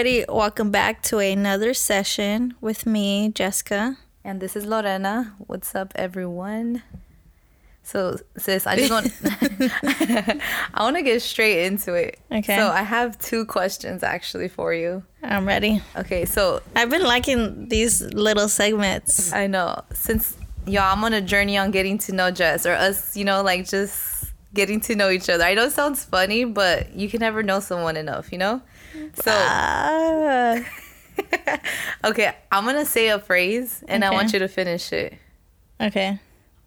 [0.00, 0.24] everybody.
[0.34, 3.98] Welcome back to another session with me, Jessica.
[4.24, 5.34] And this is Lorena.
[5.46, 6.82] What's up, everyone?
[7.82, 9.12] So, sis, I just want
[10.72, 12.18] I want to get straight into it.
[12.32, 12.56] Okay.
[12.56, 15.02] So, I have two questions actually for you.
[15.22, 15.82] I'm ready.
[15.94, 19.34] Okay, so I've been liking these little segments.
[19.34, 20.34] I know since
[20.66, 23.68] y'all, I'm on a journey on getting to know Jess or us, you know, like
[23.68, 25.44] just getting to know each other.
[25.44, 28.62] I know it sounds funny, but you can never know someone enough, you know?
[29.14, 30.56] So, Ah,
[32.04, 35.14] okay, I'm to say a phrase and I want you to finish it.
[35.80, 36.18] okay.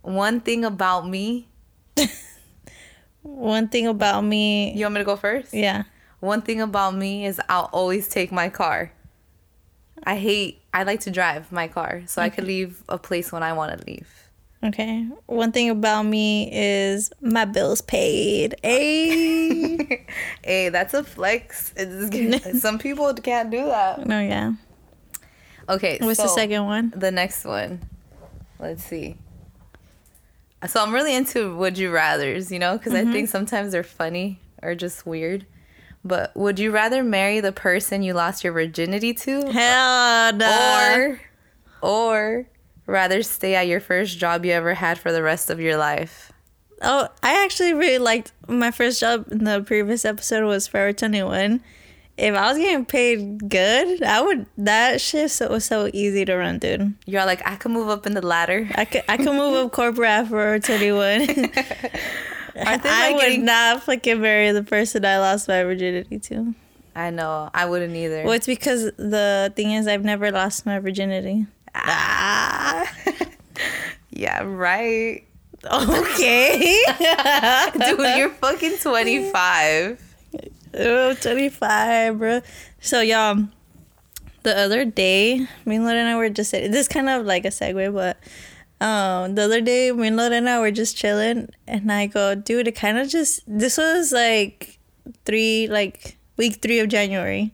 [0.02, 1.48] One thing about me,
[3.22, 4.74] One thing about me.
[4.74, 5.54] you want me to go first?
[5.54, 5.84] Yeah.
[6.20, 8.92] One thing about me is I'll always take my car.
[10.04, 13.42] I hate, I like to drive my car so I could leave a place when
[13.44, 14.10] I want to leave.
[14.64, 15.06] Okay.
[15.26, 18.56] One thing about me is my bills paid.
[18.64, 20.06] Hey.
[20.44, 21.74] hey, that's a flex.
[21.76, 24.06] It's, some people can't do that.
[24.08, 24.54] no, yeah.
[25.70, 26.94] Okay, What's the second one?
[26.96, 27.82] The next one.
[28.60, 29.18] Let's see.
[30.68, 33.10] So I'm really into would you rather's, you know, because Mm-hmm.
[33.10, 35.46] I think sometimes they're funny or just weird.
[36.06, 41.20] But would you rather marry the person you lost your virginity to, Hell no.
[41.82, 42.46] or or
[42.86, 46.32] rather stay at your first job you ever had for the rest of your life?
[46.82, 51.62] Oh, I actually really liked my first job in the previous episode was Forever 21.
[52.16, 54.46] If I was getting paid good, I would.
[54.58, 56.94] That shit so, was so easy to run, dude.
[57.08, 58.70] You're like, I could move up in the ladder.
[58.76, 61.22] I could I could move up corporate at Forever 21.
[62.56, 66.20] I think I like would getting- not fucking marry the person I lost my virginity
[66.20, 66.54] to.
[66.96, 67.50] I know.
[67.52, 68.24] I wouldn't either.
[68.24, 71.48] Well, it's because the thing is, I've never lost my virginity.
[71.76, 72.92] Ah.
[74.10, 75.24] yeah, right.
[75.66, 76.84] Okay.
[77.74, 80.02] Dude, you're fucking 25.
[80.76, 82.42] Oh, 25, bro.
[82.80, 83.48] So, y'all,
[84.44, 86.72] the other day, me and Lorena I were just sitting.
[86.72, 88.18] This is kind of like a segue, but
[88.86, 92.36] um, the other day, me and Lorena and I were just chilling, and I go,
[92.36, 93.42] dude, it kind of just.
[93.48, 94.80] This was like
[95.26, 97.54] three, like week three of January.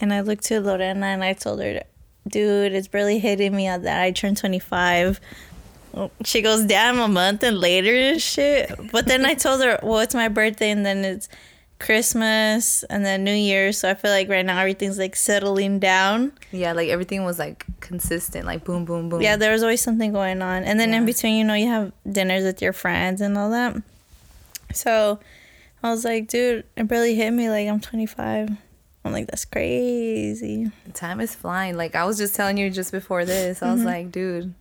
[0.00, 1.82] And I looked to Lorena and I told her,
[2.28, 5.20] dude, it's really hitting me that I turned 25.
[6.24, 8.72] She goes, damn, a month and later and shit.
[8.92, 11.28] But then I told her, well, it's my birthday and then it's
[11.80, 13.72] Christmas and then New Year.
[13.72, 16.32] So I feel like right now everything's like settling down.
[16.52, 19.20] Yeah, like everything was like consistent, like boom, boom, boom.
[19.20, 20.62] Yeah, there was always something going on.
[20.62, 23.76] And then in between, you know, you have dinners with your friends and all that.
[24.72, 25.18] So
[25.82, 27.50] I was like, dude, it really hit me.
[27.50, 28.50] Like, I'm 25.
[29.04, 30.70] I'm like, that's crazy.
[30.92, 31.76] Time is flying.
[31.76, 33.88] Like I was just telling you just before this, I was mm-hmm.
[33.88, 34.54] like, dude,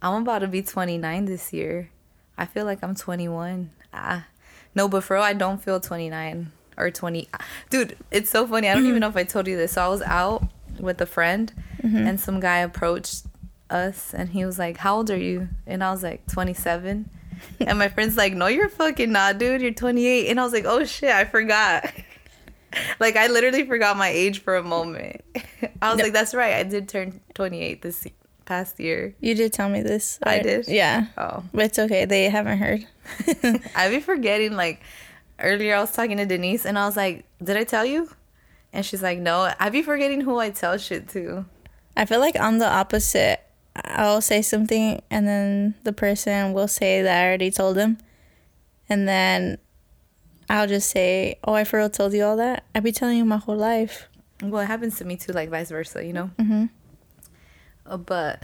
[0.00, 1.90] I'm about to be 29 this year.
[2.38, 3.70] I feel like I'm 21.
[3.92, 4.26] Ah,
[4.74, 7.28] no, but for real, I don't feel 29 or 20.
[7.68, 8.68] Dude, it's so funny.
[8.68, 8.90] I don't mm-hmm.
[8.90, 9.72] even know if I told you this.
[9.72, 10.44] So I was out
[10.78, 11.52] with a friend,
[11.82, 11.96] mm-hmm.
[11.96, 13.24] and some guy approached
[13.68, 17.10] us, and he was like, "How old are you?" And I was like, "27."
[17.60, 19.60] and my friend's like, "No, you're fucking not, dude.
[19.60, 21.92] You're 28." And I was like, "Oh shit, I forgot."
[23.00, 25.22] like I literally forgot my age for a moment.
[25.82, 26.04] I was No.
[26.04, 26.54] like, "That's right.
[26.54, 28.06] I did turn 28 this
[28.44, 30.18] past year." You did tell me this.
[30.22, 30.68] I did?
[30.68, 31.06] Yeah.
[31.18, 31.42] Oh.
[31.52, 32.04] But it's okay.
[32.04, 32.86] They haven't heard.
[33.74, 34.54] I be forgetting.
[34.56, 34.80] Like
[35.38, 38.08] earlier, I was talking to Denise, and I was like, "Did I tell you?"
[38.72, 41.44] And she's like, "No." I be forgetting who I tell shit to.
[41.96, 43.40] I feel like I'm the opposite.
[43.76, 47.98] I'll say something and then the person will say that I already told them.
[48.88, 49.58] And then
[50.50, 52.64] I'll just say, Oh, I for real told you all that?
[52.74, 54.08] I be telling you my whole life.
[54.42, 56.30] Well, it happens to me too, like vice versa, you know.
[56.38, 56.66] Mm-hmm.
[57.86, 58.42] Uh, but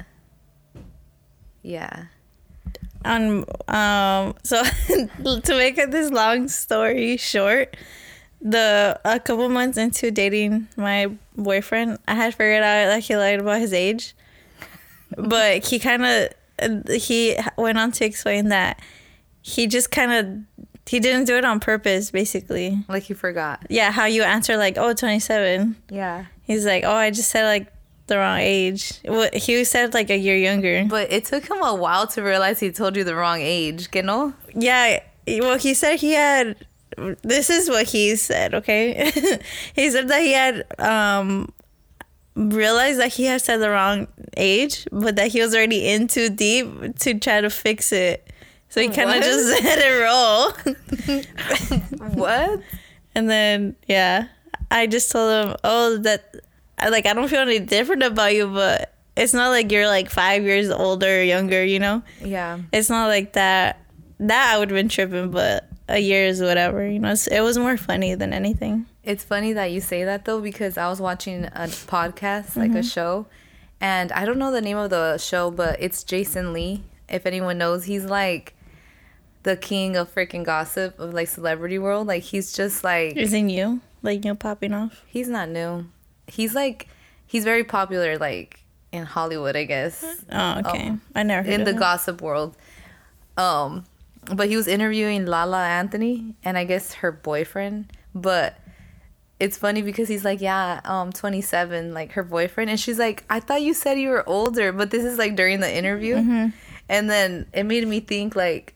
[1.63, 2.05] yeah,
[3.05, 7.77] Um, um, so to make this long story short,
[8.41, 13.41] the a couple months into dating my boyfriend, I had figured out that he lied
[13.41, 14.15] about his age,
[15.19, 18.81] but he kind of he went on to explain that
[19.43, 20.56] he just kind of
[20.89, 22.79] he didn't do it on purpose, basically.
[22.89, 23.67] like he forgot.
[23.69, 25.77] Yeah, how you answer like, oh, 27.
[25.91, 27.73] Yeah, He's like, oh, I just said like
[28.07, 29.01] the wrong age.
[29.05, 30.85] Well, he said like a year younger.
[30.89, 33.89] but it took him a while to realize he told you the wrong age.
[33.93, 34.33] You know?
[34.55, 36.57] Yeah, well, he said he had.
[37.23, 38.55] This is what he said.
[38.55, 39.11] Okay,
[39.75, 41.53] he said that he had um
[42.37, 44.07] realized that he had said the wrong
[44.37, 48.26] age, but that he was already in too deep to try to fix it.
[48.69, 50.53] So he kind of just let it roll.
[52.15, 52.61] What?
[53.17, 54.29] and then yeah,
[54.71, 56.37] I just told him, "Oh, that
[56.79, 60.11] I- like I don't feel any different about you, but it's not like you're like
[60.11, 61.65] five years older or younger.
[61.65, 62.61] You know." Yeah.
[62.73, 63.81] it's not like that.
[64.21, 66.87] That I would have been tripping, but a year is whatever.
[66.87, 68.87] You know, it's, it was more funny than anything.
[69.03, 72.75] It's funny that you say that though because I was watching a podcast, like a
[72.75, 72.81] mm-hmm.
[72.83, 73.27] show,
[73.81, 76.83] and I don't know the name of the show, but it's Jason Lee.
[77.09, 78.56] If anyone knows, he's like
[79.47, 82.07] the king of freaking gossip of like celebrity world.
[82.09, 85.03] Like he's just like Isn't you like you popping off?
[85.07, 85.87] he's not new.
[86.27, 86.89] He's like
[87.27, 88.61] he's very popular like
[88.93, 90.05] in Hollywood, I guess.
[90.31, 90.93] Oh, okay.
[91.15, 91.79] I never heard in the it.
[91.79, 92.57] gossip world.
[93.37, 93.85] Um,
[94.35, 97.93] but he was interviewing Lala Anthony and I guess her boyfriend.
[98.15, 98.59] But
[99.39, 103.39] it's funny because he's like, yeah, um, 27, like her boyfriend, and she's like, I
[103.39, 106.47] thought you said you were older, but this is like during the interview, Mm-hmm.
[106.89, 108.73] and then it made me think like,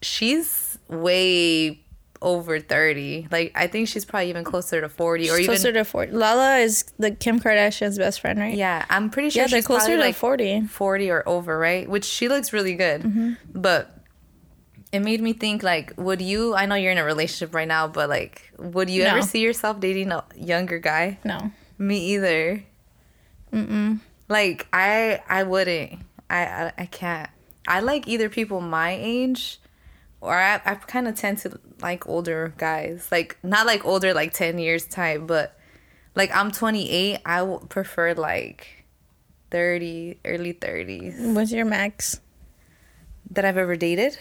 [0.00, 1.78] she's way
[2.20, 5.72] over 30 like i think she's probably even closer to 40 or She's even closer
[5.72, 6.12] to 40.
[6.12, 8.54] Lala is the Kim Kardashian's best friend, right?
[8.54, 10.68] yeah i'm pretty sure Yeah, they're she's closer to like 40.
[10.68, 11.88] 40 or over, right?
[11.88, 13.02] Which she looks really good.
[13.02, 13.32] Mm-hmm.
[13.60, 13.98] But
[14.92, 16.54] it made me think like, would you?
[16.54, 19.80] I know you're in a relationship right now, but like, would you ever see yourself
[19.80, 21.18] dating a younger guy?
[21.24, 21.50] No.
[21.78, 22.62] Me either.
[23.54, 24.00] Mm-mm.
[24.28, 25.98] Like I, I wouldn't.
[26.28, 27.30] I, I, I can't.
[27.66, 29.60] I like either people my age,
[30.20, 33.08] or I, I kind of tend to like older guys.
[33.10, 35.58] Like not like older, like ten years time, but
[36.14, 37.18] like I'm 28.
[37.24, 38.84] I would prefer like
[39.50, 42.20] 30, early 30s What's your max?
[43.30, 44.18] that I've ever dated.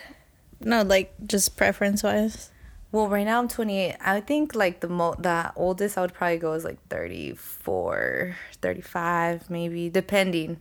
[0.59, 2.51] No, like just preference wise.
[2.91, 3.95] Well, right now I'm 28.
[4.01, 9.49] I think like the mo the oldest I would probably go is like 34, 35
[9.49, 10.59] maybe, depending.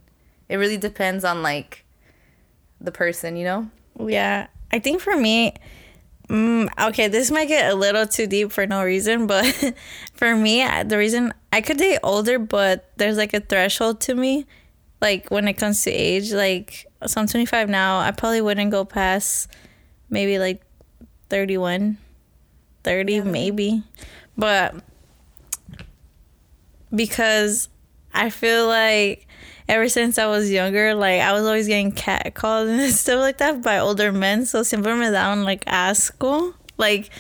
[0.49, 1.85] It really depends on like
[2.81, 3.71] the person, you know?
[3.99, 5.55] Yeah, I think for me,
[6.29, 9.75] mm, okay, this might get a little too deep for no reason, but
[10.15, 14.47] for me, the reason I could date older, but there's like a threshold to me,
[15.01, 16.33] like when it comes to age.
[16.33, 17.99] Like, so I'm 25 now.
[17.99, 19.51] I probably wouldn't go past
[20.09, 20.63] maybe like
[21.29, 21.99] 31,
[22.85, 23.83] 30 maybe,
[24.37, 24.75] but
[26.95, 27.69] because
[28.13, 29.27] I feel like
[29.71, 33.63] ever since I was younger, like I was always getting catcalled and stuff like that
[33.63, 34.45] by older men.
[34.45, 37.11] So siempre me daban like asco, like,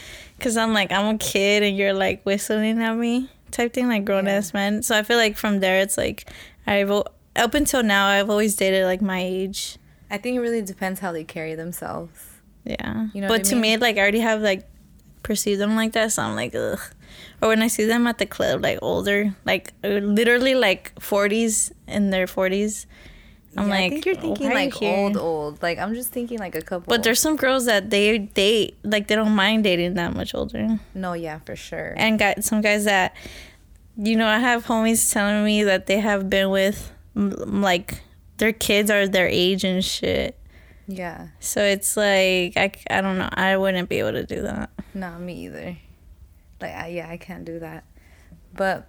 [0.40, 4.04] cause I'm like I'm a kid and you're like whistling at me type thing, like
[4.04, 4.82] grown ass men.
[4.82, 6.28] So I feel like from there it's like
[6.66, 9.78] I've up until now I've always dated like my age.
[10.10, 12.10] I think it really depends how they carry themselves.
[12.64, 13.06] Yeah.
[13.14, 13.62] You know but I to mean?
[13.62, 14.68] me, like I already have like
[15.22, 16.80] perceived them like that, so I'm like ugh.
[17.42, 21.72] Or when I see them at the club, like older, like uh, literally like 40s
[21.88, 22.86] in their 40s.
[23.56, 25.62] I'm Yeah, like, I think you're thinking are you like old, old.
[25.62, 26.88] Like I'm just thinking like a couple.
[26.88, 30.78] But there's some girls that they date, like they don't mind dating that much older.
[30.94, 31.94] no, yeah, for sure.
[31.96, 33.16] And got some guys that,
[33.96, 38.00] you know, I have homies telling me that they have been with, like,
[38.38, 40.38] their kids are their age and shit.
[40.86, 43.28] yeah, So it's like, I, I don't know.
[43.34, 44.70] I wouldn't be able to do that.
[44.94, 45.76] not me either.
[46.60, 47.84] Like I, yeah, I can't do that.
[48.54, 48.88] But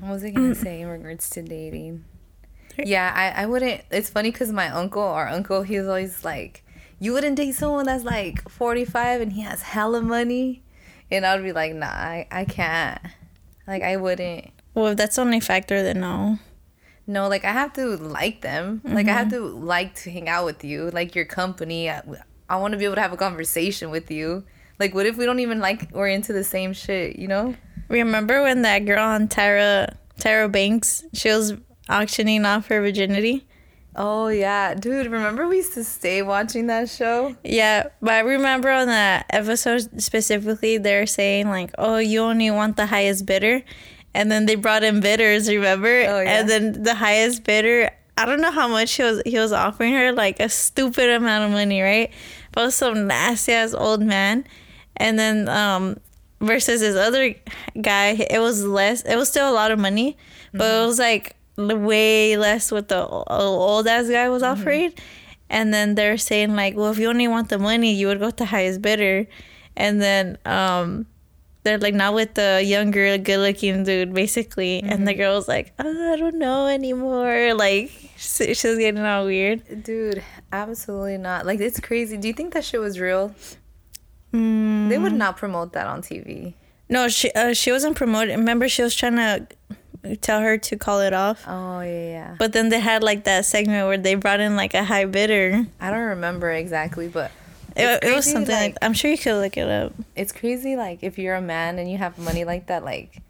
[0.00, 0.56] what was I gonna mm.
[0.56, 2.04] say in regards to dating?
[2.78, 3.82] Yeah, I, I wouldn't.
[3.90, 6.64] It's funny because my uncle, our uncle, he was always like,
[6.98, 10.62] "You wouldn't date someone that's like 45 and he has hella money,"
[11.10, 13.00] and I would be like, "Nah, I, I can't.
[13.66, 16.38] Like I wouldn't." Well, if that's the only factor, then no.
[17.06, 18.82] No, like I have to like them.
[18.84, 19.58] Like I have mm-hmm.
[19.58, 21.90] to like to hang out with you, like your company.
[21.90, 22.02] I,
[22.48, 24.44] I want to be able to have a conversation with you.
[24.80, 27.16] Like, what if we don't even like we're into the same shit?
[27.16, 27.54] You know?
[27.88, 31.54] Remember when that girl on Tyra Tyra Banks, she was
[31.88, 33.46] auctioning off her virginity?
[33.96, 35.08] Oh yeah, dude.
[35.08, 37.36] Remember we used to stay watching that show?
[37.42, 42.76] Yeah, but I remember on that episode specifically, they're saying like, "Oh, you only want
[42.76, 43.62] the highest bidder,"
[44.14, 45.48] and then they brought in bidders.
[45.48, 45.88] Remember?
[45.88, 46.38] Oh, yeah.
[46.38, 49.92] And then the highest bidder, I don't know how much he was he was offering
[49.94, 52.12] her, like a stupid amount of money, right?
[52.52, 54.44] But some nasty ass old man,
[54.96, 55.96] and then um
[56.40, 57.34] versus this other
[57.80, 59.02] guy, it was less.
[59.02, 60.16] It was still a lot of money,
[60.52, 64.92] but it was like way less what the old ass guy was offering.
[65.50, 68.30] And then they're saying like, well, if you only want the money, you would go
[68.30, 69.26] to highest bidder.
[69.76, 71.06] And then um,
[71.64, 74.80] they're like, not with the younger, good-looking dude, basically.
[74.82, 77.52] And the girl's like, oh, I don't know anymore.
[77.54, 79.82] Like she- she's getting all weird.
[79.82, 81.44] Dude, absolutely not.
[81.46, 82.16] Like it's crazy.
[82.16, 83.34] Do you think that shit was real?
[84.32, 84.88] Mm.
[84.88, 86.54] They would not promote that on TV.
[86.88, 88.36] No, she uh, she wasn't promoting.
[88.38, 89.46] Remember, she was trying to
[90.22, 91.44] tell her to call it off.
[91.46, 92.36] Oh yeah.
[92.38, 95.66] But then they had like that segment where they brought in like a high bidder.
[95.80, 97.30] I don't remember exactly, but
[97.76, 99.92] It, it was something like, like- I'm sure you could look it up.
[100.16, 103.22] it's crazy like if you're a man and you have money like that like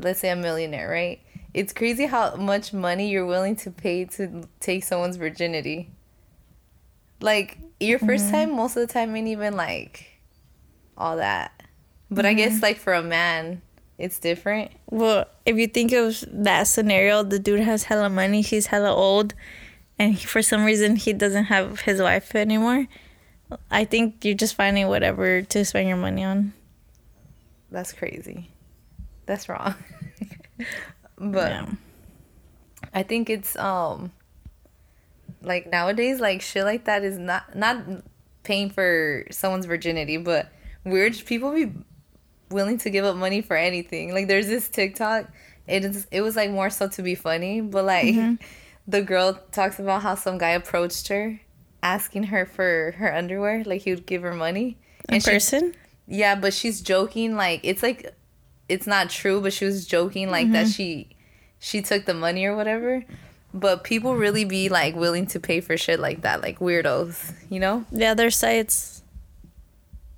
[0.00, 1.20] let's say a millionaire right
[1.52, 5.90] it's crazy how much money you're willing to pay to take someone's virginity
[7.20, 10.06] like your 1st time most of the time ain't even like
[11.02, 11.52] all that
[12.10, 13.62] But I guess like for a man,
[13.98, 14.70] it's different.
[14.90, 19.34] Well, if you think of that scenario, the dude has hella money, he's hella old,
[19.98, 22.86] and he, for some reason he doesn't have his wife anymore.
[23.70, 26.52] I think you're just finding whatever to spend your money on.
[27.70, 28.50] That's crazy.
[29.26, 29.74] That's wrong.
[31.18, 31.66] but Yeah.
[32.94, 34.12] I think it's um
[35.42, 37.76] like nowadays like shit like that is not not
[38.42, 40.52] paying for someone's virginity, but
[40.84, 41.72] weird people be
[42.50, 44.12] willing to give up money for anything.
[44.12, 45.26] Like there's this TikTok,
[45.66, 48.34] it is it was like more so to be funny, but like mm-hmm.
[48.86, 51.40] the girl talks about how some guy approached her
[51.82, 54.78] asking her for her underwear, like he would give her money.
[55.08, 55.74] In she- person?
[56.06, 58.14] yeah, but she's joking like it's like
[58.68, 60.72] it's not true, but she was joking like that mm-hmm.
[60.72, 61.16] she
[61.58, 63.04] she took the money or whatever.
[63.54, 67.60] But people really be like willing to pay for shit like that, like weirdos, you
[67.60, 67.84] know?
[67.92, 68.91] Yeah, there's sites.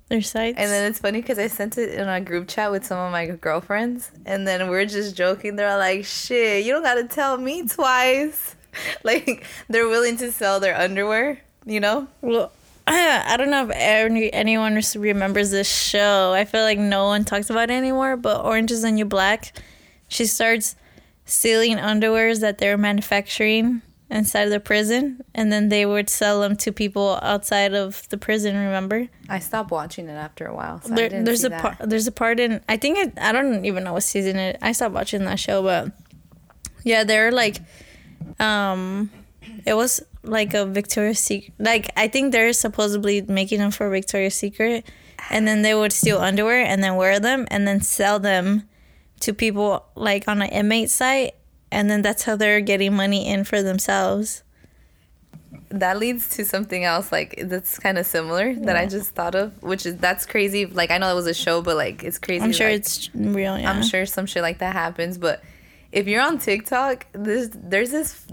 [0.07, 0.57] There's sites.
[0.59, 3.11] And then it's funny because I sent it in a group chat with some of
[3.11, 5.55] my girlfriends, and then we're just joking.
[5.55, 8.55] They're all like, "Shit, you don't gotta tell me twice."
[9.03, 12.07] like they're willing to sell their underwear, you know?
[12.21, 12.51] Well,
[12.87, 16.33] I don't know if any, anyone remembers this show.
[16.33, 18.17] I feel like no one talks about it anymore.
[18.17, 19.53] But Orange is the New Black.
[20.07, 20.75] She starts
[21.25, 23.81] stealing underwears that they're manufacturing
[24.15, 28.17] inside of the prison, and then they would sell them to people outside of the
[28.17, 28.55] prison.
[28.55, 29.07] Remember?
[29.29, 30.81] I stopped watching it after a while.
[30.81, 31.77] So There, there's a part.
[31.79, 32.61] There's a part in.
[32.69, 33.13] I think it.
[33.19, 34.57] I don't even know what season it.
[34.61, 35.91] I stopped watching that show, but
[36.83, 37.57] yeah, they're like,
[38.39, 39.11] um,
[39.65, 41.53] it was like a Victoria's Secret.
[41.59, 44.85] Like I think they're supposedly making them for Victoria's Secret,
[45.29, 48.63] and then they would steal underwear and then wear them and then sell them
[49.21, 51.35] to people like on an inmate site,
[51.71, 54.43] and then that's how they're getting money in for themselves.
[55.69, 59.61] that leads to something else like that's kind of similar that I just thought of,
[59.61, 60.65] which is that's crazy.
[60.65, 62.43] Like I know it was a show, but like it's crazy.
[62.43, 63.57] I'm sure like, it's real.
[63.57, 63.71] Yeah.
[63.71, 65.17] I'm sure some shit like that happens.
[65.17, 65.43] But
[65.91, 68.25] if you're on TikTok, there's there's this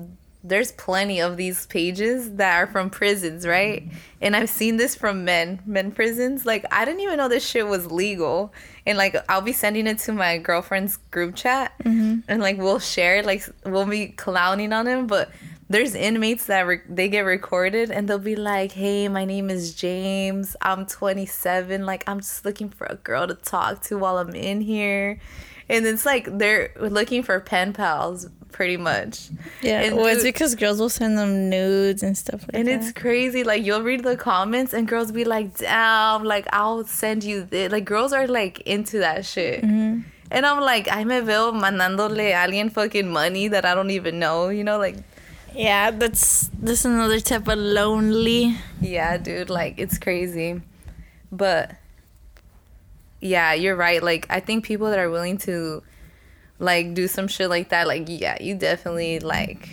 [0.45, 3.85] there's plenty of these pages that are from prisons, right?
[3.85, 3.97] Mm-hmm.
[4.21, 6.45] And I've seen this from men, men prisons.
[6.45, 8.53] Like I didn't even know this shit was legal.
[8.85, 12.21] And like I'll be sending it to my girlfriend's group chat, mm-hmm.
[12.29, 15.31] and like we'll share, it, like we'll be clowning on him, but.
[15.71, 19.75] There's inmates that re- they get recorded and they'll be like, "Hey, my name is
[19.75, 20.55] James.
[20.61, 21.87] I'm 27.
[21.87, 25.19] Like, I'm just looking for a girl to talk to while I'm in here."
[25.71, 29.29] And it's like they're looking for pen pals, pretty much.
[29.63, 32.75] Yeah, And well, it's because girls will send them nudes and stuff like And that.
[32.81, 33.43] it's crazy.
[33.45, 37.73] Like you'll read the comments and girls be like, "Damn, like I'll send you this."
[37.73, 39.63] Like girls are like into that shit.
[39.63, 40.01] Mm-hmm.
[40.31, 44.19] And I'm like, I me veo mandándole a alguien fucking money that I don't even
[44.19, 44.49] know.
[44.49, 44.97] You know, like
[45.55, 48.57] Yeah, that's that's another type of lonely.
[48.81, 50.61] yeah, dude, like it's crazy.
[51.31, 51.73] But
[53.21, 54.03] yeah, you're right.
[54.03, 55.83] Like I think people that are willing to
[56.63, 59.69] like do some shit like that, like yeah, you definitely like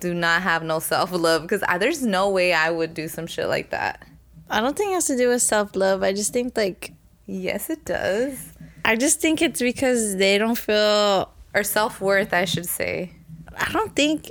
[0.00, 3.48] do not have no self love because there's no way I would do some shit
[3.48, 4.06] like that.
[4.48, 6.02] I don't think it has to do with self love.
[6.02, 6.92] I just think like
[7.26, 8.52] Yes, it does.
[8.84, 11.32] I just think it's because they don't feel.
[11.54, 13.12] Or self worth, I should say.
[13.56, 14.30] I don't think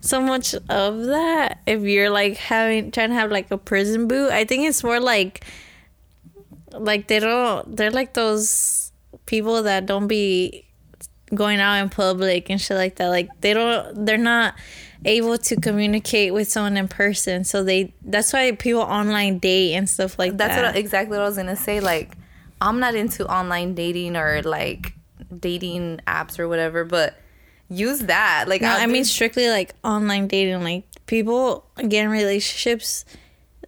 [0.00, 1.60] so much of that.
[1.66, 4.98] If you're like having trying to have like a prison boot, I think it's more
[4.98, 5.44] like
[6.72, 7.76] like they don't.
[7.76, 8.90] They're like those
[9.26, 10.66] people that don't be
[11.34, 13.08] going out in public and shit like that.
[13.08, 14.04] Like they don't.
[14.06, 14.54] They're not
[15.04, 17.44] able to communicate with someone in person.
[17.44, 17.92] So they.
[18.02, 20.38] That's why people online date and stuff like that.
[20.38, 20.74] That's that.
[20.74, 21.80] what exactly what I was gonna say.
[21.80, 22.16] Like,
[22.60, 24.94] I'm not into online dating or like
[25.38, 27.14] dating apps or whatever, but
[27.68, 28.44] use that.
[28.48, 30.62] Like, No, I mean strictly like online dating.
[30.62, 33.04] Like people get in relationships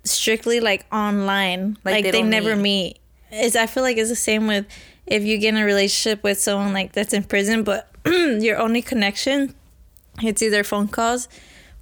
[0.04, 1.78] strictly like online.
[1.84, 2.62] Like, Like, they they, never meet.
[2.62, 3.00] meet.
[3.30, 4.66] It's I feel like it's the same with
[5.06, 8.82] if you get in a relationship with someone like that's in prison, but your only
[8.82, 9.54] connection
[10.22, 11.28] it's either phone calls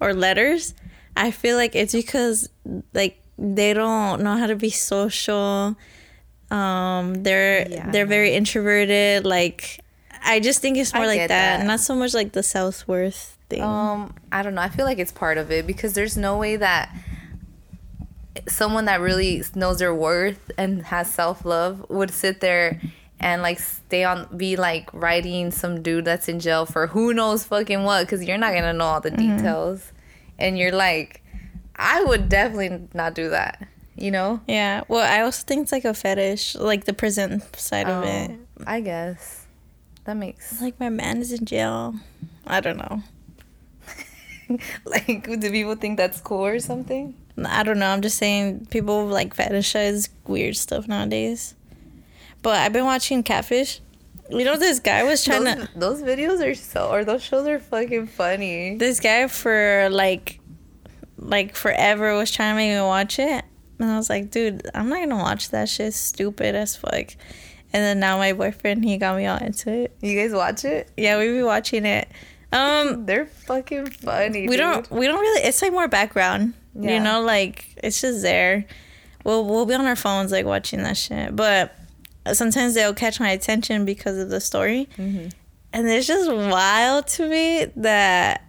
[0.00, 0.74] or letters.
[1.16, 2.48] I feel like it's because
[2.94, 5.76] like they don't know how to be social.
[6.50, 9.24] Um, they're Yeah, they're very introverted.
[9.24, 9.80] Like
[10.24, 11.66] I just think it's more I like that, that.
[11.66, 13.62] not so much like the self worth thing.
[13.62, 14.62] Um, I don't know.
[14.62, 16.94] I feel like it's part of it because there's no way that
[18.48, 22.80] someone that really knows their worth and has self love would sit there
[23.22, 27.44] and like stay on, be like writing some dude that's in jail for who knows
[27.44, 29.92] fucking what because you're not gonna know all the details,
[30.38, 31.22] and you're like,
[31.76, 33.66] I would definitely not do that.
[33.96, 34.40] You know?
[34.48, 34.82] Yeah.
[34.88, 38.30] Well, I also think it's like a fetish, like the prison side of it.
[38.30, 39.46] Um, I guess
[40.04, 41.94] that makes Like my man is in jail.
[42.46, 43.02] I don't know.
[44.84, 45.24] like.
[45.24, 47.14] Do people think that's cool or something?
[47.44, 47.86] I don't know.
[47.86, 51.54] I'm just saying people like fetishize weird stuff nowadays.
[52.42, 53.80] But I've been watching Catfish.
[54.30, 55.68] You know, this guy was trying Those, to.
[55.78, 58.76] those videos are so, or those shows are fucking funny.
[58.76, 60.40] This guy for like,
[61.18, 63.44] like forever was trying to make me watch it,
[63.78, 65.92] and I was like, dude, I'm not gonna watch that shit.
[65.94, 67.14] Stupid as fuck.
[67.74, 69.96] And then now my boyfriend, he got me all into it.
[70.00, 70.90] You guys watch it?
[70.96, 72.08] Yeah, we be watching it.
[72.52, 74.42] Um, They're fucking funny.
[74.42, 74.58] we dude.
[74.58, 76.94] don't we don't really it's like more background Yeah.
[76.94, 78.66] you know like it's just there
[79.24, 81.74] we'll we'll be on our phones like watching that shit but
[82.32, 85.28] sometimes they'll catch my attention because of the story Mm-hmm.
[85.72, 88.44] and it's just wild to me that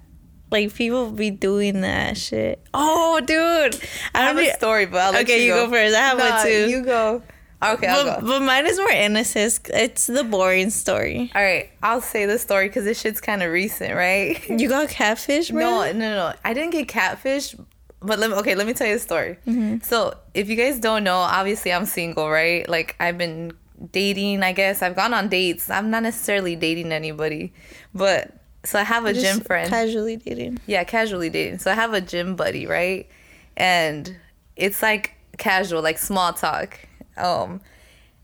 [0.52, 3.76] like people be doing that shit oh dude
[4.14, 5.70] I i have don't have a story, but I'll let okay you go.
[5.70, 7.24] first i have one too You go.
[7.64, 8.28] Okay, I'll but, go.
[8.28, 12.68] but mine is more innocent it's the boring story All right, I'll say the story
[12.68, 14.38] because this shit's kind of recent, right?
[14.60, 16.34] you got catfish bro No, no, no.
[16.44, 17.56] I didn't get catfish,
[18.02, 18.36] but let me.
[18.36, 19.38] Okay, let me tell you the story.
[19.48, 19.78] Mm-hmm.
[19.82, 22.68] So, if you guys don't know, obviously I'm single, right?
[22.68, 23.54] Like I've been
[23.92, 24.44] dating.
[24.44, 25.70] I guess I've gone on dates.
[25.70, 27.54] I'm not necessarily dating anybody,
[27.94, 28.32] but
[28.66, 29.70] so I have a Just gym friend.
[29.70, 31.60] casually dating yeah, casually dating.
[31.60, 33.10] So I have a gym buddy, right?
[33.58, 34.16] And
[34.56, 36.80] it's like casual, like small talk.
[37.18, 37.62] Um,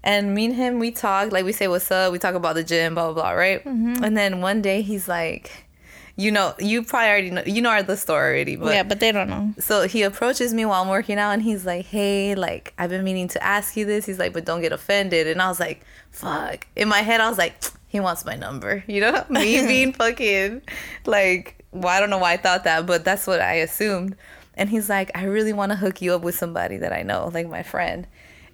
[0.03, 2.63] and me and him, we talk, like we say what's up, we talk about the
[2.63, 3.63] gym, blah blah blah, right?
[3.65, 4.03] Mm-hmm.
[4.03, 5.51] And then one day he's like,
[6.19, 9.11] you know, you probably already know, you know the story already, but yeah but they
[9.11, 12.73] don't know so he approaches me while I'm working out and he's like, Hey, like,
[12.77, 14.05] I've been meaning to ask you this.
[14.05, 15.27] He's like, But don't get offended.
[15.27, 16.67] And I was like, Fuck.
[16.75, 17.55] In my head, I was like,
[17.88, 18.83] He wants my number.
[18.89, 19.25] You know?
[19.29, 20.61] me being fucking
[21.05, 24.15] like, well, I don't know why I thought that, but that's what I assumed.
[24.55, 27.29] And he's like, I really want to hook you up with somebody that I know,
[27.33, 28.07] like my friend.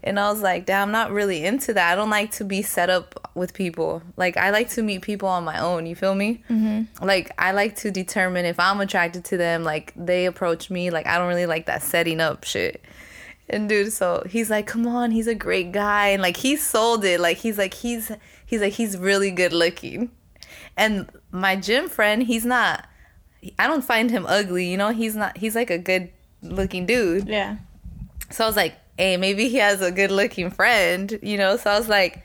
[0.05, 1.91] And I was like, damn, I'm not really into that.
[1.91, 4.03] I don't like to be set up with people.
[4.15, 5.87] Like, I like to meet people on my own.
[5.87, 6.44] You feel me?
[6.48, 7.03] Mm-hmm.
[7.03, 9.63] Like, I like to determine if I'm attracted to them.
[9.63, 10.91] Like, they approach me.
[10.91, 12.85] Like, I don't really like that setting up shit.
[13.50, 16.09] And dude, so he's like, come on, he's a great guy.
[16.09, 17.20] And like, he sold it.
[17.20, 18.11] Like, he's like, he's,
[18.46, 20.11] he's like, he's really good looking.
[20.77, 22.87] And my gym friend, he's not,
[23.57, 24.70] I don't find him ugly.
[24.70, 26.11] You know, he's not, he's like a good
[26.44, 27.27] looking dude.
[27.27, 27.57] yeah
[28.29, 31.58] So I was like, hey, maybe he has a good looking friend, you know?
[31.58, 32.24] So I was like,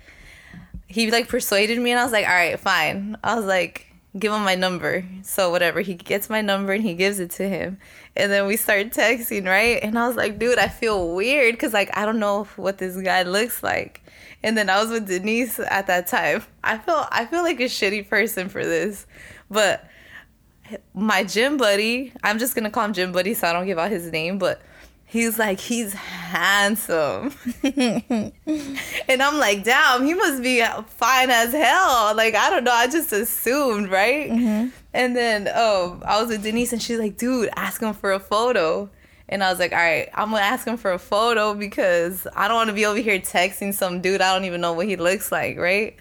[0.86, 3.16] he like persuaded me and I was like, all right, fine.
[3.22, 3.86] I was like,
[4.18, 5.04] give him my number.
[5.22, 7.78] So whatever, he gets my number and he gives it to him.
[8.16, 9.78] And then we start texting, right?
[9.82, 13.00] And I was like, dude, I feel weird because like I don't know what this
[13.00, 14.02] guy looks like.
[14.42, 16.42] And then I was with Denise at that time.
[16.64, 19.06] I feel I feel like a shitty person for this.
[19.50, 19.88] But
[20.94, 23.90] my gym buddy, I'm just gonna call him gym buddy so I don't give out
[23.90, 24.60] his name, but
[25.10, 27.34] he's like, he's handsome.
[27.64, 28.32] and
[29.22, 32.14] I'm like, damn, he must be fine as hell.
[32.14, 34.30] Like, I don't know, I just assumed, right?
[34.94, 38.20] And then um, I was with Denise and she's like, dude, ask him for a
[38.20, 38.88] photo.
[39.28, 42.46] And I was like, all right, I'm gonna ask him for a photo because I
[42.46, 45.32] don't wanna be over here texting some dude I don't even know what he looks
[45.32, 45.96] like, right?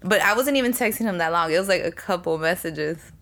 [0.00, 1.52] But I wasn't even texting him that long.
[1.52, 3.12] It was like a couple messages.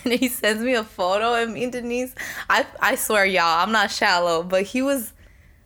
[0.04, 2.14] And he sends me a photo of me Denise.
[2.48, 5.12] I I swear, y'all, I'm not shallow, but he was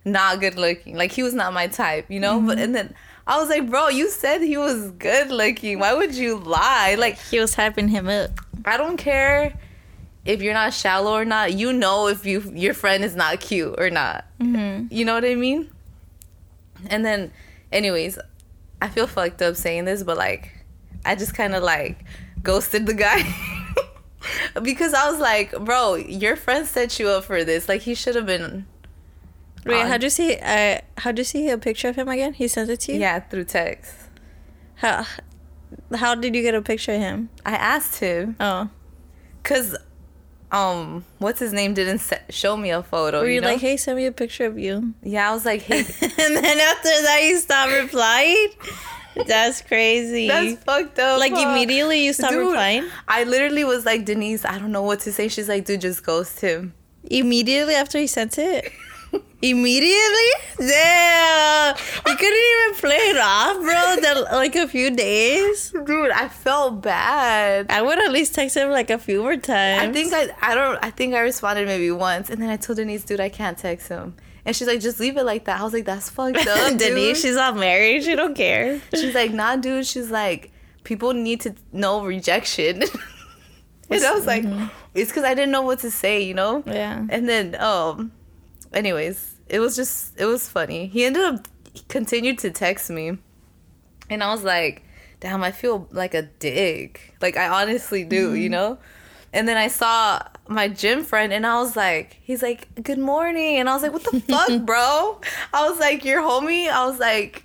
[0.04, 0.96] not good looking.
[0.96, 2.40] Like he was not my type, you know?
[2.40, 2.94] But and then
[3.26, 5.78] I was like, bro, you said he was good looking.
[5.78, 6.96] Why would you lie?
[6.98, 8.30] Like he was hyping him up
[8.64, 9.58] I don't care
[10.24, 11.52] if you're not shallow or not.
[11.52, 14.24] You know if you your friend is not cute or not.
[14.40, 14.86] mm-hmm.
[14.92, 15.70] You know what I mean?
[16.88, 17.32] And then,
[17.70, 18.18] anyways,
[18.80, 20.52] I feel fucked up saying this, but like,
[21.04, 22.04] I just kind of like
[22.42, 23.22] ghosted the guy
[24.62, 27.68] because I was like, bro, your friend set you up for this.
[27.68, 28.66] Like, he should have been.
[29.64, 30.36] Wait, on- how'd you see?
[30.36, 32.32] Uh, how'd you see a picture of him again?
[32.34, 33.00] He sent it to you.
[33.00, 33.94] Yeah, through text.
[34.76, 35.06] How?
[35.94, 37.30] How did you get a picture of him?
[37.46, 38.68] I asked him Oh,
[39.42, 39.76] because,
[40.50, 43.20] um, what's his name didn't se- show me a photo.
[43.20, 43.48] were you you know?
[43.48, 44.92] like, hey, send me a picture of you?
[45.02, 48.48] yeah, I was like, hey, and then after that, you stopped replying.
[49.26, 50.28] That's crazy.
[50.28, 51.18] that's fucked up.
[51.18, 51.50] like huh?
[51.50, 52.88] immediately you stopped Dude, replying.
[53.06, 55.28] I literally was like, Denise, I don't know what to say.
[55.28, 56.72] She's like, dude, just ghost him.
[57.04, 58.72] Immediately after he sent it.
[59.42, 60.30] Immediately?
[60.58, 61.76] Damn!
[62.06, 63.96] You couldn't even play it off, bro.
[64.00, 65.70] That like a few days.
[65.70, 67.66] Dude, I felt bad.
[67.70, 69.82] I would at least text him like a few more times.
[69.82, 72.78] I think I I don't I think I responded maybe once and then I told
[72.78, 74.14] Denise, dude, I can't text him.
[74.44, 75.60] And she's like, just leave it like that.
[75.60, 76.68] I was like, that's fucked up.
[76.70, 76.78] dude.
[76.78, 78.02] Denise, she's not married.
[78.02, 78.80] She don't care.
[78.94, 79.86] she's like, nah, dude.
[79.86, 80.50] She's like,
[80.84, 82.82] people need to know rejection.
[83.90, 84.44] and I was like,
[84.94, 86.64] it's because I didn't know what to say, you know?
[86.66, 87.06] Yeah.
[87.08, 88.12] And then, um,
[88.72, 90.86] anyways, it was just, it was funny.
[90.86, 93.18] He ended up, he continued to text me.
[94.10, 94.82] And I was like,
[95.20, 97.14] damn, I feel like a dick.
[97.22, 98.78] Like, I honestly do, you know?
[99.32, 100.22] And then I saw
[100.54, 103.58] my gym friend and I was like, he's like, good morning.
[103.58, 105.20] And I was like, what the fuck, bro?
[105.52, 106.68] I was like, your homie?
[106.68, 107.44] I was like,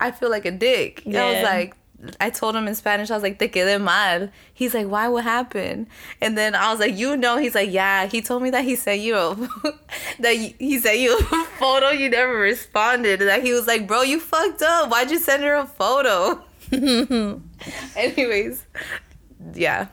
[0.00, 1.02] I feel like a dick.
[1.06, 1.74] I was like,
[2.20, 4.28] I told him in Spanish, I was like, te quedé mal.
[4.54, 5.08] He's like, why?
[5.08, 5.88] What happened?
[6.20, 8.06] And then I was like, you know, he's like, yeah.
[8.06, 9.34] He told me that he sent you a,
[10.20, 11.90] that he sent you a photo.
[11.90, 13.20] You never responded.
[13.20, 14.90] That he was like, bro, you fucked up.
[14.90, 16.44] Why'd you send her a photo?
[17.96, 18.64] Anyways,
[19.54, 19.88] yeah,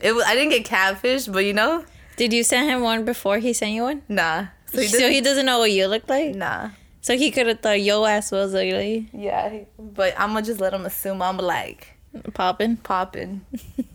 [0.00, 0.24] it was.
[0.24, 1.84] I didn't get catfished, but you know,
[2.20, 4.02] Did you send him one before he sent you one?
[4.08, 4.48] nah.
[4.66, 6.34] So So he he, doesn't know what you look like?
[6.34, 6.70] nah.
[7.00, 9.08] So he could have thought your ass was ugly.
[9.14, 11.96] Yeah, but I'm gonna just let him assume I'm like
[12.34, 12.76] Popping.
[12.76, 13.40] popping.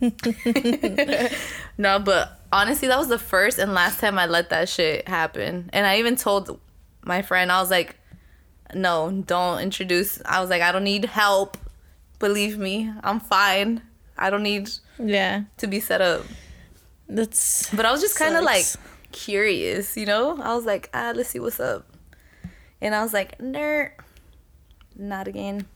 [1.78, 5.70] no, but honestly, that was the first and last time I let that shit happen.
[5.72, 6.58] And I even told
[7.04, 7.94] my friend, I was like,
[8.74, 10.20] no, don't introduce.
[10.24, 11.56] I was like, I don't need help.
[12.18, 13.82] Believe me, I'm fine.
[14.18, 15.42] I don't need Yeah.
[15.58, 16.22] to be set up.
[17.08, 17.72] That's.
[17.74, 18.64] But I was just kind of like
[19.12, 20.40] curious, you know?
[20.40, 21.86] I was like, ah, let's see what's up.
[22.80, 23.92] And I was like, nerd,
[24.96, 25.66] not again.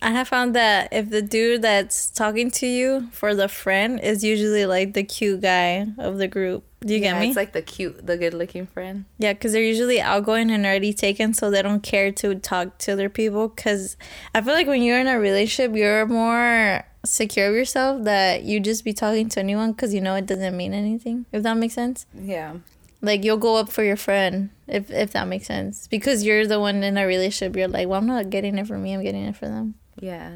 [0.00, 4.22] I have found that if the dude that's talking to you for the friend is
[4.22, 6.64] usually like the cute guy of the group.
[6.80, 7.28] Do you yeah, get me?
[7.28, 9.06] It's like the cute, the good looking friend.
[9.18, 12.92] Yeah, because they're usually outgoing and already taken, so they don't care to talk to
[12.92, 13.48] other people.
[13.48, 13.96] Because
[14.32, 18.60] I feel like when you're in a relationship, you're more secure of yourself that you
[18.60, 21.26] just be talking to anyone because you know it doesn't mean anything.
[21.32, 22.54] If that makes sense, Yeah.
[23.00, 26.58] like you'll go up for your friend if if that makes sense because you're the
[26.60, 27.56] one in a relationship.
[27.56, 28.94] You're like, well, I'm not getting it for me.
[28.94, 29.74] I'm getting it for them.
[30.00, 30.30] Yeah.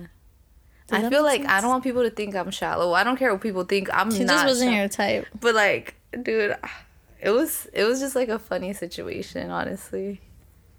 [0.88, 2.92] Does I feel like I don't want people to think I'm shallow.
[2.92, 3.88] I don't care what people think.
[3.92, 4.32] I'm She not.
[4.34, 4.80] just wasn't shallow.
[4.80, 5.26] your type.
[5.40, 6.56] But like, dude,
[7.20, 10.20] it was it was just like a funny situation, honestly.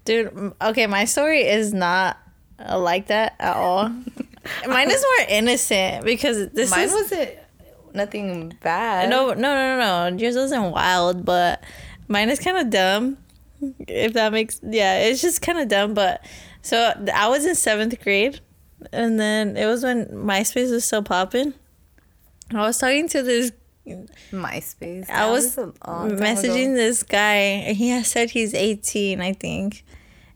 [0.04, 2.18] Dude, okay, my story is not
[2.58, 3.90] uh, like that at all.
[4.66, 7.30] Mine is more innocent because this Mine is wasn't
[7.94, 9.08] nothing bad.
[9.08, 10.16] no, no, no, no, no.
[10.16, 11.62] Yours wasn't wild, but
[12.08, 13.18] mine is kind of dumb.
[13.88, 15.94] If that makes yeah, it's just kind of dumb.
[15.94, 16.24] But
[16.62, 18.40] so I was in seventh grade,
[18.92, 21.54] and then it was when MySpace was still popping.
[22.52, 23.52] I was talking to this
[24.32, 25.08] MySpace.
[25.08, 25.72] I was time
[26.18, 29.84] messaging this guy, and he has said he's 18, I think.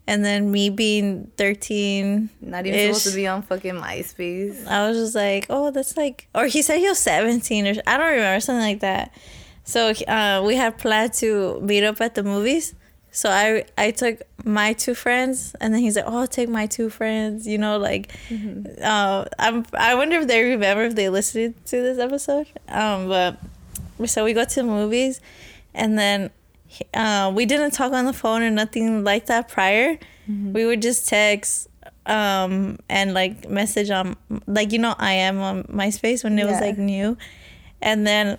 [0.09, 2.31] And then me being 13.
[2.41, 4.67] Not even supposed to be on fucking MySpace.
[4.67, 7.99] I was just like, oh, that's like, or he said he was 17 or I
[7.99, 9.13] don't remember, something like that.
[9.65, 12.75] So uh, we had planned to meet up at the movies.
[13.11, 16.67] So I I took my two friends, and then he's like, "Oh, I'll take my
[16.67, 18.13] two friends." You know, like,
[18.83, 19.65] uh, I'm.
[19.75, 22.47] I wonder if they remember if they listened to this episode.
[22.69, 23.39] Um, but
[24.07, 25.21] so we go to the movies,
[25.75, 26.31] and then
[26.95, 29.99] uh, we didn't talk on the phone or nothing like that prior.
[30.53, 31.69] We would just text
[32.07, 36.55] um and like message on like you know I am on MySpace when it was
[36.61, 37.17] like new,
[37.81, 38.39] and then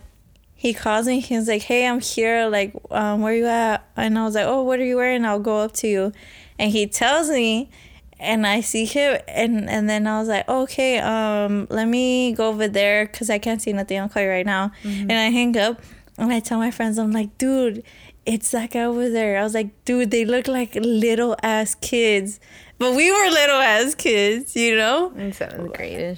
[0.53, 1.19] he calls me.
[1.21, 2.47] He's like, "Hey, I'm here.
[2.49, 5.23] Like, um, where you at?" And I was like, "Oh, what are you wearing?
[5.25, 6.11] I'll go up to you."
[6.59, 7.69] And he tells me,
[8.19, 12.49] and I see him, and and then I was like, "Okay, um, let me go
[12.49, 13.99] over there because I can't see nothing.
[13.99, 15.81] I'll call you right now." And I hang up,
[16.17, 17.81] and I tell my friends, I'm like, "Dude."
[18.25, 19.39] It's that guy over there.
[19.39, 22.39] I was like, dude, they look like little ass kids.
[22.77, 25.11] But we were little ass kids, you know?
[25.17, 26.17] In seventh grade.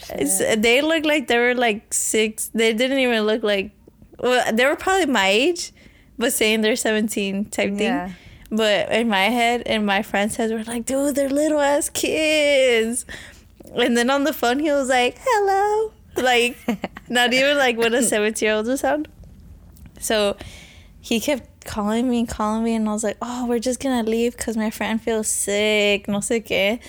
[0.58, 2.50] They looked like they were like six.
[2.54, 3.72] They didn't even look like.
[4.20, 5.72] Well, they were probably my age,
[6.18, 7.80] but saying they're seventeen type thing.
[7.80, 8.12] Yeah.
[8.52, 13.06] But in my head and my friends' heads were like, dude, they're little ass kids.
[13.74, 15.94] And then on the phone, he was like, hello.
[16.18, 16.58] Like,
[17.10, 19.08] not even like what a 17 year old would sound.
[20.00, 20.36] So
[21.00, 24.36] he kept calling me, calling me, and I was like, oh, we're just gonna leave
[24.38, 26.80] because my friend feels sick, no sé qué.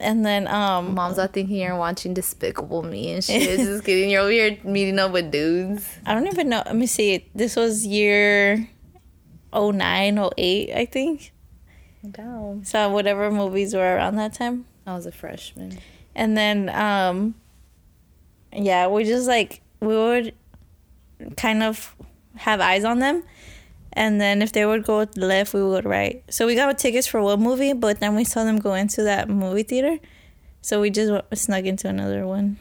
[0.00, 3.58] And then, um, Moms are thinking you're watching Despicable Me and shit.
[3.58, 4.08] just kidding.
[4.10, 5.86] You're over here meeting up with dudes.
[6.06, 6.62] I don't even know.
[6.64, 7.28] Let me see.
[7.34, 8.68] This was year
[9.54, 11.32] 09, 08, I think.
[12.10, 12.64] Down.
[12.64, 14.64] So whatever movies were around that time.
[14.86, 15.78] I was a freshman.
[16.14, 17.34] And then um
[18.52, 20.34] yeah, we just like we would
[21.36, 21.94] kind of
[22.36, 23.22] have eyes on them.
[23.94, 26.22] And then if they would go left, we would go right.
[26.30, 29.28] So we got tickets for one movie, but then we saw them go into that
[29.28, 29.98] movie theater.
[30.62, 32.56] So we just snuck into another one.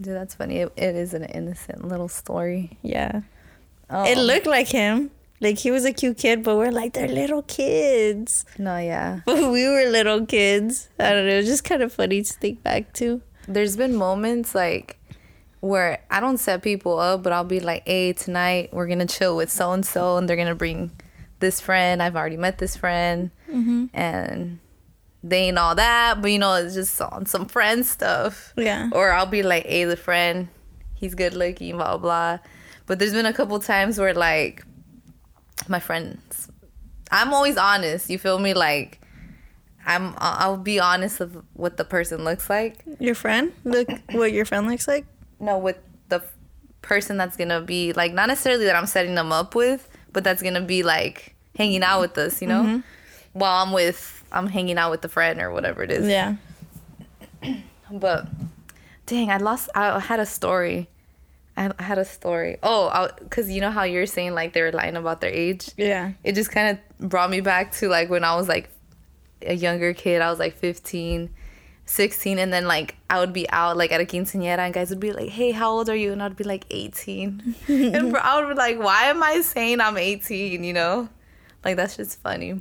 [0.00, 0.58] Dude, that's funny.
[0.58, 2.76] It, it is an innocent little story.
[2.82, 3.22] Yeah.
[3.90, 4.04] Oh.
[4.04, 5.10] It looked like him.
[5.40, 8.44] Like he was a cute kid, but we're like, they're little kids.
[8.58, 9.20] No, yeah.
[9.26, 10.88] But we were little kids.
[10.98, 11.32] I don't know.
[11.32, 13.22] It was just kind of funny to think back to.
[13.46, 14.97] There's been moments like
[15.60, 19.36] where I don't set people up, but I'll be like, hey, tonight we're to chill
[19.36, 20.90] with so and so, and they're to bring
[21.40, 22.02] this friend.
[22.02, 23.30] I've already met this friend.
[23.50, 23.86] Mm-hmm.
[23.92, 24.58] And
[25.22, 28.52] they ain't all that, but you know, it's just on some friend stuff.
[28.56, 28.88] Yeah.
[28.92, 30.48] Or I'll be like, hey, the friend,
[30.94, 32.38] he's good looking, blah, blah.
[32.86, 34.64] But there's been a couple times where like
[35.66, 36.48] my friends,
[37.10, 38.54] I'm always honest, you feel me?
[38.54, 39.00] Like,
[39.86, 42.84] I'm I'll be honest with what the person looks like.
[43.00, 43.52] Your friend?
[43.64, 45.06] Look what your friend looks like?
[45.40, 46.22] No, with the
[46.82, 50.42] person that's gonna be like not necessarily that I'm setting them up with, but that's
[50.42, 52.62] gonna be like hanging out with us, you know?
[52.62, 52.78] Mm-hmm.
[53.32, 56.06] While I'm with I'm hanging out with the friend or whatever it is.
[56.06, 56.36] Yeah.
[57.90, 58.28] But
[59.06, 59.70] dang, I lost.
[59.74, 60.88] I had a story.
[61.56, 62.58] I I had a story.
[62.62, 65.70] Oh, because you know how you're saying like they were lying about their age.
[65.76, 66.12] Yeah.
[66.22, 68.68] It just kind of brought me back to like when I was like
[69.42, 70.20] a younger kid.
[70.20, 71.30] I was like 15,
[71.88, 75.00] 16, and then like I would be out like at a quinceañera, and guys would
[75.00, 78.48] be like, "Hey, how old are you?" And I'd be like 18, and I would
[78.48, 81.08] be like, "Why am I saying I'm 18?" You know,
[81.64, 82.60] like that's just funny.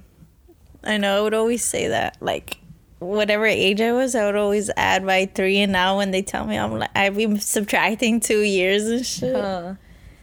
[0.84, 1.18] I know.
[1.18, 2.18] I would always say that.
[2.22, 2.58] Like,
[3.00, 5.60] whatever age I was, I would always add by three.
[5.60, 9.36] And now when they tell me, I'm like, I've been subtracting two years and shit.
[9.36, 9.76] Uh,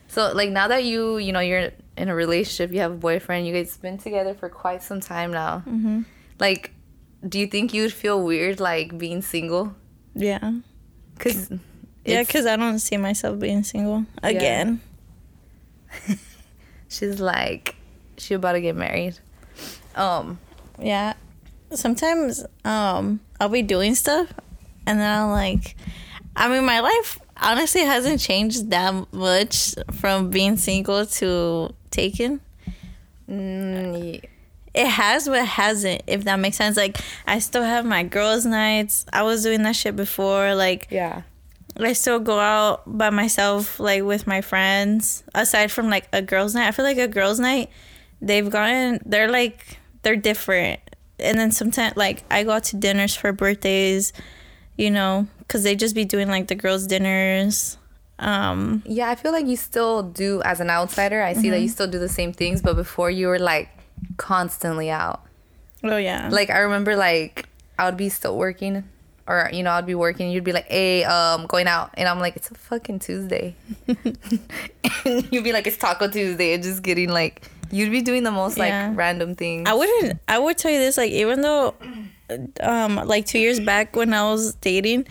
[0.09, 3.47] so like now that you you know you're in a relationship, you have a boyfriend,
[3.47, 5.59] you guys been together for quite some time now.
[5.59, 6.03] Mm-hmm.
[6.39, 6.73] Like,
[7.27, 9.75] do you think you'd feel weird like being single?
[10.15, 10.61] Yeah.
[11.19, 11.51] Cause
[12.05, 14.81] Yeah, because I don't see myself being single again.
[16.89, 17.75] she's like
[18.17, 19.19] she about to get married.
[19.95, 20.39] Um,
[20.79, 21.15] Yeah.
[21.73, 24.33] Sometimes um I'll be doing stuff
[24.87, 25.77] and then I'm like
[26.37, 32.41] I mean my life honestly hasn't changed that much from being single to taken.
[33.29, 34.23] mm,
[34.75, 36.77] It has but it hasn't, if that makes sense.
[36.77, 39.07] Like I still have my girls' nights.
[39.13, 40.55] I was doing that shit before.
[40.57, 41.23] Like yeah,
[41.79, 45.23] I still go out by myself, like with my friends.
[45.35, 47.71] Aside from like a girls' night, I feel like a girls' night,
[48.21, 50.81] they've gotten they're like they're different.
[51.19, 54.13] And then sometimes like I go out to dinners for birthdays,
[54.77, 57.79] you know, because they just be doing like the girls' dinners.
[58.19, 59.11] Um, yeah.
[59.11, 61.23] I feel like you still do as an outsider.
[61.23, 63.69] I see that you still do the same things, but before you were like
[64.17, 65.23] constantly out.
[65.83, 68.85] oh yeah, like I remember like I would be still working
[69.27, 72.19] or you know I'd be working you'd be like hey um going out and I'm
[72.21, 73.55] like it's a fucking Tuesday
[73.89, 78.31] and you'd be like it's Taco Tuesday and just getting like you'd be doing the
[78.31, 78.93] most like Yeah.
[78.95, 80.21] random things I wouldn't.
[80.29, 80.97] I would tell you this.
[80.97, 81.75] Like, even though,
[82.61, 85.07] um, like two years back when I was dating,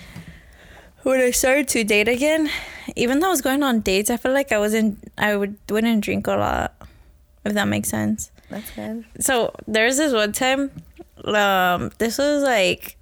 [1.01, 2.49] when I started to date again,
[2.95, 4.99] even though I was going on dates, I feel like I wasn't.
[5.17, 6.73] I would wouldn't drink a lot,
[7.43, 8.29] if that makes sense.
[8.53, 10.71] That's good So there's this one time.
[11.25, 12.97] Um, this was like.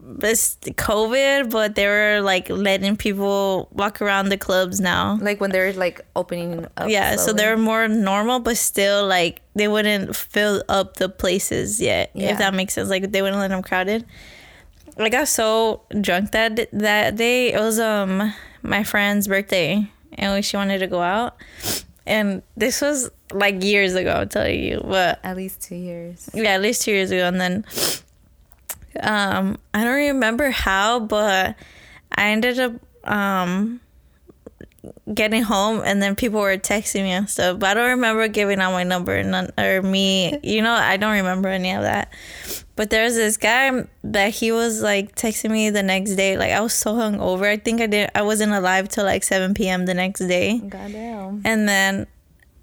[0.00, 5.50] This COVID, but they were like letting people walk around the clubs now like when
[5.50, 10.62] they're like opening up yeah so they're more normal but still like they wouldn't fill
[10.68, 12.30] up the places yet Yeah.
[12.32, 14.06] if that makes sense like they wouldn't let them crowded
[14.96, 18.32] i got so drunk that that day it was um
[18.62, 19.84] my friend's birthday
[20.16, 21.36] and she wanted to go out
[22.08, 26.50] and this was like years ago i'll tell you but at least two years yeah,
[26.50, 27.26] at least two years ago.
[27.26, 27.64] And then
[29.00, 31.56] um, I don't remember how, but
[32.12, 32.72] I ended up
[33.04, 33.80] um,
[35.12, 37.58] getting home, and then people were texting me and stuff.
[37.58, 40.38] But I don't remember giving out my number none, or me.
[40.42, 42.12] You know, I don't remember any of that.
[42.78, 46.38] But there's this guy that he was like texting me the next day.
[46.38, 47.44] Like I was so hungover.
[47.44, 48.12] I think I didn't.
[48.14, 49.84] I wasn't alive till like 7 p.m.
[49.84, 50.60] the next day.
[50.60, 52.06] goddamn And then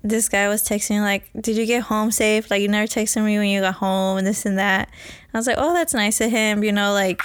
[0.04, 2.50] this guy was texting me like, "Did you get home safe?
[2.50, 4.88] Like you never texted me when you got home and this and that."
[5.34, 7.22] I was like, "Oh, that's nice of him." You know, like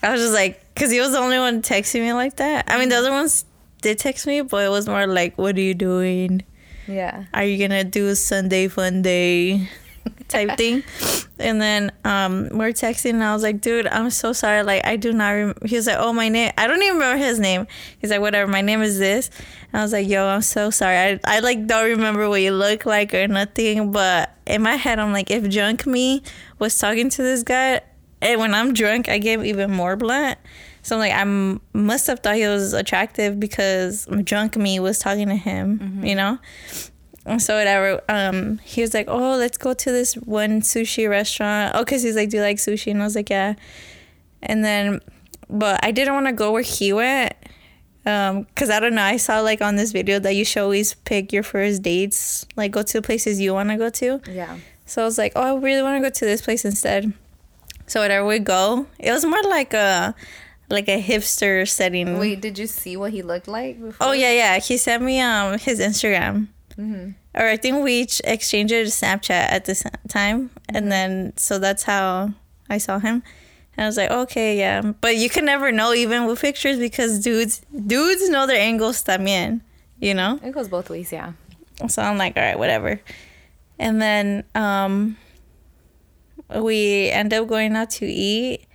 [0.00, 2.66] I was just like, because he was the only one texting me like that.
[2.68, 3.46] I mean, the other ones
[3.80, 6.44] did text me, but it was more like, "What are you doing?
[6.86, 9.68] yeah Are you gonna do Sunday fun day?"
[10.28, 10.82] Type thing.
[11.38, 14.62] And then um, we're texting, and I was like, "Dude, I'm so sorry.
[14.62, 15.54] Like, I do not." Rem-.
[15.64, 16.52] He was like, "Oh, my name.
[16.56, 17.66] I don't even remember his name."
[17.98, 18.50] He's like, "Whatever.
[18.50, 19.30] My name is this."
[19.72, 20.96] And I was like, "Yo, I'm so sorry.
[20.96, 24.98] I I like don't remember what you look like or nothing." But in my head,
[24.98, 26.22] I'm like, if drunk me
[26.58, 27.80] was talking to this guy,
[28.20, 30.38] and when I'm drunk, I get even more blunt.
[30.84, 35.28] So I'm like, I must have thought he was attractive because drunk me was talking
[35.28, 36.38] to him, you know.
[37.38, 38.00] So whatever.
[38.08, 42.16] Um, he was like, "Oh, let's go to this one sushi restaurant." Oh, cause he's
[42.16, 43.54] like, "Do you like sushi?" And I was like, "Yeah."
[44.42, 45.00] And then,
[45.48, 47.34] but I didn't want to go where he went.
[48.04, 49.02] Um, cause I don't know.
[49.02, 52.72] I saw like on this video that you should always pick your first dates, like
[52.72, 54.20] go to the places you want to go to.
[54.28, 57.12] yeah So I was like, "Oh, I really want to go to this place instead."
[57.86, 60.14] So whatever we go, it was more like a,
[60.70, 62.18] like a hipster setting.
[62.18, 64.58] wait did you see what he looked like before Oh yeah, yeah.
[64.58, 69.64] He sent me um his Instagram, or I think we each exchanged a Snapchat at
[69.64, 72.32] the same time, and then so that's how
[72.68, 73.22] I saw him.
[73.76, 77.20] And I was like, okay, yeah, but you can never know even with pictures because
[77.20, 79.60] dudes dudes know their angles también,
[79.98, 80.38] you know.
[80.42, 81.32] it goes both ways yeah
[81.88, 83.00] So I'm like, all right, whatever.
[83.78, 85.16] And then um
[86.54, 88.66] we end up going out to eat.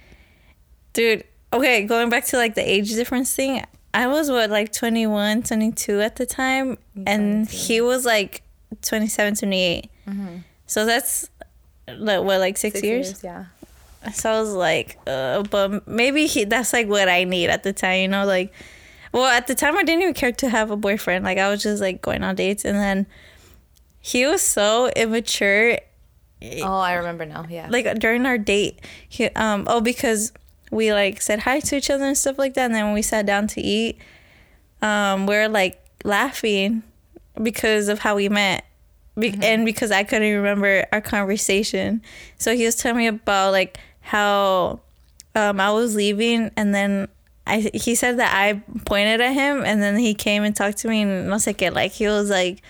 [0.93, 3.63] Dude, okay, going back to like the age difference thing.
[3.97, 7.57] I was what like 21, 22 at the time and 22.
[7.73, 8.43] he was like
[8.83, 9.89] 27, 28.
[10.67, 11.29] So that's
[11.87, 13.23] like what like 6, Six years?
[13.23, 13.45] Yeah.
[14.13, 17.73] So I was like, uh, but maybe he, that's like what I need at the
[17.73, 18.53] time, you know, like
[19.13, 21.25] well, at the time I didn't even care to have a boyfriend.
[21.25, 23.07] Like I was just like going on dates and then
[23.99, 25.79] he was so immature
[26.61, 27.47] Oh, I remember now.
[27.49, 27.67] Yeah.
[27.71, 28.79] like during our date
[29.09, 30.31] he um oh because
[30.71, 33.01] we like said hi to each other and stuff like that and then when we
[33.01, 33.97] sat down to eat
[34.81, 36.83] um we are like laughing
[37.41, 38.65] because of how we met
[39.17, 42.01] Be- and because i couldn't remember our conversation
[42.37, 44.79] so he was telling me about like how
[45.35, 47.07] um i was leaving and then
[47.49, 50.89] I, he said that I pointed at him and then he came and talked to
[50.89, 52.61] me and no sé qué like he was like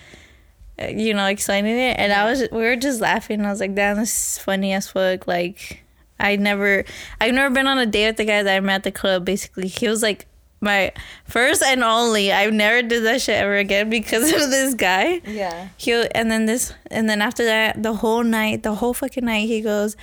[0.78, 3.44] you know, explaining it, and I was we were just laughing.
[3.44, 5.82] I was like, "Damn, this is funny as fuck." Like,
[6.20, 6.84] I never,
[7.20, 9.24] I've never been on a date with the guy that I met at the club.
[9.24, 10.26] Basically, he was like
[10.60, 10.92] my
[11.24, 12.32] first and only.
[12.32, 15.20] I've never did that shit ever again because of this guy.
[15.26, 15.68] yeah.
[15.76, 19.46] He and then this and then after that, the whole night, the whole fucking night,
[19.46, 19.96] he goes,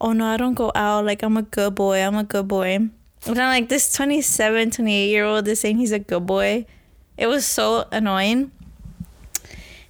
[0.00, 1.04] "Oh no, I don't go out.
[1.04, 2.00] Like I'm a good boy.
[2.00, 2.90] I'm a good boy."
[3.24, 6.66] And I'm like, this 27, 28 year old is saying he's a good boy.
[7.16, 8.50] It was so annoying.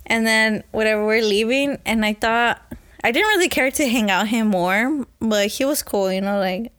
[0.04, 2.60] And then whatever we're leaving, and I thought
[3.04, 6.38] I didn't really care to hang out him more, but he was cool, you know,
[6.38, 6.72] like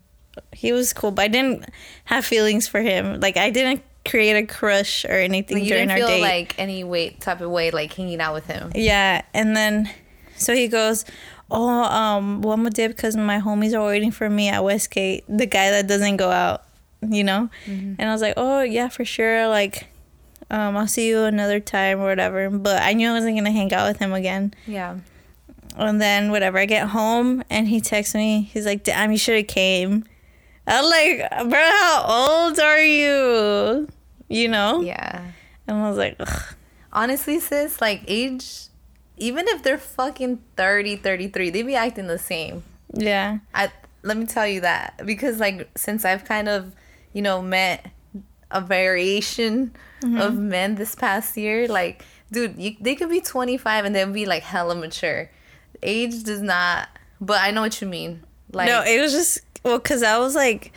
[0.53, 1.11] he was cool.
[1.11, 1.65] But I didn't
[2.05, 3.19] have feelings for him.
[3.19, 6.21] Like I didn't create a crush or anything you during didn't our feel date.
[6.21, 8.71] like any weight type of way, like hanging out with him.
[8.75, 9.89] Yeah, and then
[10.35, 11.05] so he goes,
[11.51, 15.23] "Oh, um, well, I'm gonna dip because my homies are waiting for me at Westgate.
[15.29, 16.63] The guy that doesn't go out,
[17.01, 19.47] you know." And I was like, "Oh yeah, for sure.
[19.47, 19.87] Like,
[20.49, 23.71] um, I'll see you another time or whatever." But I knew I wasn't gonna hang
[23.73, 24.53] out with him again.
[24.67, 24.97] Yeah.
[25.75, 28.49] And then whatever, I get home and he texts me.
[28.53, 30.05] He's like, "Damn, you should have came."
[30.67, 33.87] I'm like, "Bro, how old are you?"
[34.27, 34.81] You know.
[34.81, 35.31] Yeah.
[35.67, 36.55] And I was like, Ugh.
[36.91, 38.67] Honestly, sis, like age,
[39.17, 42.63] even if they're fucking 30, 33, they be acting the same.
[42.93, 43.71] "Yeah." I
[44.03, 46.75] let me tell you that because like since I've kind of,
[47.13, 47.89] you know, met
[48.51, 50.17] a variation mm-hmm.
[50.17, 54.25] of men this past year, like dude, you, they could be 25 and they'll be
[54.25, 55.29] like hella mature.
[55.83, 56.89] Age does not,
[57.21, 58.23] but I know what you mean.
[58.51, 60.71] Like no, it was just well, cause I was like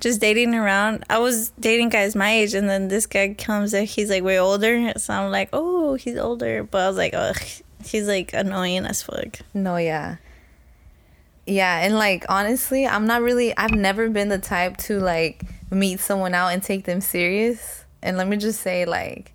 [0.00, 1.04] just dating around.
[1.10, 4.38] I was dating guys my age, and then this guy comes and he's like way
[4.38, 4.92] older.
[4.96, 6.62] So I'm like, oh, he's older.
[6.62, 7.40] But I was like, ugh,
[7.84, 9.38] he's like annoying as fuck.
[9.54, 10.16] No, yeah.
[11.46, 16.00] Yeah, and like honestly, I'm not really I've never been the type to like meet
[16.00, 17.84] someone out and take them serious.
[18.02, 19.32] And let me just say like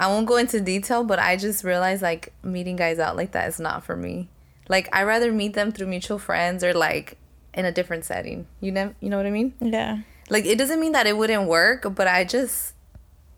[0.00, 3.46] I won't go into detail, but I just realized like meeting guys out like that
[3.48, 4.30] is not for me.
[4.66, 7.18] Like I rather meet them through mutual friends or like
[7.52, 8.46] in a different setting.
[8.60, 9.52] You know, you know what I mean?
[9.60, 9.98] Yeah,
[10.30, 12.72] Like it doesn't mean that it wouldn't work, but I just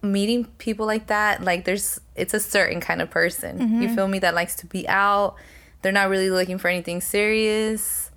[0.03, 3.59] meeting people like that, like there's it's a certain kind of person.
[3.59, 3.95] You mm-hmm.
[3.97, 5.35] feel me that likes to be out.
[5.83, 8.13] They're not really looking for anything serious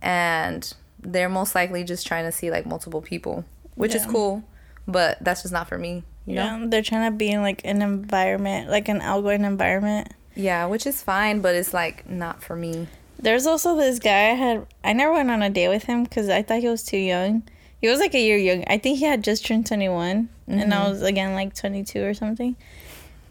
[0.00, 4.44] and they're most likely just trying to see like multiple people, which is cool,
[4.86, 6.58] but that's just not for me, you know?
[6.58, 6.66] yeah.
[6.66, 10.12] They're trying to be in like an environment, like an outgoing environment.
[10.34, 12.86] Yeah, which is fine, but it's like not for me.
[13.18, 14.66] There's also this guy I had.
[14.84, 17.42] I never went on a date with him because I thought he was too young.
[17.80, 18.64] He was like a year young.
[18.68, 22.56] I think he had just turned 21, and I was again like 22 or something.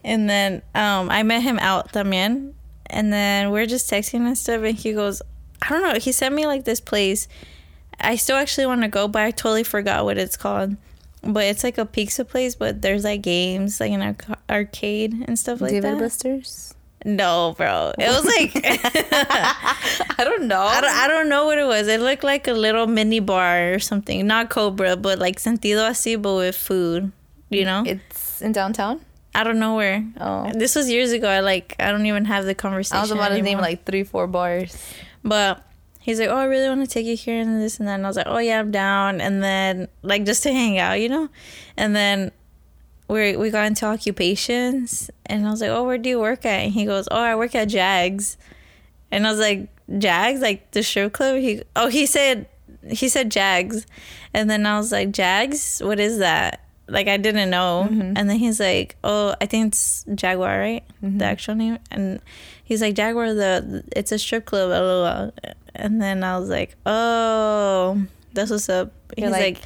[0.04, 2.54] And then um, I met him out también,
[2.88, 4.64] and then we're just texting and stuff.
[4.64, 5.22] And he goes,
[5.62, 6.00] I don't know.
[6.00, 7.28] He sent me like this place.
[8.00, 10.76] I still actually want to go, but I totally forgot what it's called.
[11.28, 15.38] But it's like a pizza place, but there's like games, like an arc- arcade and
[15.38, 15.82] stuff like that.
[15.82, 16.04] David that.
[16.04, 16.74] Busters?
[17.06, 17.94] No, bro.
[18.00, 18.52] It was like.
[20.20, 20.62] I don't know.
[20.62, 21.88] I don't, I don't know what it was.
[21.88, 24.26] It looked like a little mini bar or something.
[24.26, 27.12] Not Cobra, but like sentido así, but with food.
[27.50, 27.84] You know?
[27.86, 29.02] It's in downtown?
[29.36, 30.04] I don't know where.
[30.20, 30.52] Oh.
[30.54, 31.30] This was years ago.
[31.30, 31.76] I like.
[31.80, 32.98] I don't even have the conversation.
[32.98, 34.76] I was about to name like three, four bars.
[35.24, 35.64] But
[36.08, 38.06] he's like, "Oh, I really want to take you here and this and that." And
[38.06, 41.10] I was like, "Oh yeah, I'm down." And then like just to hang out, you
[41.10, 41.28] know.
[41.76, 42.32] And then
[43.10, 46.64] we we got into occupations, and I was like, "Oh, where do you work at?"
[46.64, 48.38] And he goes, "Oh, I work at Jags."
[49.12, 49.68] And I was like,
[50.00, 52.48] "Jags, like the strip club?" He oh he said
[52.90, 53.86] he said Jags,
[54.34, 58.14] and then I was like, "Jags, what is that?" Like I didn't know, mm-hmm.
[58.16, 60.84] and then he's like, "Oh, I think it's Jaguar, right?
[61.02, 61.22] The mm-hmm.
[61.22, 62.22] actual name." And
[62.68, 65.32] he's like, "Jaguar, the it's a strip club." LOL.
[65.74, 68.04] And then I was like, "Oh,
[68.34, 69.64] that's what's up." He's You're like, like-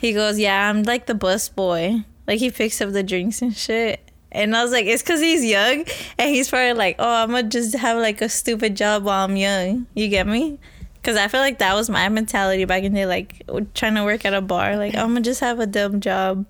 [0.00, 2.04] he goes, "Yeah, I'm like the bus boy.
[2.26, 4.00] Like he picks up the drinks and shit."
[4.30, 5.84] And I was like, "It's cause he's young,
[6.18, 9.36] and he's probably like, oh, I'm gonna just have like a stupid job while I'm
[9.36, 9.86] young.
[9.94, 10.58] You get me?"
[11.02, 13.42] Cause I feel like that was my mentality back in the day, like
[13.74, 14.76] trying to work at a bar.
[14.76, 16.46] Like I'm gonna just have a dumb job.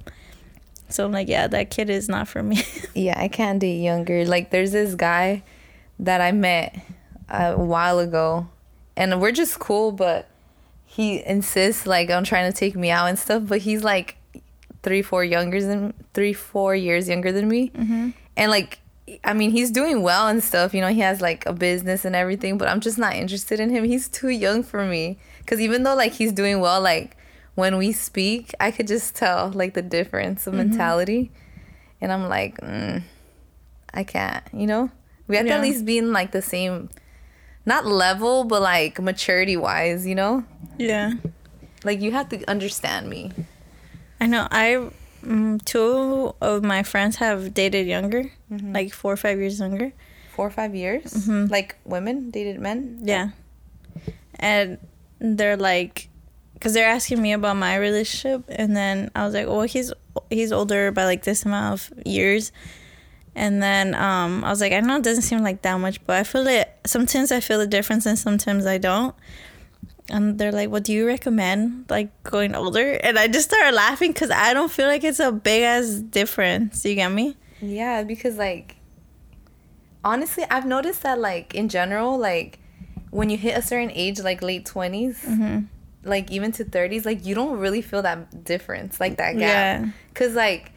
[0.91, 2.63] So I'm like, yeah, that kid is not for me.
[2.95, 4.27] yeah, I can't date younger.
[4.27, 5.43] Like there's this guy
[6.03, 6.79] that I met
[7.29, 8.49] a while ago,
[8.97, 10.29] and we're just cool, but
[10.85, 13.45] he insists like on trying to take me out and stuff.
[13.47, 14.17] But he's like
[14.83, 18.11] three, four younger than three, four years younger than me, mm-hmm.
[18.37, 18.79] and like
[19.25, 20.75] I mean, he's doing well and stuff.
[20.75, 23.71] You know, he has like a business and everything, but I'm just not interested in
[23.71, 23.85] him.
[23.85, 25.19] He's too young for me.
[25.47, 27.17] Cause even though like he's doing well, like
[27.55, 30.69] when we speak, I could just tell like the difference of mm-hmm.
[30.71, 31.31] mentality,
[32.01, 33.03] and I'm like, mm,
[33.93, 34.45] I can't.
[34.53, 34.91] You know,
[35.29, 35.53] we have yeah.
[35.53, 36.91] to at least be in like the same,
[37.67, 40.07] not level, but like maturity wise.
[40.07, 40.45] You know.
[40.79, 41.15] Yeah.
[41.85, 43.33] Like you have to understand me.
[44.21, 44.47] I know.
[44.51, 44.91] I
[45.25, 48.73] Mm, two of my friends have dated younger, mm-hmm.
[48.73, 49.93] like four or five years younger.
[50.35, 51.05] Four or five years?
[51.05, 51.53] Mm-hmm.
[51.53, 53.01] Like women dated men?
[53.03, 53.31] Yeah.
[54.37, 54.79] And
[55.21, 56.09] they're like,
[56.55, 59.93] because they're asking me about my relationship, and then I was like, well, he's
[60.31, 62.51] he's older by like this amount of years.
[63.35, 66.17] And then um, I was like, I know it doesn't seem like that much, but
[66.17, 66.71] I feel it.
[66.85, 69.15] Sometimes I feel the difference, and sometimes I don't
[70.13, 71.87] and they're like, "What do you recommend?
[71.89, 75.33] Like going older?" And I just started laughing because I don't feel like it's a
[75.33, 76.85] big ass difference.
[76.85, 77.37] You get me?
[77.61, 78.77] Yeah, because like
[80.05, 82.59] honestly, I've noticed that like in general, like
[83.11, 85.61] when you hit a certain age, like late 20s mm-hmm.
[86.05, 89.41] like even to thirties, like you don't really feel that difference, like that gap.
[89.41, 89.91] Yeah.
[90.15, 90.73] Cause like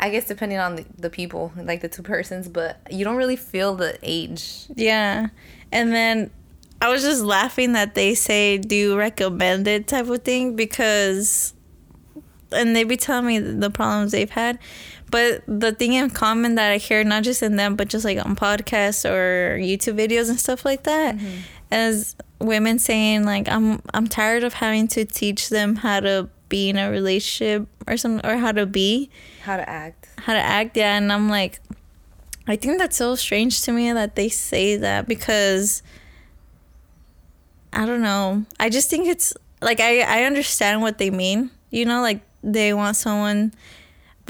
[0.00, 3.36] I guess depending on the, the people, like the two persons, but you don't really
[3.36, 4.66] feel the age.
[4.74, 5.28] Yeah.
[5.70, 6.30] And then
[6.80, 11.52] I was just laughing that they say, "Do you recommend it?" type of thing because,
[12.50, 14.58] and they be telling me the problems they've had,
[15.10, 18.24] but the thing in common that I hear not just in them but just like
[18.24, 21.74] on podcasts or YouTube videos and stuff like that, mm-hmm.
[21.74, 26.68] is women saying like, "I'm I'm tired of having to teach them how to be
[26.68, 29.08] in a relationship or some or how to be,
[29.42, 31.60] how to act, how to act." Yeah, and I'm like,
[32.46, 35.82] I think that's so strange to me that they say that because
[37.72, 38.44] I don't know.
[38.60, 39.32] I just think it's
[39.62, 41.50] like I I understand what they mean.
[41.70, 43.54] You know, like they want someone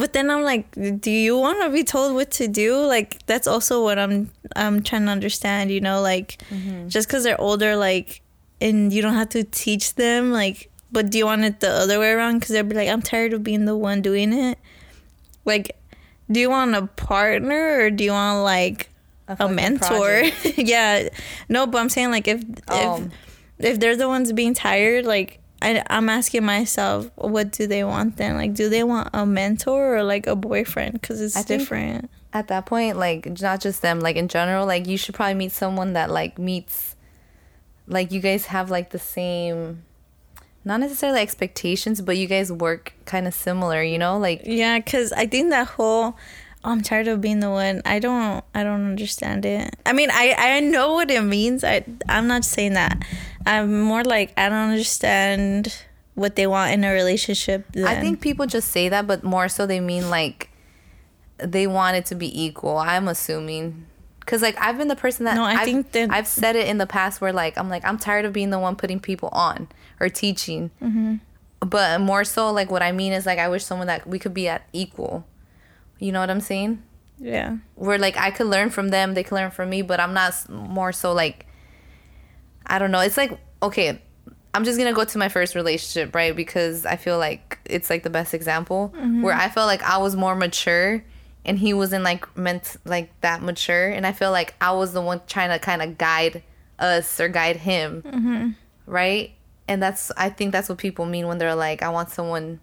[0.01, 2.75] but then I'm like, do you want to be told what to do?
[2.79, 6.89] Like that's also what I'm I'm trying to understand, you know, like mm-hmm.
[6.89, 8.23] just cuz they're older like
[8.63, 11.99] and you don't have to teach them like but do you want it the other
[11.99, 14.59] way around cuz they'll be like I'm tired of being the one doing it.
[15.45, 15.77] Like
[16.31, 18.89] do you want a partner or do you want like
[19.29, 20.25] a, a mentor?
[20.57, 21.09] yeah.
[21.49, 22.79] No, but I'm saying like if oh.
[22.79, 23.11] if um.
[23.59, 28.17] if they're the ones being tired, like I, I'm asking myself, what do they want
[28.17, 28.37] then?
[28.37, 30.95] Like, do they want a mentor or like a boyfriend?
[30.95, 32.11] Because it's I different.
[32.33, 35.51] At that point, like, not just them, like, in general, like, you should probably meet
[35.51, 36.95] someone that, like, meets,
[37.89, 39.83] like, you guys have, like, the same,
[40.65, 44.19] not necessarily expectations, but you guys work kind of similar, you know?
[44.19, 46.17] Like, yeah, because I think that whole,
[46.65, 47.83] oh, I'm tired of being the one.
[47.85, 49.75] I don't I don't understand it.
[49.87, 51.65] I mean, I I know what it means.
[51.65, 53.03] I I'm not saying that.
[53.47, 55.75] I'm more like I don't understand
[56.15, 57.65] what they want in a relationship.
[57.73, 57.87] Then.
[57.87, 60.51] I think people just say that, but more so they mean like
[61.39, 62.77] they want it to be equal.
[62.77, 63.87] I'm assuming.
[64.27, 66.69] Cause like I've been the person that no, I I've, think that I've said it
[66.69, 69.31] in the past where like I'm like I'm tired of being the one putting people
[69.33, 69.67] on
[70.01, 71.17] or teaching, mm-hmm.
[71.61, 74.35] but more so like what I mean is like I wish someone that we could
[74.35, 75.27] be at equal.
[75.99, 76.83] You know what I'm saying?
[77.19, 77.59] Yeah.
[77.75, 80.49] Where like I could learn from them, they could learn from me, but I'm not
[80.49, 81.47] more so like
[82.67, 83.01] I don't know.
[83.01, 84.01] It's like okay,
[84.55, 86.35] I'm just gonna go to my first relationship, right?
[86.35, 89.23] Because I feel like it's like the best example mm-hmm.
[89.23, 91.05] where I felt like I was more mature
[91.45, 95.01] and he wasn't like meant like that mature, and I feel like I was the
[95.01, 96.43] one trying to kind of guide
[96.79, 98.51] us or guide him, mm-hmm.
[98.87, 99.33] right?
[99.71, 102.59] And that's I think that's what people mean when they're like, I want someone.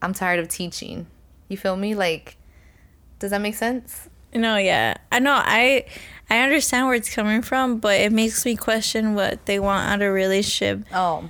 [0.00, 1.08] I'm tired of teaching.
[1.48, 1.96] You feel me?
[1.96, 2.36] Like,
[3.18, 4.08] does that make sense?
[4.32, 5.34] No, yeah, I know.
[5.34, 5.86] I
[6.30, 10.02] I understand where it's coming from, but it makes me question what they want out
[10.02, 10.84] of a relationship.
[10.94, 11.28] Oh.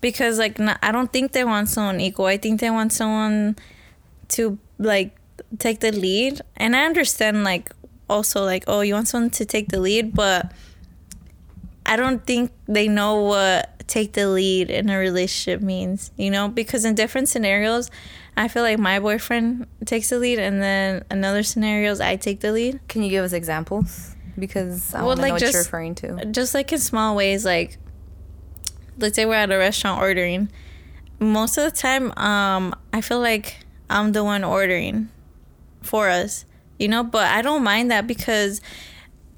[0.00, 2.24] Because like I don't think they want someone equal.
[2.24, 3.56] I think they want someone
[4.28, 5.14] to like
[5.58, 6.40] take the lead.
[6.56, 7.72] And I understand like
[8.08, 10.50] also like oh you want someone to take the lead, but
[11.84, 16.48] I don't think they know what take the lead in a relationship means, you know?
[16.48, 17.90] Because in different scenarios,
[18.36, 22.40] I feel like my boyfriend takes the lead and then in other scenarios I take
[22.40, 22.80] the lead.
[22.88, 24.14] Can you give us examples?
[24.40, 26.24] because I well, like know what just, you're referring to.
[26.26, 27.78] Just like in small ways, like
[28.98, 30.50] let's say we're at a restaurant ordering.
[31.18, 35.10] Most of the time, um, I feel like I'm the one ordering
[35.82, 36.46] for us,
[36.78, 37.04] you know.
[37.04, 38.60] But I don't mind that because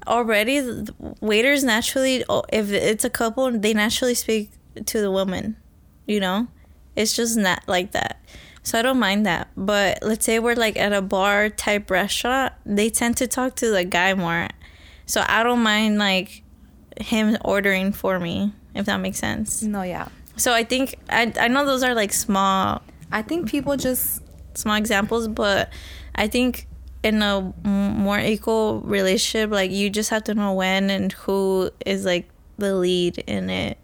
[0.07, 0.61] already
[1.21, 4.51] waiters naturally oh, if it's a couple they naturally speak
[4.85, 5.55] to the woman
[6.05, 6.47] you know?
[6.95, 8.21] It's just not like that.
[8.61, 9.47] So i don't mind that.
[9.57, 13.69] But let's say we're like at a bar type restaurant they tend to talk to
[13.69, 14.47] the guy more.
[15.05, 16.43] So i don't mind like
[16.99, 19.63] him ordering for me if that makes sense.
[19.63, 20.07] No, yeah.
[20.37, 22.81] so i think i, I know those are like small
[23.13, 24.23] I think people just
[24.55, 25.71] small examples, but
[26.15, 26.67] I think
[27.03, 32.05] in a more equal relationship, like you just have to know when and who is
[32.05, 33.77] like the lead in it,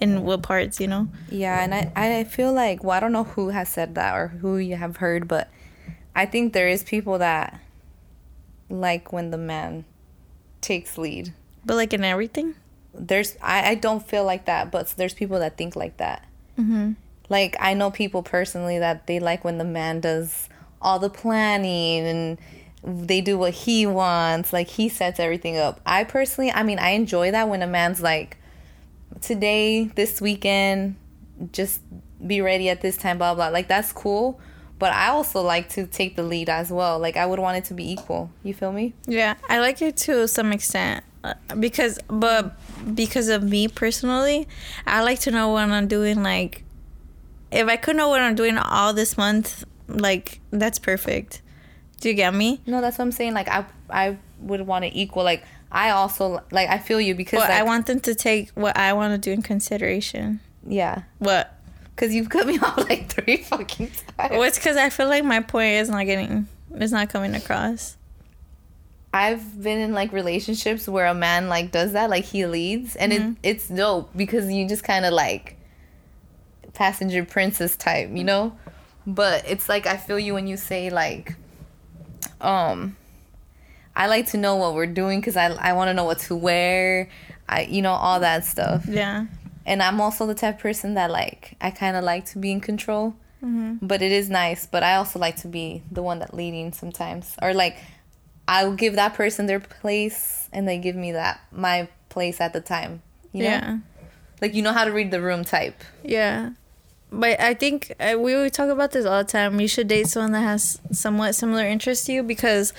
[0.00, 1.08] in what parts, you know.
[1.30, 4.28] Yeah, and I, I feel like well, I don't know who has said that or
[4.28, 5.48] who you have heard, but
[6.14, 7.58] I think there is people that
[8.68, 9.86] like when the man
[10.60, 11.32] takes lead.
[11.64, 12.54] But like in everything.
[12.94, 16.26] There's I, I don't feel like that, but there's people that think like that.
[16.58, 16.92] Mm-hmm.
[17.28, 20.48] Like I know people personally that they like when the man does
[20.80, 22.38] all the planning and
[22.82, 25.80] they do what he wants, like he sets everything up.
[25.84, 28.36] I personally, I mean, I enjoy that when a man's like
[29.20, 30.96] today, this weekend,
[31.52, 31.80] just
[32.24, 33.48] be ready at this time, blah blah.
[33.48, 34.40] Like that's cool.
[34.78, 36.98] But I also like to take the lead as well.
[36.98, 38.30] Like I would want it to be equal.
[38.44, 38.94] You feel me?
[39.06, 42.56] Yeah, I like it to some extent uh, because, but
[42.94, 44.46] because of me personally,
[44.86, 46.22] I like to know what I'm doing.
[46.22, 46.62] Like,
[47.50, 51.42] if I could know what I'm doing all this month, like that's perfect.
[52.00, 52.60] Do you get me?
[52.66, 53.34] No, that's what I'm saying.
[53.34, 55.24] Like I I would want it equal.
[55.24, 58.76] Like I also like I feel you because But I want them to take what
[58.76, 60.40] I want to do in consideration.
[60.66, 61.02] yeah.
[61.18, 61.54] What?
[61.96, 64.30] Cause you've cut me off like three fucking times.
[64.30, 67.96] Well, it's because I feel like my point is not getting, it's not coming across.
[69.12, 73.10] I've been in like relationships where a man like does that, like he leads, and
[73.12, 73.30] Mm-hmm.
[73.42, 75.56] it it's dope because you just kind of like
[76.74, 78.56] passenger princess type, you know.
[79.06, 81.34] But it's like I feel you when you say like,
[82.40, 82.96] um,
[83.96, 86.36] I like to know what we're doing because I I want to know what to
[86.36, 87.08] wear,
[87.48, 88.86] I you know all that stuff.
[88.88, 89.26] Yeah.
[89.66, 92.50] And I'm also the type of person that like I kind of like to be
[92.52, 93.14] in control.
[93.42, 93.86] Mm-hmm.
[93.86, 94.66] But it is nice.
[94.66, 97.76] But I also like to be the one that leading sometimes, or like
[98.48, 102.60] I'll give that person their place, and they give me that my place at the
[102.60, 103.02] time.
[103.32, 103.78] You know, Yeah.
[104.40, 105.82] like you know how to read the room type.
[106.02, 106.50] Yeah.
[107.10, 109.60] But I think uh, we would talk about this all the time.
[109.60, 112.72] You should date someone that has somewhat similar interests to you because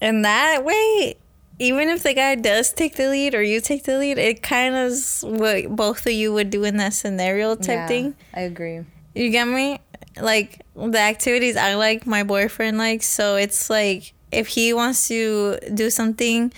[0.00, 1.16] in that way,
[1.58, 4.74] even if the guy does take the lead or you take the lead, it kind
[4.74, 8.14] of is what both of you would do in that scenario type Yeah, thing.
[8.34, 8.84] I agree.
[9.14, 9.80] You get me?
[10.20, 13.06] Like the activities I like, my boyfriend likes.
[13.06, 16.52] So it's like if he wants to do something,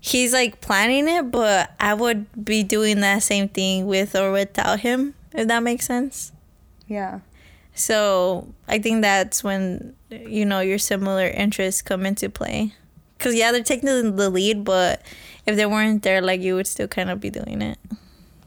[0.00, 4.80] he's like planning it, but I would be doing that same thing with or without
[4.80, 6.32] him, if that makes sense.
[6.88, 7.20] Yeah.
[7.74, 12.72] So I think that's when you know your similar interests come into play.
[13.18, 15.02] Cause yeah, they're taking the lead, but
[15.46, 17.78] if they weren't there, like you would still kind of be doing it.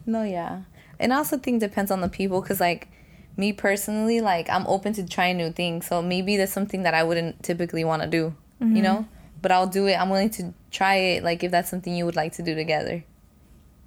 [0.05, 0.61] No, yeah.
[0.99, 2.89] And I also think depends on the people because, like,
[3.37, 5.87] me personally, like, I'm open to trying new things.
[5.87, 8.81] So maybe there's something that I wouldn't typically want to do, you mm-hmm.
[8.81, 9.07] know?
[9.41, 9.93] But I'll do it.
[9.93, 13.05] I'm willing to try it, like, if that's something you would like to do together.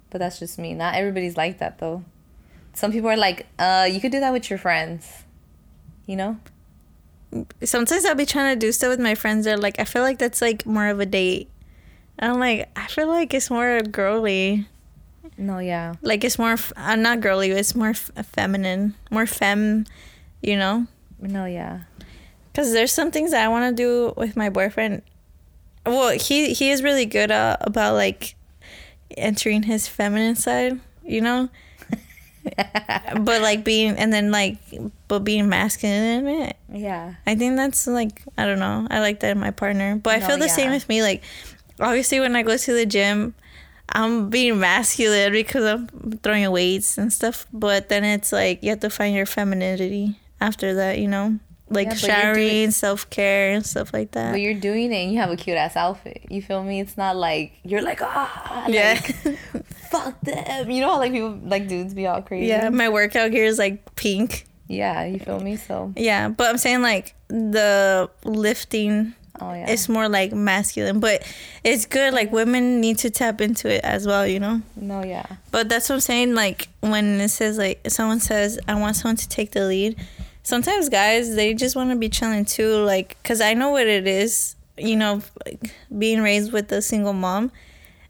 [0.09, 0.73] But that's just me.
[0.73, 2.03] Not everybody's like that, though.
[2.73, 5.23] Some people are like, uh, you could do that with your friends,
[6.05, 6.37] you know?
[7.63, 9.45] sometimes I'll be trying to do stuff with my friends.
[9.45, 11.49] They're like, I feel like that's like more of a date.
[12.19, 14.67] I'm like, I feel like it's more girly.
[15.37, 15.95] No, yeah.
[16.01, 19.85] Like it's more, f- uh, not girly, it's more f- feminine, more femme,
[20.41, 20.85] you know?
[21.19, 21.81] No, yeah.
[22.51, 25.01] Because there's some things that I want to do with my boyfriend.
[25.85, 28.35] Well, he he is really good uh, about like
[29.17, 31.49] entering his feminine side, you know.
[33.21, 34.57] but like being and then like
[35.07, 36.57] but being masculine in it.
[36.71, 37.15] Yeah.
[37.25, 38.87] I think that's like I don't know.
[38.89, 41.01] I like that in my partner, but I feel the same with me.
[41.01, 41.23] Like
[41.79, 43.33] obviously when I go to the gym,
[43.89, 45.87] I'm being masculine because I'm
[46.23, 47.47] throwing weights and stuff.
[47.53, 51.39] But then it's like you have to find your femininity after that, you know,
[51.69, 54.31] like Yeah, showering, self care, and stuff like that.
[54.31, 56.23] But you're doing it and you have a cute ass outfit.
[56.29, 56.79] You feel me?
[56.79, 59.37] It's not like you're like, ah, yeah, like,
[59.93, 60.71] fuck them.
[60.71, 62.47] You know how like people like dudes be all crazy.
[62.47, 62.69] yeah.
[62.69, 64.45] My workout gear is like pink.
[64.67, 65.55] Yeah, you feel me?
[65.55, 69.69] So Yeah, but I'm saying like the lifting oh yeah.
[69.69, 71.23] is more like masculine, but
[71.63, 72.13] it's good.
[72.13, 74.61] Like women need to tap into it as well, you know.
[74.75, 75.25] no, yeah.
[75.51, 76.33] But that's what I'm saying.
[76.33, 79.97] Like when it says like someone says I want someone to take the lead.
[80.41, 82.83] Sometimes guys they just want to be chilling too.
[82.83, 84.55] Like because I know what it is.
[84.75, 87.51] You know, like, being raised with a single mom,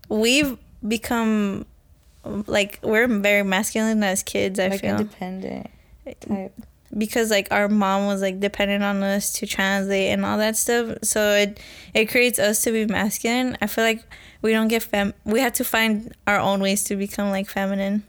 [0.07, 0.57] we've
[0.88, 1.65] become
[2.26, 4.59] like we're very masculine as kids.
[4.59, 5.69] I Like feel independent
[6.21, 6.53] type.
[6.97, 10.97] because like our mom was like dependent on us to translate and all that stuff.
[11.03, 11.59] So it
[11.93, 13.57] it creates us to be masculine.
[13.61, 14.03] I feel like
[14.41, 15.13] we don't get fem.
[15.26, 18.03] We had to find our own ways to become like feminine.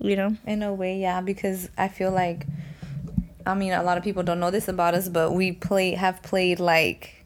[0.00, 0.36] You know.
[0.46, 2.46] In a way, yeah, because I feel like,
[3.44, 6.22] I mean, a lot of people don't know this about us, but we play have
[6.22, 7.17] played like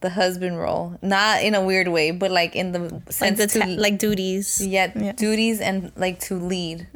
[0.00, 3.46] the husband role, not in a weird way, but like in the Like sense the
[3.48, 4.60] to like duties.
[4.64, 5.12] yeah, Yeah.
[5.12, 6.86] duties and like to lead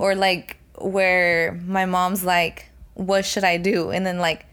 [0.00, 4.44] or like where my mom's like what should i do and then like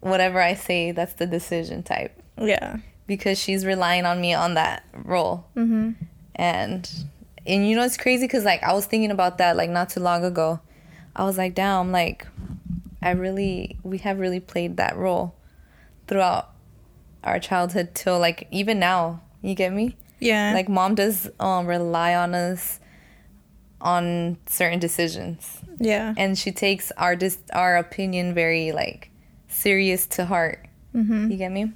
[0.00, 2.76] whatever i say that's the decision type Yeah.
[3.06, 5.92] because she's relying on me on that role mm-hmm.
[6.34, 6.90] and
[7.46, 10.00] and you know it's crazy because like i was thinking about that like not too
[10.00, 10.60] long ago
[11.16, 12.26] i was like damn like
[13.02, 15.34] i really we have really played that role
[16.06, 16.50] throughout
[17.24, 20.52] our childhood till like even now you get me Yeah.
[20.54, 22.80] like mom does um, rely on us
[23.80, 26.14] on certain decisions yeah.
[26.16, 29.10] and she takes our dis- our opinion very like
[29.48, 31.30] serious to heart Mm-hmm.
[31.30, 31.72] you get me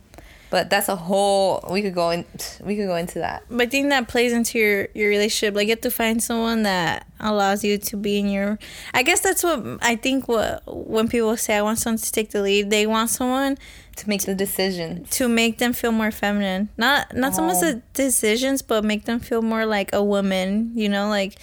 [0.51, 2.26] but that's a whole we could go in
[2.62, 5.55] we could go into that But I think that plays into your your relationship.
[5.57, 8.59] Like you have to find someone that allows you to be in your.
[8.92, 10.28] I guess that's what I think.
[10.28, 13.57] What when people say I want someone to take the lead, they want someone
[13.97, 16.68] to make the decision to make them feel more feminine.
[16.76, 17.61] Not not so much Oh.
[17.61, 20.72] the um, decisions, but make them feel more like a woman.
[20.74, 21.38] You know, like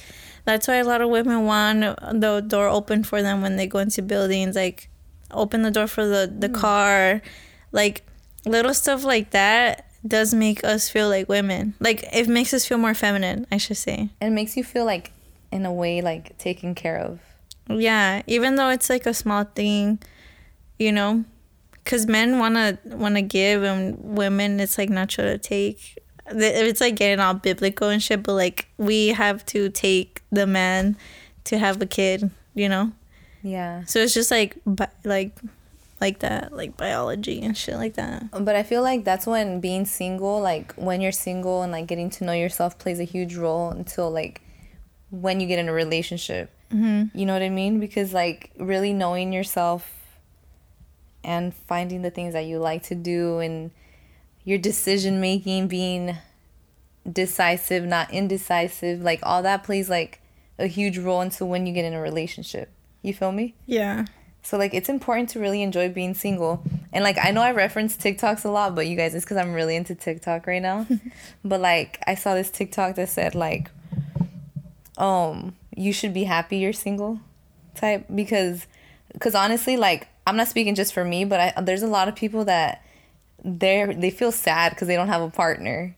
[0.46, 1.82] that's why a lot of women want
[2.20, 4.56] the door open for them when they go into buildings.
[4.56, 4.90] Like
[5.32, 6.54] open the door for the the mm.
[6.56, 7.22] car,
[7.72, 8.04] like
[8.46, 11.74] little stuff like that does make us feel like women.
[11.80, 13.48] Like it makes us feel more feminine.
[13.52, 14.10] I should say.
[14.22, 15.12] it makes you feel like
[15.52, 17.20] in a way like taken care of
[17.70, 20.00] Yeah, even though it's like a small thing,
[20.80, 21.24] you know,
[21.84, 25.98] because men wanna wanna give and women it's like natural to take.
[26.28, 30.96] It's like getting all biblical and shit, but like we have to take the man
[31.46, 32.94] to have a kid, you know.
[33.42, 35.36] yeah So it's just like bi- like
[36.00, 38.24] like that, like biology and shit like that.
[38.32, 42.10] but i feel like that's when being single like when you're single and like getting
[42.10, 44.42] to know yourself plays a huge role until like
[45.12, 47.16] when you get in a relationship Mm-hmm.
[47.18, 50.03] you know what i mean because like really knowing yourself
[51.24, 53.72] and finding the things that you like to do and
[54.44, 56.18] your decision making being
[57.12, 60.22] decisive not indecisive like all that plays like
[60.58, 62.70] a huge role into when you get in a relationship
[63.02, 64.06] you feel me Yeah.
[64.42, 66.64] so like it's important to really enjoy being single.
[66.94, 69.54] And like I know I reference TikToks a lot, but you guys it's cuz I'm
[69.54, 70.86] really into TikTok right now.
[71.44, 73.70] but like I saw this TikTok that said like
[74.98, 77.20] um you should be happy you're single
[77.76, 78.68] type because
[79.20, 82.16] cuz honestly like I'm not speaking just for me, but I there's a lot of
[82.16, 82.84] people that
[83.44, 85.96] they're they feel sad cuz they don't have a partner.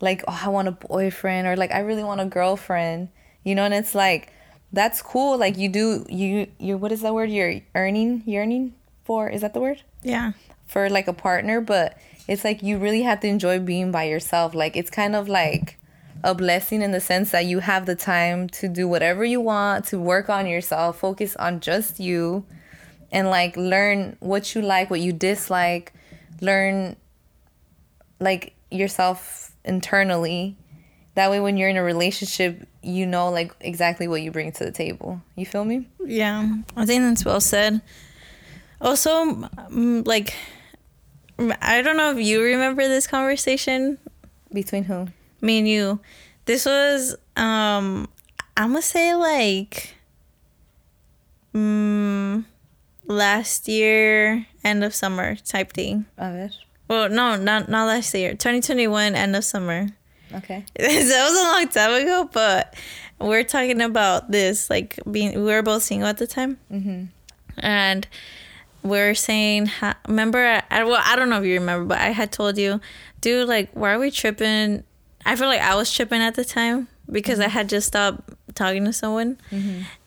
[0.00, 3.08] Like, oh, I want a boyfriend or like I really want a girlfriend.
[3.44, 4.32] You know, and it's like
[4.72, 5.38] that's cool.
[5.38, 7.30] Like you do you you what is that word?
[7.30, 9.82] You're earning yearning for is that the word?
[10.02, 10.32] Yeah.
[10.66, 11.96] For like a partner, but
[12.26, 14.54] it's like you really have to enjoy being by yourself.
[14.54, 15.78] Like it's kind of like
[16.22, 19.86] a blessing in the sense that you have the time to do whatever you want,
[19.86, 22.44] to work on yourself, focus on just you
[23.10, 25.92] and like learn what you like, what you dislike,
[26.40, 26.96] learn
[28.20, 30.56] like yourself internally.
[31.14, 34.64] That way when you're in a relationship, you know like exactly what you bring to
[34.64, 35.20] the table.
[35.36, 35.86] You feel me?
[36.04, 37.80] Yeah, I think that's well said.
[38.80, 40.34] Also, like,
[41.60, 43.98] I don't know if you remember this conversation,
[44.52, 45.08] Between who?
[45.40, 46.00] me and you.
[46.44, 48.08] This was, um,
[48.56, 49.94] I'm gonna say like,
[51.54, 52.44] mm,
[53.08, 56.06] last year, end of summer type thing.
[56.16, 56.50] A ver.
[56.88, 58.30] Well, no, not not last year.
[58.30, 59.88] 2021, end of summer.
[60.32, 60.64] Okay.
[60.76, 62.74] that was a long time ago, but
[63.18, 67.04] we're talking about this like being we were both single at the time, mm-hmm.
[67.58, 68.06] and
[68.82, 69.70] we're saying,
[70.06, 70.38] remember?
[70.38, 72.80] I, I- well, I don't know if you remember, but I had told you,
[73.20, 74.84] dude, like, why are we tripping?
[75.26, 78.84] I feel like I was tripping at the time because I had just stopped talking
[78.84, 79.38] to someone,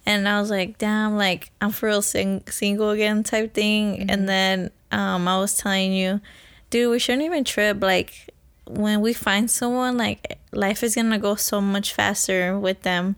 [0.05, 4.27] and I was like, damn, like I'm for real sing- single again type thing, and
[4.27, 6.21] then um, I was telling you,
[6.69, 8.29] dude, we shouldn't even trip, like
[8.65, 13.15] when we find someone like life is gonna go so much faster with them.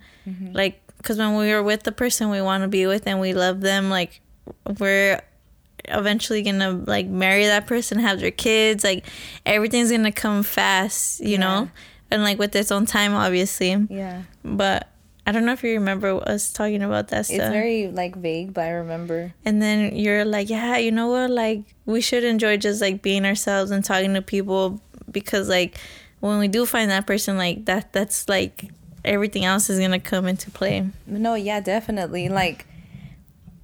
[0.53, 3.34] Like because when we are with the person we want to be with and we
[3.34, 4.21] love them like
[4.79, 5.21] we're
[5.86, 9.05] eventually gonna like marry that person have their kids like
[9.45, 11.69] everything's gonna come fast you know?
[12.09, 13.75] And like with its own time obviously.
[13.89, 14.21] Yeah.
[14.45, 14.88] but
[15.26, 18.53] i don't know if you remember us talking about that stuff It's very like vague,
[18.53, 19.34] but I remember.
[19.45, 21.30] and then you're like, yeah, you know what?
[21.30, 25.78] Like, we should enjoy just like being ourselves and talking to people because, like,
[26.19, 28.71] when we do find that person, like that, that's like
[29.05, 30.88] everything else is gonna come into play.
[31.07, 32.30] No, yeah, definitely.
[32.30, 32.65] Like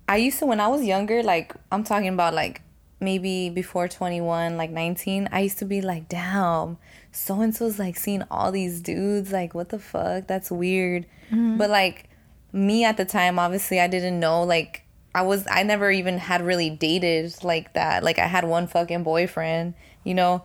[0.08, 2.62] I used to when I was younger, like I'm talking about like
[3.00, 6.78] maybe before 21, like 19, I used to be like, damn,
[7.12, 9.32] so and so's like seeing all these dudes.
[9.32, 10.28] Like, what the fuck?
[10.28, 11.06] That's weird.
[11.32, 11.58] Mm-hmm.
[11.58, 12.10] But like,
[12.52, 14.44] me at the time, obviously, I didn't know.
[14.44, 18.04] Like, I was, I never even had really dated like that.
[18.04, 20.44] Like, I had one fucking boyfriend, you know?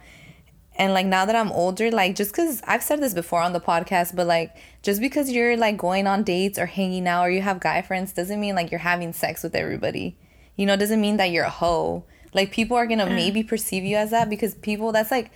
[0.76, 3.60] And like, now that I'm older, like, just because I've said this before on the
[3.60, 7.42] podcast, but like, just because you're like going on dates or hanging out or you
[7.42, 10.16] have guy friends doesn't mean like you're having sex with everybody.
[10.56, 12.04] You know, doesn't mean that you're a hoe
[12.34, 15.30] like people are gonna maybe perceive you as that because people that's like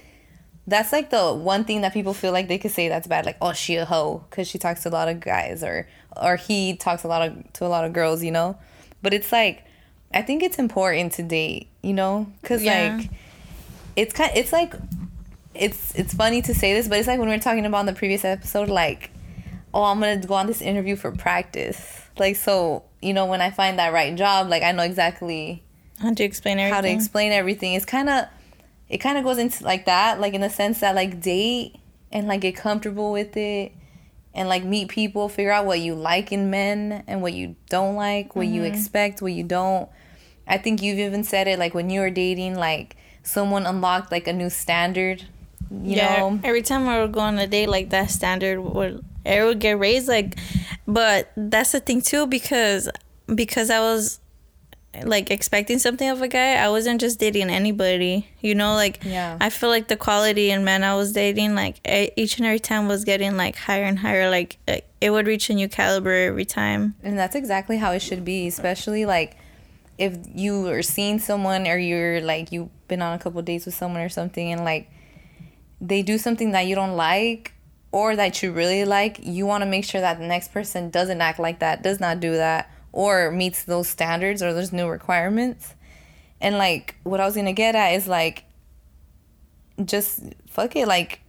[0.69, 3.37] that's like the one thing that people feel like they could say that's bad like
[3.41, 5.89] oh she a hoe because she talks to a lot of guys or
[6.23, 8.57] or he talks a lot of to a lot of girls you know
[9.03, 9.64] but it's like
[10.12, 12.97] i think it's important to date you know because yeah.
[12.97, 13.11] like
[13.97, 14.75] it's kind it's like
[15.55, 17.87] it's it's funny to say this but it's like when we were talking about in
[17.87, 19.11] the previous episode like
[19.73, 23.51] oh i'm gonna go on this interview for practice like so you know when i
[23.51, 25.62] find that right job like i know exactly
[26.01, 26.75] how to explain everything.
[26.75, 27.75] How to explain everything.
[27.75, 28.27] It's kind of,
[28.89, 31.76] it kind of goes into like that, like in the sense that like date
[32.11, 33.72] and like get comfortable with it
[34.34, 37.97] and like meet people, figure out what you like in men and what you don't
[37.97, 38.55] like, what mm-hmm.
[38.55, 39.89] you expect, what you don't.
[40.47, 44.26] I think you've even said it like when you were dating, like someone unlocked like
[44.26, 45.24] a new standard.
[45.70, 46.41] You yeah, know?
[46.45, 49.78] every time I would go on a date, like that standard would it would get
[49.78, 50.09] raised.
[50.09, 50.39] Like,
[50.86, 52.89] but that's the thing too because
[53.34, 54.20] because I was
[55.05, 58.28] like expecting something of a guy, I wasn't just dating anybody.
[58.41, 59.36] You know, like yeah.
[59.41, 61.80] I feel like the quality in men I was dating, like
[62.16, 64.30] each and every time was getting like higher and higher.
[64.30, 64.59] Like
[65.01, 66.95] it would reach a new caliber every time.
[67.03, 69.36] And that's exactly how it should be, especially like
[69.99, 73.74] if you are seeing someone or you're like you've been on a couple dates with
[73.74, 74.91] someone or something, and like
[75.80, 77.53] they do something that you don't like
[77.93, 81.20] or that you really like, you want to make sure that the next person doesn't
[81.20, 85.74] act like that, does not do that or meets those standards or those new requirements.
[86.41, 88.45] And like what I was gonna get at is like
[89.84, 91.20] just fuck it, like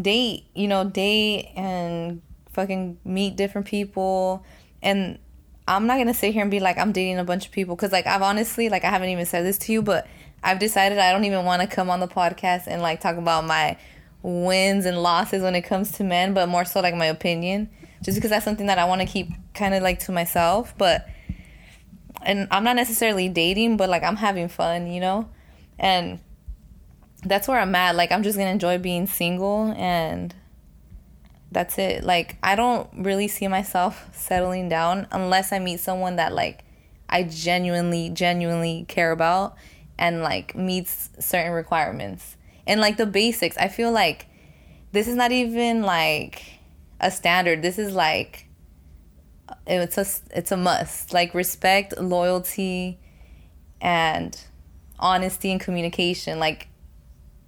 [0.00, 4.44] date, you know, date and fucking meet different people.
[4.82, 5.18] And
[5.66, 7.92] I'm not gonna sit here and be like I'm dating a bunch of people because
[7.92, 10.06] like I've honestly like I haven't even said this to you, but
[10.42, 13.46] I've decided I don't even want to come on the podcast and like talk about
[13.46, 13.78] my
[14.22, 17.70] wins and losses when it comes to men, but more so like my opinion
[18.04, 20.74] just because that's something that I want to keep kind of like to myself.
[20.76, 21.08] But
[22.22, 25.28] and I'm not necessarily dating, but like I'm having fun, you know,
[25.78, 26.20] and
[27.24, 27.96] that's where I'm at.
[27.96, 30.34] Like I'm just gonna enjoy being single and
[31.50, 32.04] that's it.
[32.04, 36.62] Like I don't really see myself settling down unless I meet someone that like
[37.08, 39.56] I genuinely, genuinely care about
[39.98, 42.36] and like meets certain requirements.
[42.66, 44.26] And like the basics, I feel like
[44.92, 46.53] this is not even like
[47.04, 47.62] a standard.
[47.62, 48.48] This is like
[49.66, 51.12] it's a it's a must.
[51.12, 52.98] Like respect, loyalty,
[53.80, 54.40] and
[54.98, 56.40] honesty and communication.
[56.40, 56.68] Like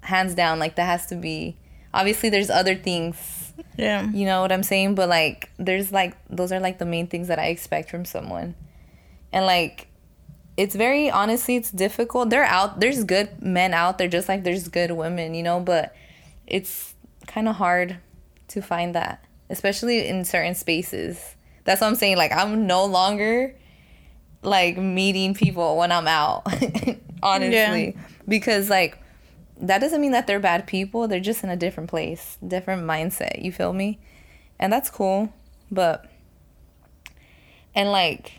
[0.03, 1.57] hands down, like that has to be.
[1.93, 3.55] Obviously, there's other things.
[3.79, 4.09] Yeah.
[4.11, 4.95] You know what I'm saying?
[4.95, 8.55] But like, there's like those are like the main things that I expect from someone,
[9.33, 9.89] and like.
[10.59, 12.31] It's very honestly, it's difficult.
[12.31, 12.81] They're out.
[12.81, 15.61] There's good men out there, just like there's good women, you know.
[15.61, 15.95] But
[16.47, 16.95] it's
[17.27, 17.99] kind of hard
[18.49, 21.37] to find that especially in certain spaces.
[21.65, 22.17] That's what I'm saying.
[22.17, 23.55] Like I'm no longer
[24.43, 26.47] like meeting people when I'm out,
[27.23, 28.03] honestly, yeah.
[28.29, 28.99] because like
[29.61, 31.09] that doesn't mean that they're bad people.
[31.09, 33.43] They're just in a different place, different mindset.
[33.43, 33.99] You feel me?
[34.59, 35.33] And that's cool,
[35.71, 36.07] but
[37.75, 38.33] and like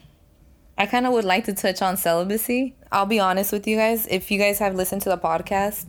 [0.78, 2.76] I kind of would like to touch on celibacy.
[2.92, 4.08] I'll be honest with you guys.
[4.08, 5.86] If you guys have listened to the podcast,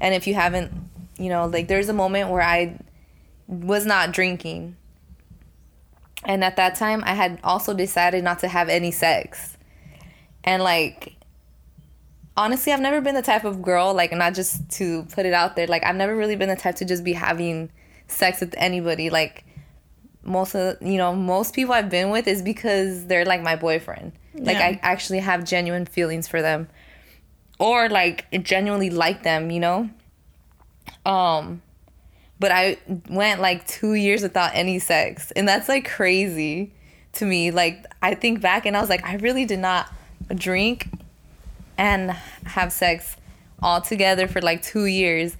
[0.00, 0.72] and if you haven't,
[1.18, 2.78] you know, like there's a moment where I
[3.48, 4.76] was not drinking.
[6.24, 9.56] And at that time, I had also decided not to have any sex.
[10.44, 11.16] And like,
[12.36, 15.56] honestly, I've never been the type of girl, like, not just to put it out
[15.56, 17.70] there, like, I've never really been the type to just be having
[18.06, 19.10] sex with anybody.
[19.10, 19.44] Like,
[20.22, 24.12] most of, you know, most people I've been with is because they're like my boyfriend.
[24.34, 24.66] Like, yeah.
[24.66, 26.68] I actually have genuine feelings for them.
[27.58, 29.90] Or like, genuinely like them, you know?
[31.04, 31.62] Um,
[32.40, 32.78] but I
[33.08, 35.30] went like two years without any sex.
[35.32, 36.72] And that's like crazy
[37.14, 37.50] to me.
[37.50, 39.92] Like, I think back and I was like, I really did not
[40.34, 40.88] drink
[41.76, 42.12] and
[42.44, 43.16] have sex
[43.60, 45.36] all together for like two years.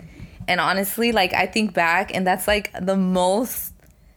[0.49, 3.75] And honestly, like, I think back and that's like the most,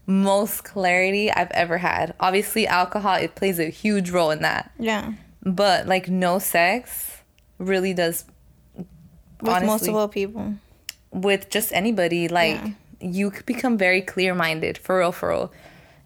[0.07, 2.15] most clarity I've ever had.
[2.19, 4.71] Obviously, alcohol, it plays a huge role in that.
[4.79, 5.13] Yeah.
[5.43, 7.17] But like, no sex
[7.59, 8.25] really does.
[8.75, 10.53] With honestly, multiple people
[11.12, 12.70] with just anybody like yeah.
[12.99, 15.51] you become very clear-minded for real for real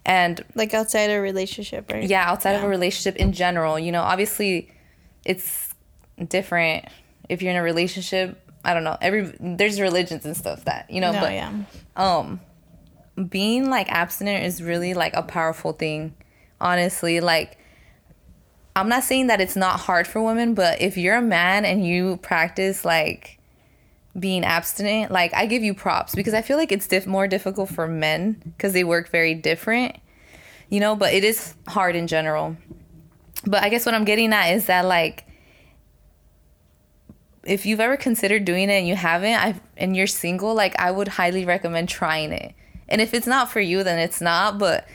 [0.04, 2.04] And Like outside a relationship, right?
[2.08, 4.70] yeah, outside of a relationship in general, you know, obviously
[5.24, 5.74] it's
[6.28, 6.84] different
[7.28, 8.40] if you're in a relationship.
[8.64, 8.96] I don't know.
[9.00, 11.52] Every there's religions and stuff that, you know, No, but yeah.
[11.96, 12.40] um
[13.30, 16.12] being like abstinent is really like a powerful thing
[16.60, 17.56] honestly like
[18.74, 21.86] i'm not saying that it's not hard for women but if you're a man and
[21.86, 23.35] you practice like
[24.18, 27.68] being abstinent like i give you props because i feel like it's diff- more difficult
[27.68, 29.96] for men because they work very different
[30.70, 32.56] you know but it is hard in general
[33.46, 35.26] but i guess what i'm getting at is that like
[37.46, 40.90] if you've ever considered doing it and you haven't I and you're single, like I
[40.90, 42.54] would highly recommend trying it.
[42.88, 44.58] And if it's not for you, then it's not.
[44.58, 44.86] But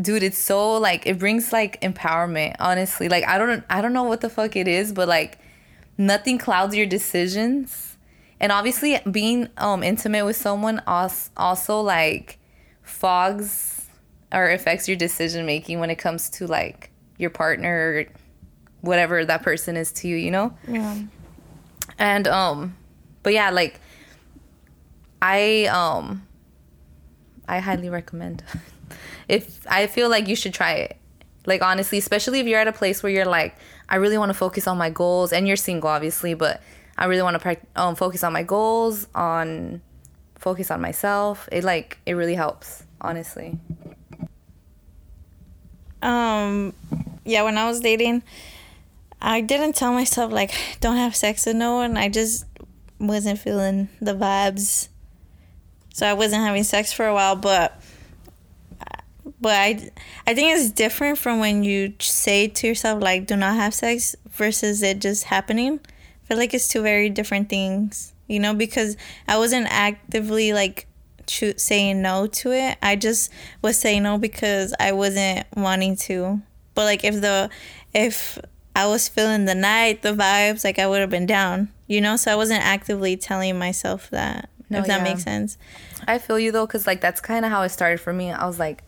[0.00, 2.56] dude, it's so like it brings like empowerment.
[2.60, 5.38] Honestly, like I don't I don't know what the fuck it is, but like
[5.96, 7.93] nothing clouds your decisions.
[8.40, 12.38] And obviously, being um intimate with someone also also like
[12.82, 13.86] fogs
[14.32, 18.04] or affects your decision making when it comes to like your partner or
[18.80, 20.16] whatever that person is to you.
[20.16, 20.56] You know.
[20.68, 20.98] Yeah.
[21.98, 22.76] And um
[23.22, 23.80] but yeah, like
[25.22, 26.26] I um
[27.48, 28.42] I highly recommend.
[29.28, 30.96] if I feel like you should try it.
[31.46, 33.56] Like honestly, especially if you're at a place where you're like
[33.88, 36.62] I really want to focus on my goals and you're single obviously, but
[36.96, 39.80] I really want to prac- um focus on my goals, on
[40.38, 41.48] focus on myself.
[41.50, 43.58] It like it really helps, honestly.
[46.02, 46.74] Um,
[47.24, 48.22] yeah, when I was dating,
[49.22, 51.96] I didn't tell myself like don't have sex with no one.
[51.96, 52.44] I just
[53.00, 54.88] wasn't feeling the vibes,
[55.92, 57.36] so I wasn't having sex for a while.
[57.36, 57.80] But
[59.40, 59.90] but I
[60.26, 64.14] I think it's different from when you say to yourself like do not have sex
[64.28, 65.80] versus it just happening.
[66.24, 68.96] I feel like it's two very different things, you know, because
[69.28, 70.86] I wasn't actively like
[71.26, 72.78] choo- saying no to it.
[72.82, 76.40] I just was saying no because I wasn't wanting to.
[76.74, 77.50] But like if the
[77.92, 78.38] if
[78.74, 82.16] I was feeling the night, the vibes, like I would have been down, you know.
[82.16, 84.48] So I wasn't actively telling myself that.
[84.70, 85.04] No, if that yeah.
[85.04, 85.58] makes sense.
[86.08, 88.32] I feel you though, cause like that's kind of how it started for me.
[88.32, 88.82] I was like,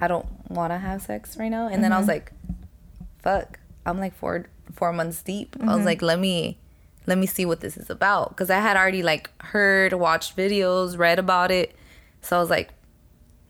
[0.00, 2.12] I don't want to have sex right now, and then I was mm-hmm.
[2.12, 2.32] like,
[3.22, 4.46] fuck, I'm like four
[4.78, 5.56] four months deep.
[5.60, 5.86] I was mm-hmm.
[5.86, 6.56] like, let me
[7.06, 10.98] let me see what this is about, cause I had already like heard, watched videos,
[10.98, 11.74] read about it,
[12.20, 12.70] so I was like,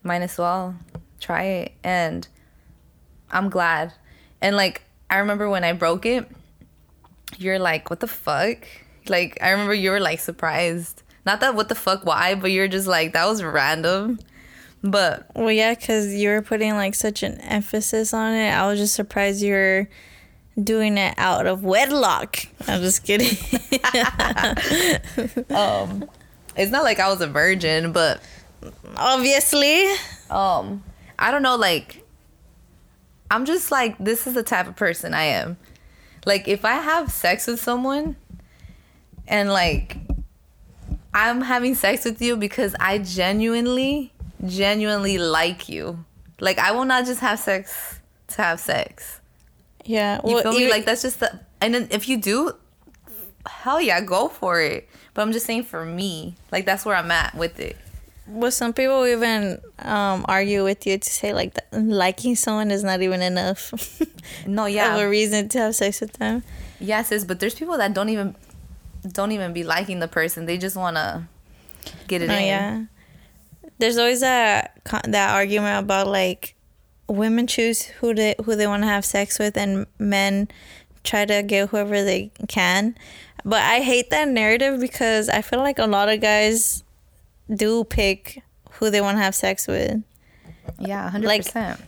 [0.02, 0.76] might as well
[1.20, 2.26] try it, and
[3.30, 3.92] I'm glad.
[4.40, 6.28] And like I remember when I broke it,
[7.36, 8.58] you're like, what the fuck?
[9.08, 11.02] Like I remember you were like surprised.
[11.26, 14.18] Not that what the fuck why, but you're just like that was random.
[14.82, 18.50] But Well, yeah, because you were putting like such an emphasis on it.
[18.50, 19.88] I was just surprised you were
[20.62, 22.38] doing it out of wedlock.
[22.66, 23.36] I'm just kidding.
[25.54, 26.09] um
[26.56, 28.20] it's not like I was a virgin, but
[28.96, 29.86] Obviously.
[30.30, 30.82] um
[31.18, 32.04] I don't know like
[33.30, 35.56] I'm just like this is the type of person I am.
[36.26, 38.16] Like if I have sex with someone
[39.26, 39.96] and like
[41.14, 44.12] I'm having sex with you because I genuinely
[44.46, 46.04] genuinely like you.
[46.40, 49.17] Like I will not just have sex to have sex.
[49.89, 50.20] Yeah.
[50.24, 50.68] You feel me?
[50.70, 52.53] Like that's just the and then if you do,
[53.47, 54.89] hell yeah, go for it.
[55.14, 57.76] But I'm just saying for me, like that's where I'm at with it.
[58.28, 62.84] well, some people even um, argue with you to say like that liking someone is
[62.84, 63.72] not even enough
[64.47, 66.43] No, yeah, of a reason to have sex with them.
[66.78, 67.24] yeah, sis.
[67.24, 68.36] But there's people that don't even
[69.11, 70.45] don't even be liking the person.
[70.45, 71.28] They just wanna
[72.07, 72.45] get it Oh in.
[72.47, 72.84] yeah.
[73.78, 74.76] There's always that
[75.09, 76.55] that argument about like
[77.09, 80.48] women choose who they who they want to have sex with and men
[81.04, 82.96] try to get whoever they can.
[83.44, 86.84] But I hate that narrative because I feel like a lot of guys
[87.54, 88.42] do pick
[88.72, 90.02] who they want to have sex with.
[90.78, 91.80] Yeah, hundred Like- percent.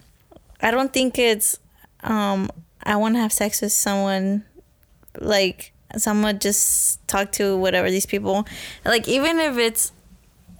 [0.62, 1.58] I don't think it's
[2.02, 2.50] um
[2.82, 4.44] I want to have sex with someone
[5.18, 8.46] like someone just talk to whatever these people
[8.84, 9.90] like even if it's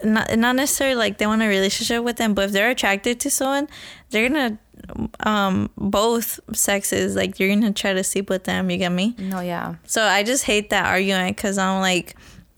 [0.05, 3.30] not not necessarily like they want a relationship with them but if they're attracted to
[3.30, 3.68] someone
[4.11, 4.59] they're gonna
[5.20, 9.40] um both sexes like you're gonna try to sleep with them you get me No,
[9.40, 12.16] yeah, so I just hate that argument because I'm like,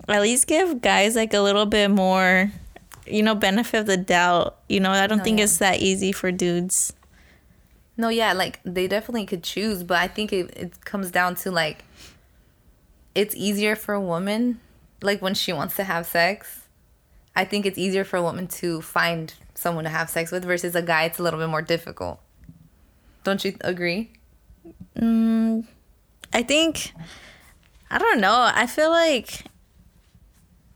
[0.08, 2.50] at least give guys like a little bit more,
[3.06, 4.56] you know, benefit of the doubt.
[4.68, 5.44] You know, I don't No, think yeah.
[5.44, 6.92] it's that easy for dudes.
[7.96, 8.32] no, yeah.
[8.32, 11.84] Like they definitely could choose, but I think it it comes down to like
[13.14, 14.60] it's easier for a woman,
[15.02, 16.61] like when she wants to have sex.
[17.34, 20.74] I think it's easier for a woman to find someone to have sex with versus
[20.74, 21.04] a guy.
[21.04, 22.20] It's a little bit more difficult.
[23.24, 24.10] Don't you agree?
[24.98, 25.66] Mm,
[26.32, 26.92] I think,
[27.90, 28.50] I don't know.
[28.54, 29.44] I feel like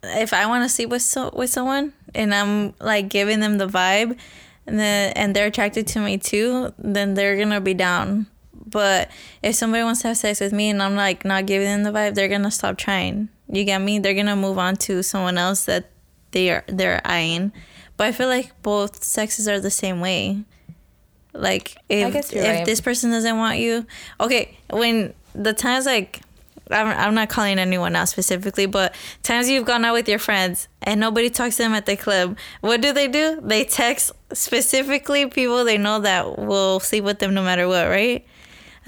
[0.03, 3.67] if I want to sleep with so, with someone and I'm like giving them the
[3.67, 4.19] vibe,
[4.67, 8.27] and then and they're attracted to me too, then they're gonna be down.
[8.53, 9.11] But
[9.43, 11.97] if somebody wants to have sex with me and I'm like not giving them the
[11.97, 13.29] vibe, they're gonna stop trying.
[13.49, 13.99] You get me?
[13.99, 15.91] They're gonna move on to someone else that
[16.33, 17.53] they are they're eyeing.
[17.97, 20.45] But I feel like both sexes are the same way.
[21.33, 22.64] Like if if right.
[22.64, 23.87] this person doesn't want you,
[24.20, 24.57] okay.
[24.70, 26.20] When the times like
[26.70, 30.68] I'm, I'm not calling anyone out specifically, but times you've gone out with your friends
[30.83, 33.41] and nobody talks to them at the club, what do they do?
[33.43, 38.27] They text specifically people they know that will sleep with them no matter what, right?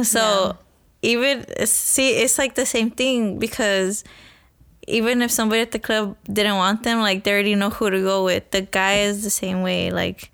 [0.02, 0.56] So
[1.02, 4.04] even see, it's like the same thing because
[4.88, 8.00] even if somebody at the club didn't want them, like they already know who to
[8.00, 8.50] go with.
[8.50, 10.30] The guy is the same way, like.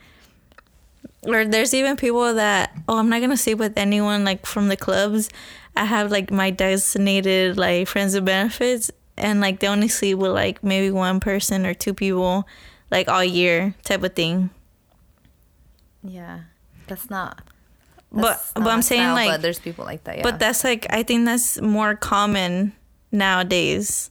[1.26, 4.76] Or there's even people that oh I'm not gonna sleep with anyone like from the
[4.76, 5.30] clubs.
[5.74, 10.32] I have like my designated like friends with benefits, and like they only sleep with
[10.32, 12.46] like maybe one person or two people,
[12.90, 14.50] like all year type of thing.
[16.02, 16.40] Yeah,
[16.86, 17.40] that's not.
[18.12, 20.18] But that's but not I'm saying style, like but there's people like that.
[20.18, 20.22] Yeah.
[20.22, 22.74] But that's like I think that's more common
[23.10, 24.10] nowadays.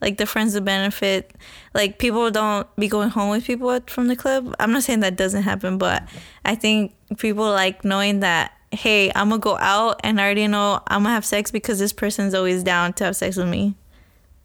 [0.00, 1.34] Like the friends of benefit,
[1.74, 4.54] like people don't be going home with people from the club.
[4.58, 6.08] I'm not saying that doesn't happen, but
[6.44, 10.80] I think people like knowing that hey, I'm gonna go out and I already know
[10.86, 13.74] I'm gonna have sex because this person's always down to have sex with me.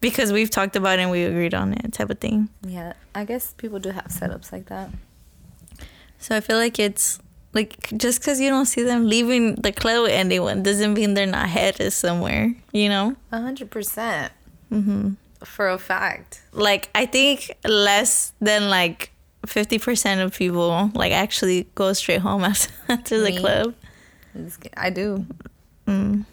[0.01, 2.49] Because we've talked about it and we agreed on it, type of thing.
[2.65, 4.89] yeah, I guess people do have setups like that.
[6.19, 7.19] So I feel like it's
[7.53, 11.25] like just because you don't see them leaving the club with anyone doesn't mean they're
[11.25, 13.15] not headed somewhere, you know?
[13.31, 14.33] A hundred percent.
[14.71, 15.13] Mm-hmm.
[15.45, 16.41] For a fact.
[16.51, 19.11] like I think less than like
[19.45, 23.73] fifty percent of people like actually go straight home after, after the club.
[24.75, 25.25] I do.
[25.87, 26.25] Mm.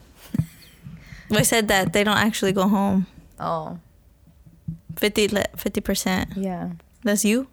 [1.30, 3.06] I said that they don't actually go home.
[3.38, 3.78] Oh,
[4.96, 5.28] 50
[5.80, 6.32] percent.
[6.36, 6.70] yeah.
[7.04, 7.48] That's you.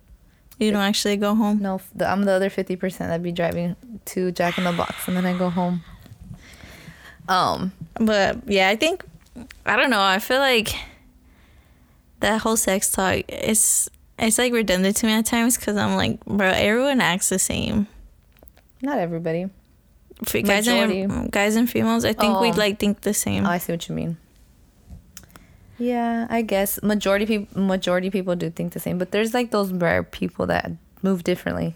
[0.60, 1.60] You don't actually go home.
[1.62, 5.08] No, the, I'm the other fifty percent that be driving to Jack in the Box,
[5.08, 5.82] and then I go home.
[7.28, 9.04] Um, But yeah, I think
[9.66, 10.02] I don't know.
[10.02, 10.76] I feel like
[12.20, 16.24] that whole sex talk is it's like redundant to me at times because I'm like,
[16.26, 17.88] bro, everyone acts the same.
[18.82, 19.48] not everybody.
[20.28, 22.56] F- Guys and guys and females, I think we Oh.
[22.56, 23.46] like think the same.
[23.46, 24.18] Oh, I see what you mean.
[25.78, 29.72] Yeah, I guess majority people majority people do think the same, but there's like those
[29.72, 31.74] rare people that move differently.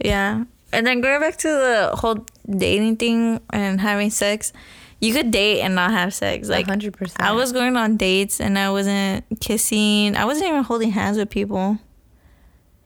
[0.00, 0.44] Yeah.
[0.72, 4.52] And then going back to the whole dating thing and having sex,
[5.00, 6.48] you could date and not have sex.
[6.48, 7.20] Like hundred percent.
[7.20, 10.16] I was going on dates and I wasn't kissing.
[10.16, 11.78] I wasn't even holding hands with people.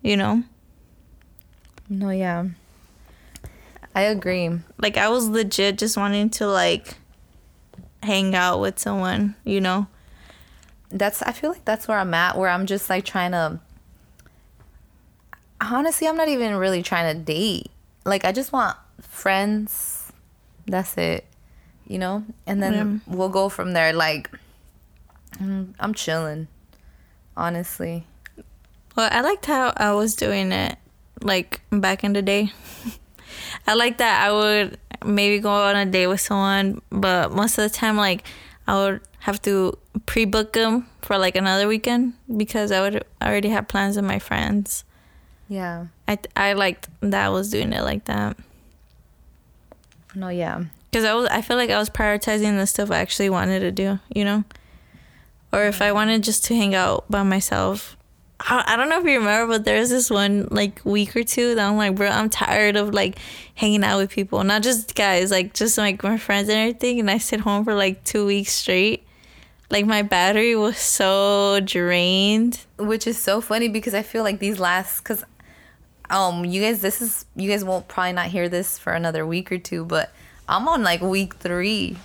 [0.03, 0.45] You know?
[1.89, 2.47] no, yeah.
[3.95, 4.51] I agree.
[4.79, 6.95] Like I was legit just wanting to like
[8.03, 9.87] hang out with someone, you know?
[10.91, 13.61] That's I feel like that's where I'm at, where I'm just like trying to.
[15.61, 17.71] Honestly, I'm not even really trying to date.
[18.05, 20.13] Like I just want friends.
[20.67, 21.25] That's it,
[21.89, 22.25] you know.
[22.47, 23.93] And then we'll go from there.
[23.93, 24.31] Like,
[25.41, 26.47] I'm chilling.
[27.37, 28.05] Honestly,
[28.97, 30.77] Well, I liked how I was doing it
[31.23, 32.53] like back in the day.
[33.67, 37.63] I like that I would maybe go on a date with someone, but most of
[37.63, 38.25] the time, like
[38.67, 43.69] I would have to pre-book them for like another weekend because I would already have
[43.69, 44.85] plans with my friends.
[45.49, 45.87] yeah.
[46.09, 48.37] I I liked that I was doing it like that
[50.15, 50.65] No, yeah.
[50.91, 53.73] Because I was I feel like I was prioritizing the stuff I actually wanted to
[53.73, 54.45] do, you know.
[55.53, 57.97] Or if I wanted just to hang out by myself,
[58.41, 61.25] I, I don't know if you remember, but there was this one like week or
[61.25, 63.19] two that I'm like, bro, I'm tired of like
[63.55, 67.01] hanging out with people, not just guys, like just like my friends and everything.
[67.01, 69.07] And I stayed home for like two weeks straight.
[69.71, 72.65] Like my battery was so drained.
[72.79, 75.25] which is so funny because I feel like these last because
[76.11, 79.53] um you guys this is you guys won't probably not hear this for another week
[79.53, 80.11] or two but
[80.49, 81.97] I'm on like week three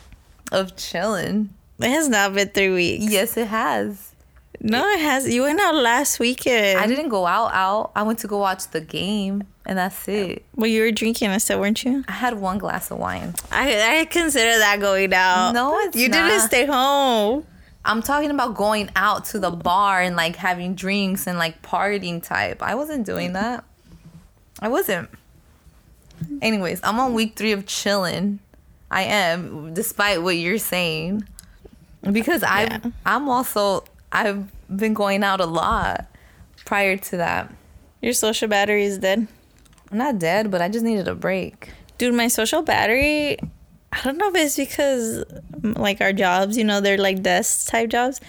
[0.51, 1.53] of chilling.
[1.79, 3.11] It has not been three weeks.
[3.11, 4.13] Yes, it has.
[4.59, 5.27] No, it has.
[5.27, 6.79] You went out last weekend.
[6.79, 7.91] I didn't go out out.
[7.95, 10.45] I went to go watch the game and that's it.
[10.55, 12.03] Well, you were drinking I said, weren't you?
[12.07, 13.33] I had one glass of wine.
[13.51, 15.53] I I consider that going out.
[15.53, 16.47] No, it's you didn't not.
[16.47, 17.45] stay home.
[17.85, 22.23] I'm talking about going out to the bar and like having drinks and like partying
[22.23, 22.61] type.
[22.61, 23.65] I wasn't doing that.
[24.59, 25.09] I wasn't.
[26.41, 28.39] Anyways, I'm on week three of chilling.
[28.91, 31.27] I am, despite what you're saying,
[32.11, 32.79] because I Yeah.
[33.05, 34.45] I'm also I've
[34.75, 36.07] been going out a lot
[36.65, 37.51] prior to that.
[38.01, 39.27] Your social battery is dead.
[39.91, 41.69] I'm not dead, but I just needed a break.
[41.97, 43.37] Dude, my social battery,
[43.91, 45.23] I don't know if it's because
[45.61, 48.19] mm, like our jobs, you know, they're like desk type jobs,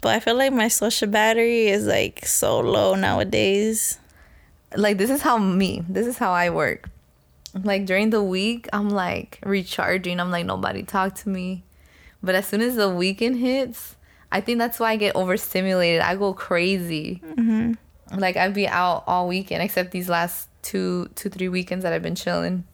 [0.00, 3.98] but I feel like my social battery is like so low nowadays.
[4.76, 6.88] like this is how me, this is how I work.
[7.62, 10.18] Like during the week, I'm like recharging.
[10.18, 11.64] I'm like nobody talk to me.
[12.22, 13.96] But as soon as the weekend hits,
[14.32, 16.00] I think that's why I get overstimulated.
[16.00, 17.20] I go crazy.
[17.24, 18.18] Mm-hmm.
[18.18, 22.02] Like I'd be out all weekend, except these last two, two, three weekends that I've
[22.02, 22.64] been chilling.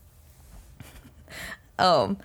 [1.79, 2.17] um,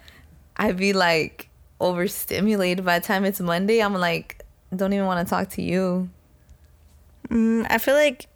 [0.56, 1.50] I'd be like
[1.82, 2.86] overstimulated.
[2.86, 4.44] By the time it's Monday, I'm like,
[4.74, 6.10] don't even want to talk to you.
[7.30, 8.28] Mm, I feel like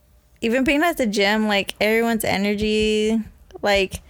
[0.41, 3.22] even being at the gym, like everyone's energy,
[3.61, 4.01] like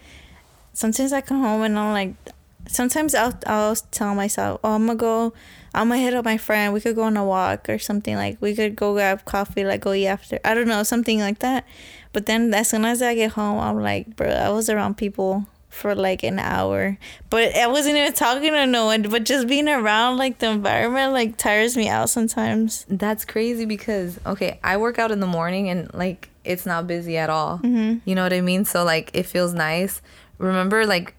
[0.79, 2.13] sometimes I come home and I'm like,
[2.67, 5.33] sometimes I'll I'll tell myself, oh, I'm gonna go,
[5.73, 6.73] I'm gonna hit up my friend.
[6.73, 9.81] We could go on a walk or something like we could go grab coffee, like
[9.81, 10.39] go eat after.
[10.45, 11.65] I don't know, something like that.
[12.13, 15.45] But then as soon as I get home, I'm like, bro, I was around people
[15.69, 16.97] for like an hour,
[17.29, 19.03] but I wasn't even talking to no one.
[19.03, 22.85] But just being around like the environment like tires me out sometimes.
[22.87, 27.17] That's crazy because okay, I work out in the morning and like it's not busy
[27.17, 27.57] at all.
[27.59, 28.09] Mm-hmm.
[28.09, 28.63] You know what I mean?
[28.63, 30.01] So like it feels nice.
[30.39, 31.13] Remember like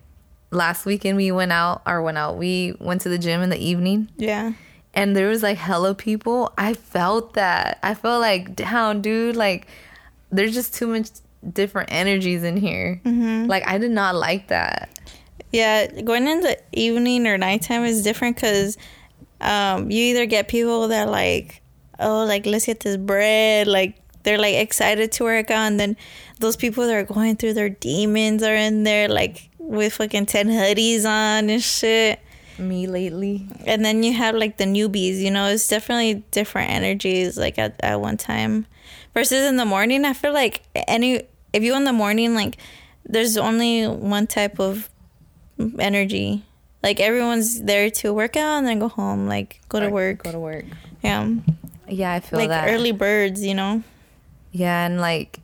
[0.51, 2.37] last weekend we went out or went out.
[2.37, 4.11] We went to the gym in the evening.
[4.17, 4.53] Yeah.
[4.93, 6.53] And there was like hella people.
[6.59, 7.79] I felt that.
[7.83, 9.37] I felt like down, dude.
[9.37, 9.69] Like
[10.31, 11.11] there's just too much
[11.53, 13.01] different energies in here.
[13.05, 13.47] Mm-hmm.
[13.47, 14.99] Like I did not like that.
[15.53, 18.77] Yeah, going in the evening or nighttime is different because
[19.41, 21.61] um, you either get people that like,
[21.99, 25.97] oh, like let's get this bread, like they're like excited to work out, and then
[26.39, 30.49] those people that are going through their demons are in there like with fucking ten
[30.49, 32.21] hoodies on and shit.
[32.59, 33.47] Me lately.
[33.65, 37.77] And then you have like the newbies, you know, it's definitely different energies like at,
[37.81, 38.67] at one time.
[39.15, 42.59] Versus in the morning, I feel like any if you in the morning like
[43.05, 44.91] there's only one type of
[45.79, 46.45] energy.
[46.83, 50.23] Like everyone's there to work out and then go home, like go to work.
[50.23, 50.65] Go to work.
[51.03, 51.29] Yeah.
[51.89, 52.69] Yeah, I feel like that.
[52.69, 53.83] early birds, you know.
[54.53, 55.39] Yeah, and like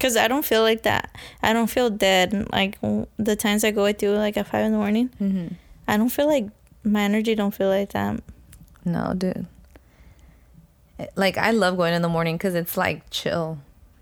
[0.00, 1.12] Cause I don't feel like that.
[1.42, 2.46] I don't feel dead.
[2.52, 2.78] Like
[3.16, 5.54] the times I go through like at five in the morning, mhm.
[5.88, 6.46] I don't feel like
[6.84, 8.20] my energy don't feel like that.
[8.84, 9.46] no, dude.
[11.16, 13.58] Like I love going in the morning because it's like chill.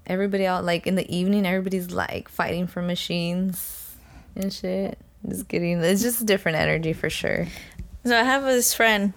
[0.07, 3.97] Everybody out like in the evening, everybody's like fighting for machines
[4.35, 4.99] and shit.
[5.27, 7.47] Just getting it's just a different energy for sure.
[8.05, 9.15] So I have this friend.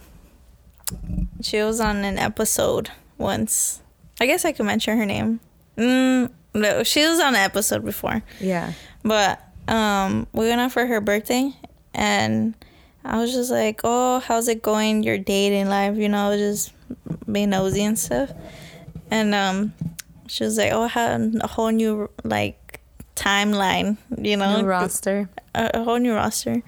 [1.42, 3.82] She was on an episode once.
[4.20, 5.40] I guess I could mention her name.
[5.78, 8.22] Mm, no, she was on an episode before.
[8.40, 8.74] Yeah.
[9.04, 11.54] But um, we went out for her birthday,
[11.94, 12.54] and
[13.06, 15.04] I was just like, "Oh, how's it going?
[15.04, 15.96] Your dating life?
[15.98, 16.74] You know, just
[17.32, 18.32] being nosy and stuff."
[19.12, 19.74] And um,
[20.28, 22.82] she was like, "Oh, I had a whole new like
[23.16, 23.98] timeline.
[24.18, 25.30] You know, New roster.
[25.56, 26.62] a, a whole new roster."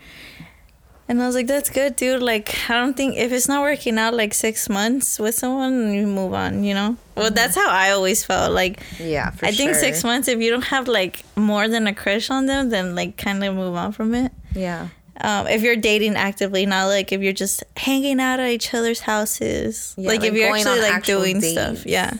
[1.10, 2.24] And I was like, "That's good, dude.
[2.24, 6.08] Like, I don't think if it's not working out like six months with someone, you
[6.08, 6.64] move on.
[6.64, 6.97] You know.
[7.22, 8.52] Well, that's how I always felt.
[8.54, 9.74] Like, Yeah, I think sure.
[9.76, 10.28] six months.
[10.28, 13.56] If you don't have like more than a crush on them, then like kind of
[13.56, 14.32] move on from it.
[14.56, 14.90] Yeah.
[15.24, 19.02] Um, if you're dating actively, not like if you're just hanging out at each other's
[19.02, 19.94] houses.
[19.98, 21.54] Yeah, like, if you're actually like actual doing dates.
[21.54, 22.14] stuff, yeah.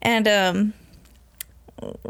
[0.00, 0.74] And um,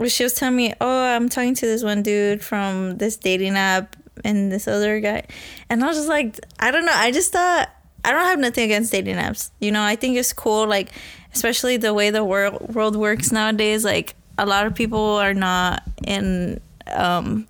[0.06, 3.96] she was telling me, "Oh, I'm talking to this one dude from this dating app
[4.24, 5.24] and this other guy,"
[5.70, 6.92] and I was just like, I don't know.
[6.94, 7.70] I just thought
[8.04, 9.50] I don't have nothing against dating apps.
[9.58, 10.66] You know, I think it's cool.
[10.66, 10.90] Like,
[11.38, 13.84] especially the way the world world works nowadays.
[13.84, 16.60] Like, a lot of people are not in
[16.92, 17.46] um,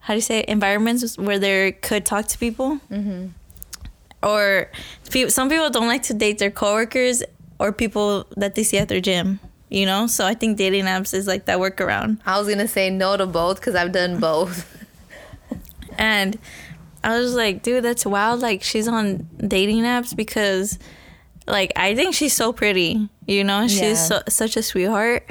[0.00, 0.46] how do you say it?
[0.48, 2.78] environments where they could talk to people.
[2.90, 3.28] Mm-hmm.
[4.22, 4.70] Or
[5.10, 7.22] pe- some people don't like to date their coworkers
[7.58, 9.40] or people that they see at their gym.
[9.68, 12.18] You know, so I think dating apps is like that workaround.
[12.26, 14.68] I was gonna say no to both because I've done both.
[15.98, 16.38] And
[17.04, 18.40] I was like, dude, that's wild.
[18.40, 20.78] Like she's on dating apps because,
[21.46, 23.08] like, I think she's so pretty.
[23.26, 23.94] You know, she's Yeah.
[23.94, 25.28] so, such a sweetheart.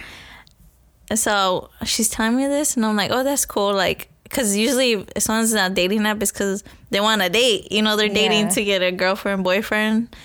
[1.15, 3.73] So she's telling me this, and I'm like, oh, that's cool.
[3.73, 7.71] Like, because usually if someone's not dating app, it's because they want to date.
[7.71, 8.49] You know, they're dating Yeah.
[8.49, 10.15] to get a girlfriend, boyfriend.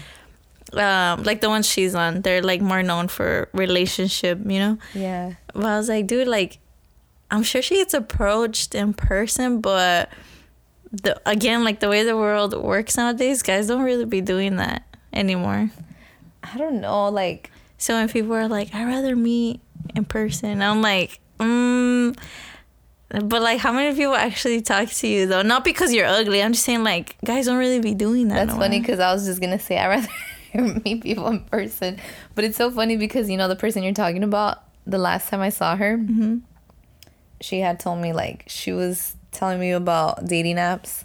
[0.72, 4.38] Um, like the ones she's on, they're like more known for relationship.
[4.44, 4.78] You know.
[4.94, 5.32] yeah.
[5.54, 6.58] But I was like, dude, like,
[7.30, 10.08] I'm sure she gets approached in person, but
[10.92, 14.84] the again, like the way the world works nowadays, guys don't really be doing that
[15.16, 15.70] anymore.
[16.42, 17.08] I don't know.
[17.08, 19.60] Like So when people are like, I'd rather meet
[19.94, 22.16] in person, I'm like, mm.
[23.08, 25.42] But like, how many people actually talk to you though?
[25.42, 26.42] Not because you're ugly.
[26.42, 28.34] I'm just saying, like, guys don't really be doing that.
[28.46, 30.08] That's no funny because I was just gonna say I rather
[30.84, 31.98] meet people in person,
[32.34, 34.58] but it's so funny because you know the person you're talking about.
[34.88, 36.38] The last time I saw her, Mm-hmm.
[37.40, 41.04] she had told me like she was telling me about dating apps,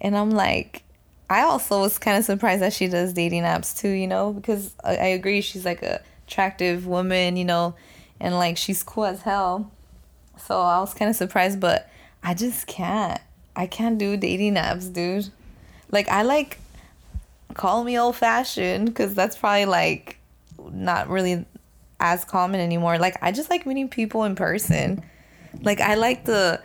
[0.00, 0.82] and I'm like,
[1.30, 3.88] I also was kind of surprised that she does dating apps too.
[3.88, 7.36] You know, because I, I agree she's like a attractive woman.
[7.36, 7.74] You know,
[8.20, 9.70] and like she's cool as hell.
[10.36, 11.88] So I was kind of surprised, but
[12.22, 13.20] I just can't.
[13.56, 15.28] I can't do dating apps, dude.
[15.90, 16.58] Like I like
[17.54, 20.18] call me old fashioned because that's probably like
[20.72, 21.44] not really
[22.00, 22.98] as common anymore.
[22.98, 25.02] Like I just like meeting people in person.
[25.62, 26.60] Like I like the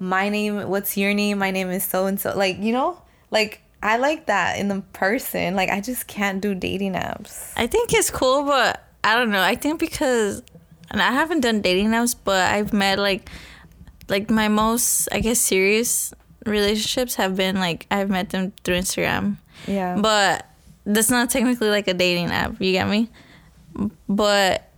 [0.00, 1.38] my name, what's your name?
[1.38, 2.36] My name is so and so.
[2.36, 3.00] Like, you know?
[3.30, 5.54] Like I like that in the person.
[5.54, 7.52] Like I just can't do dating apps.
[7.56, 9.42] I think it's cool, but I don't know.
[9.42, 10.42] I think because
[10.90, 13.30] and I haven't done dating apps, but I've met like
[14.08, 16.12] like my most I guess serious
[16.46, 19.36] relationships have been like I've met them through Instagram.
[19.66, 19.98] Yeah.
[20.00, 20.46] But
[20.84, 22.60] that's not technically like a dating app.
[22.60, 23.10] You get me?
[24.08, 24.68] But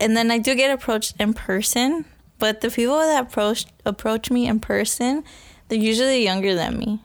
[0.00, 2.04] and then I do get approached in person.
[2.38, 5.24] But the people that approach approach me in person,
[5.68, 7.00] they're usually younger than me,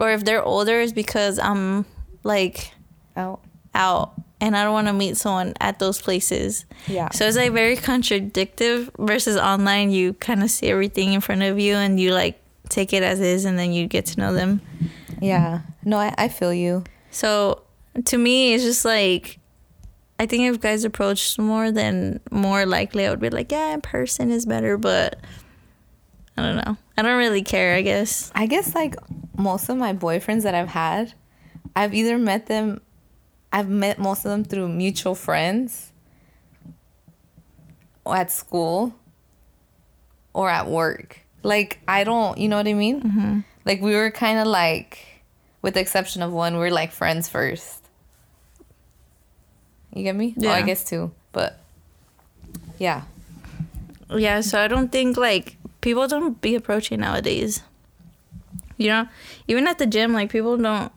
[0.00, 1.84] or if they're older, it's because I'm
[2.22, 2.72] like
[3.16, 3.40] out
[3.74, 6.64] out and I don't want to meet someone at those places.
[6.86, 7.10] Yeah.
[7.10, 9.90] So it's like very contradictive versus online.
[9.90, 13.20] You kind of see everything in front of you and you like take it as
[13.20, 14.62] is and then you get to know them.
[15.20, 15.60] Yeah.
[15.84, 16.84] No, I, I feel you.
[17.10, 17.62] So
[18.06, 19.38] to me, it's just like
[20.18, 23.80] I think if guys approached more, then more likely I would be like, yeah, in
[23.80, 24.78] person is better.
[24.78, 25.18] But
[26.36, 26.76] I don't know.
[27.00, 27.74] I don't really care.
[27.74, 28.30] I guess.
[28.34, 28.94] I guess like
[29.36, 31.14] most of my boyfriends that I've had,
[31.74, 32.82] I've either met them,
[33.50, 35.92] I've met most of them through mutual friends,
[38.04, 38.94] or at school,
[40.34, 41.20] or at work.
[41.42, 43.00] Like I don't, you know what I mean?
[43.00, 43.40] Mm-hmm.
[43.64, 44.98] Like we were kind of like,
[45.62, 47.82] with the exception of one, we are like friends first.
[49.94, 50.34] You get me?
[50.36, 50.50] Yeah.
[50.50, 51.12] Oh, I guess too.
[51.32, 51.58] but
[52.78, 53.04] yeah.
[54.10, 54.42] Yeah.
[54.42, 57.62] So I don't think like people don't be approaching nowadays.
[58.76, 59.08] You know,
[59.46, 60.92] even at the gym, like people don't.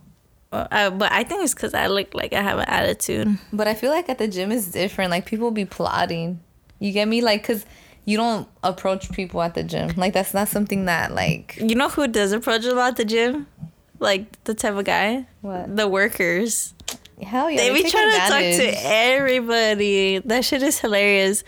[0.52, 3.38] Uh, but I think it's because I look like I have an attitude.
[3.52, 5.12] But I feel like at the gym is different.
[5.12, 6.40] Like people be plotting.
[6.80, 7.22] You get me?
[7.22, 7.66] Like, cause
[8.06, 9.94] you don't approach people at the gym.
[9.98, 11.58] Like that's not something that like.
[11.60, 13.48] You know who does approach a lot at the gym?
[14.00, 15.26] Like the type of guy.
[15.42, 15.76] What?
[15.76, 16.74] The workers.
[17.22, 17.58] Hell yeah.
[17.58, 20.20] they be take trying to talk to everybody.
[20.20, 21.44] That shit is hilarious.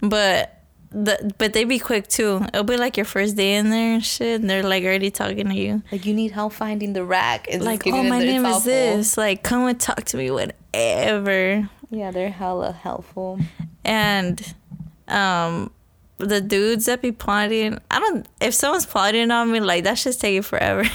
[0.00, 0.59] But
[0.90, 2.44] the but they be quick too.
[2.48, 5.48] It'll be like your first day in there and shit, and they're like already talking
[5.48, 5.82] to you.
[5.92, 7.46] Like you need help finding the rack.
[7.48, 9.16] It's Like, oh, my name is this.
[9.16, 11.68] Like, come and talk to me, whatever.
[11.90, 13.38] Yeah, they're hella helpful.
[13.84, 14.54] And
[15.08, 15.70] um
[16.18, 18.26] the dudes that be plotting, I don't.
[18.40, 20.84] If someone's plotting on me, like that's just taking forever.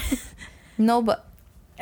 [0.78, 1.26] No, but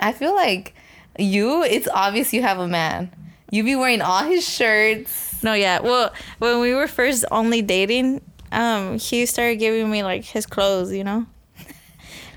[0.01, 0.73] I feel like
[1.19, 1.65] you.
[1.65, 3.11] It's obvious you have a man.
[3.51, 5.43] You be wearing all his shirts.
[5.43, 5.81] No, yeah.
[5.81, 10.93] Well, when we were first only dating, um, he started giving me like his clothes,
[10.93, 11.27] you know.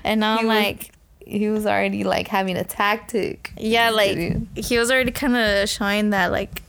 [0.04, 0.92] And now He I'm was- like,
[1.26, 3.52] He was already like having a tactic.
[3.56, 4.16] yeah, like
[4.56, 6.62] he was already kind of showing that, like,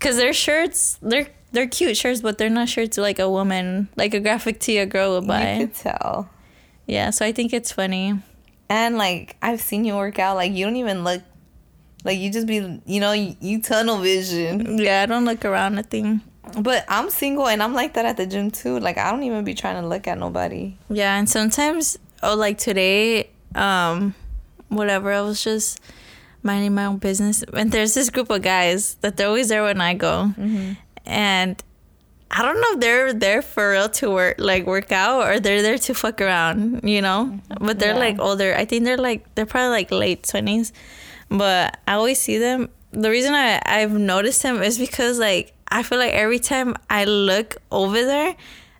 [0.00, 4.12] cause their shirts, they're they're cute shirts, but they're not shirts like a woman, like
[4.12, 5.54] a graphic tee a girl would buy.
[5.54, 6.28] You could tell.
[6.86, 8.20] Yeah, so I think it's funny.
[8.68, 10.36] And like I've seen you work out.
[10.36, 11.22] Like you don't even look.
[12.04, 14.78] Like you just be, you know, you, you tunnel vision.
[14.78, 16.20] Yeah, I don't look around a thing.
[16.60, 18.78] But I'm single and I'm like that at the gym too.
[18.78, 20.76] Like I don't even be trying to look at nobody.
[20.88, 24.14] Yeah, and sometimes, oh, like today, um,
[24.68, 25.80] whatever, I was just
[26.42, 27.42] minding my own business.
[27.52, 30.32] And there's this group of guys that they're always there when I go.
[31.04, 31.62] And
[32.30, 35.62] I don't know if they're there for real to work, like work out, or they're
[35.62, 37.38] there to fuck around, you know?
[37.60, 37.98] But they're Yeah.
[37.98, 38.54] like older.
[38.54, 40.72] I think they're like, they're probably like late 20s.
[41.30, 42.70] But I always see them.
[42.92, 47.04] The reason I, I've noticed them is because, like, I feel like every time I
[47.04, 48.34] look over there,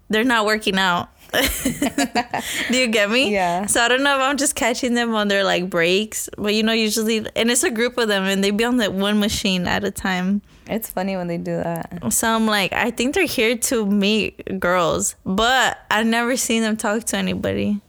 [0.08, 1.10] they're not working out.
[1.32, 3.30] Do you get me?
[3.30, 3.66] Yeah.
[3.66, 6.62] So I don't know if I'm just catching them on their like breaks, but you
[6.62, 9.68] know, usually, and it's a group of them, and they be on that one machine
[9.68, 10.40] at a time.
[10.66, 12.12] It's funny when they do that.
[12.12, 16.76] So I'm like, I think they're here to meet girls, but I've never seen them
[16.76, 17.80] talk to anybody.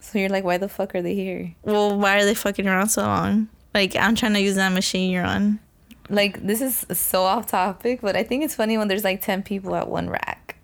[0.00, 1.54] So you're like, why the fuck are they here?
[1.62, 3.48] Well, why are they fucking around so long?
[3.76, 5.60] Like, I'm trying to use that machine you're on.
[6.08, 9.42] Like this is so off topic, but I think it's funny when there's like ten
[9.42, 10.56] people at one rack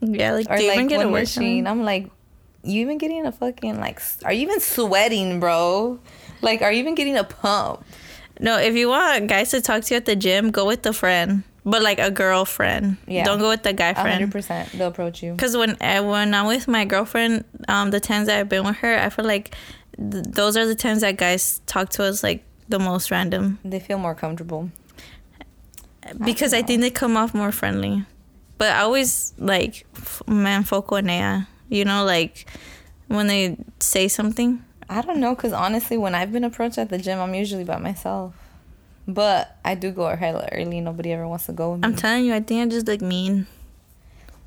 [0.00, 1.66] Yeah, like, or do you like even get a one machine.
[1.66, 2.10] I'm like,
[2.64, 4.02] you even getting a fucking like?
[4.24, 6.00] Are you even sweating, bro?
[6.42, 7.84] Like, are you even getting a pump?
[8.40, 10.92] No, if you want guys to talk to you at the gym, go with the
[10.92, 12.96] friend, but like a girlfriend.
[13.06, 13.24] Yeah.
[13.24, 14.10] Don't go with the guy friend.
[14.10, 15.32] Hundred percent, they'll approach you.
[15.32, 18.76] Because when uh, when I'm with my girlfriend, um, the times that I've been with
[18.78, 19.54] her, I feel like
[19.96, 23.58] th- those are the times that guys talk to us like the most random.
[23.64, 24.70] They feel more comfortable.
[26.24, 28.04] because I think they come off more friendly.
[28.58, 32.46] But I always like f- man foco nea, you know, like
[33.08, 34.64] when they say something.
[34.88, 37.78] I don't know, cause honestly, when I've been approached at the gym, I'm usually by
[37.78, 38.34] myself.
[39.08, 40.80] But I do go hella early.
[40.80, 41.86] Nobody ever wants to go with me.
[41.88, 43.46] I'm telling you, I think I just look mean.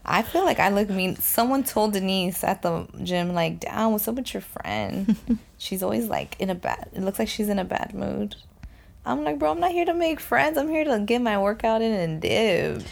[0.08, 1.16] I feel like I look mean.
[1.18, 5.16] Someone told Denise at the gym, like, "Damn, what's up with your friend?
[5.58, 6.90] she's always like in a bad.
[6.94, 8.36] It looks like she's in a bad mood."
[9.06, 10.58] I'm like, bro, I'm not here to make friends.
[10.58, 12.84] I'm here to get my workout in and dip.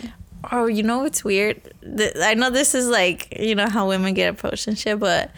[0.49, 1.59] Oh, you know what's weird?
[2.21, 5.31] I know this is like you know how women get approached and shit, but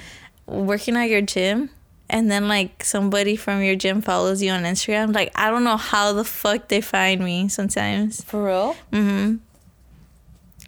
[0.45, 1.69] working at your gym
[2.09, 5.77] and then like somebody from your gym follows you on Instagram, like I don't know
[5.77, 8.23] how the fuck they find me sometimes.
[8.23, 8.75] For real?
[8.91, 9.37] Mm-hmm.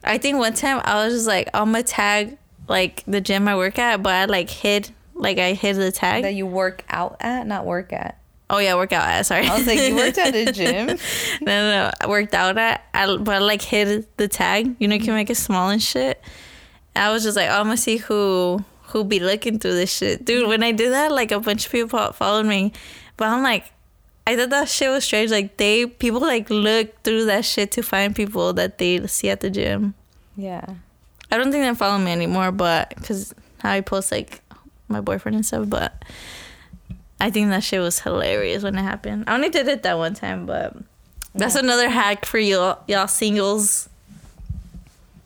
[0.03, 3.55] I think one time I was just like, I'm gonna tag like the gym I
[3.55, 6.23] work at, but I like hid like I hid the tag.
[6.23, 8.17] That you work out at, not work at.
[8.49, 9.25] Oh yeah, workout at.
[9.25, 9.45] Sorry.
[9.47, 10.87] I was like, you worked at a gym.
[10.87, 10.95] no,
[11.45, 11.91] no, no.
[12.01, 14.75] I worked out at, I, but I like hid the tag.
[14.79, 16.21] You know, you can make it small and shit.
[16.95, 20.25] I was just like, oh, I'm gonna see who who be looking through this shit,
[20.25, 20.47] dude.
[20.47, 22.73] When I did that, like a bunch of people followed me,
[23.17, 23.71] but I'm like,
[24.29, 25.31] I thought that shit was strange.
[25.31, 29.39] Like they people like look through that shit to find people that they see at
[29.39, 29.93] the gym.
[30.37, 30.65] Yeah.
[31.31, 34.41] I don't think they follow me anymore, but because how I post like
[34.87, 36.03] my boyfriend and stuff, but
[37.19, 39.25] I think that shit was hilarious when it happened.
[39.27, 40.75] I only did it that one time, but
[41.35, 41.61] that's Yeah.
[41.61, 43.89] another hack for y'all, y'all singles.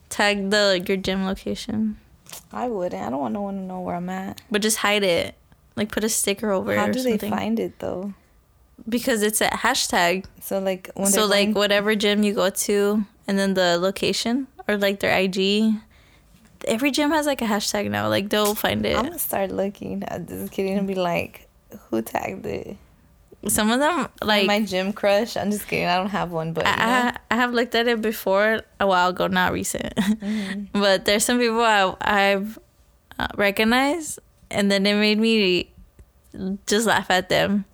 [0.09, 1.97] Tag the your gym location,
[2.51, 3.01] I wouldn't.
[3.03, 4.41] I don't want no one to know where I'm at.
[4.51, 5.35] but just hide it.
[5.75, 7.17] Like put a sticker over How it or do something.
[7.31, 8.13] they find it though?
[8.88, 10.26] Because it's a hashtag.
[10.41, 14.47] So like when so like going- whatever gym you go to, and then the location
[14.68, 15.73] or like their IG.
[16.65, 18.07] Every gym has like a hashtag now.
[18.07, 18.95] Like they'll find it.
[18.95, 21.49] I'm gonna start looking at this kidding and be like,
[21.89, 22.77] who tagged it?
[23.49, 25.35] Some of them like my gym crush.
[25.35, 25.85] I'm just kidding.
[25.85, 26.77] I don't have one, but you know.
[26.77, 29.93] I, I have looked at it before a while ago, not recent.
[30.23, 30.80] Mm-hmm.
[30.80, 32.57] but there's some people I, I've
[33.19, 34.19] uh, recognized,
[34.49, 35.69] and then it made me
[36.65, 37.65] just laugh at them.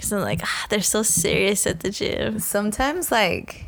[0.00, 2.38] Because I'm like, ah, they're so serious at the gym.
[2.38, 3.66] sometimes like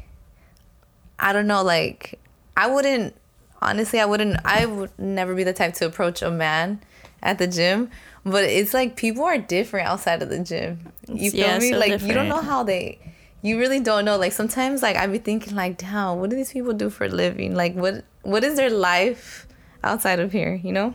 [1.18, 2.18] I don't know, like
[2.56, 3.14] I wouldn't
[3.60, 6.80] honestly I wouldn't I would never be the type to approach a man
[7.22, 7.90] at the gym.
[8.24, 10.90] But it's like people are different outside of the gym.
[11.06, 11.70] You feel Yeah, me?
[11.72, 12.98] so like you don't know how they
[13.42, 14.16] you really don't know.
[14.16, 17.08] Like sometimes like I'd be thinking like, damn, what do these people do for a
[17.08, 17.54] living?
[17.54, 19.46] Like what what is their life
[19.84, 20.94] outside of here, you know?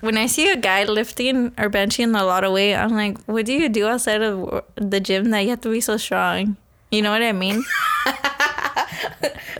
[0.00, 3.46] When I see a guy lifting or benching a lot of weight, I'm like, what
[3.46, 6.56] do you do outside of the gym that you have to be so strong?
[6.90, 7.64] You know what I mean?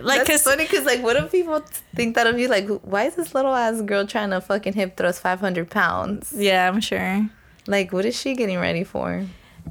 [0.00, 1.60] like, That's cause funny because like, what if people
[1.94, 2.48] think that of you?
[2.48, 6.32] Like, why is this little ass girl trying to fucking hip thrust five hundred pounds?
[6.36, 7.28] yeah, I'm sure.
[7.66, 9.24] Like, what is she getting ready for?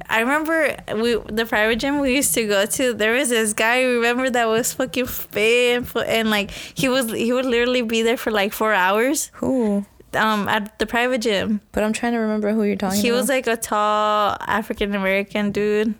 [0.08, 2.94] I remember we the private gym we used to go to.
[2.94, 3.82] There was this guy.
[3.82, 8.16] Remember that was fucking fit and, and like he was he would literally be there
[8.16, 9.30] for like four hours.
[9.34, 9.84] Who?
[10.14, 11.60] Um, at the private gym.
[11.72, 13.14] But I'm trying to remember who you're talking He about.
[13.14, 15.94] He was like a tall African American dude.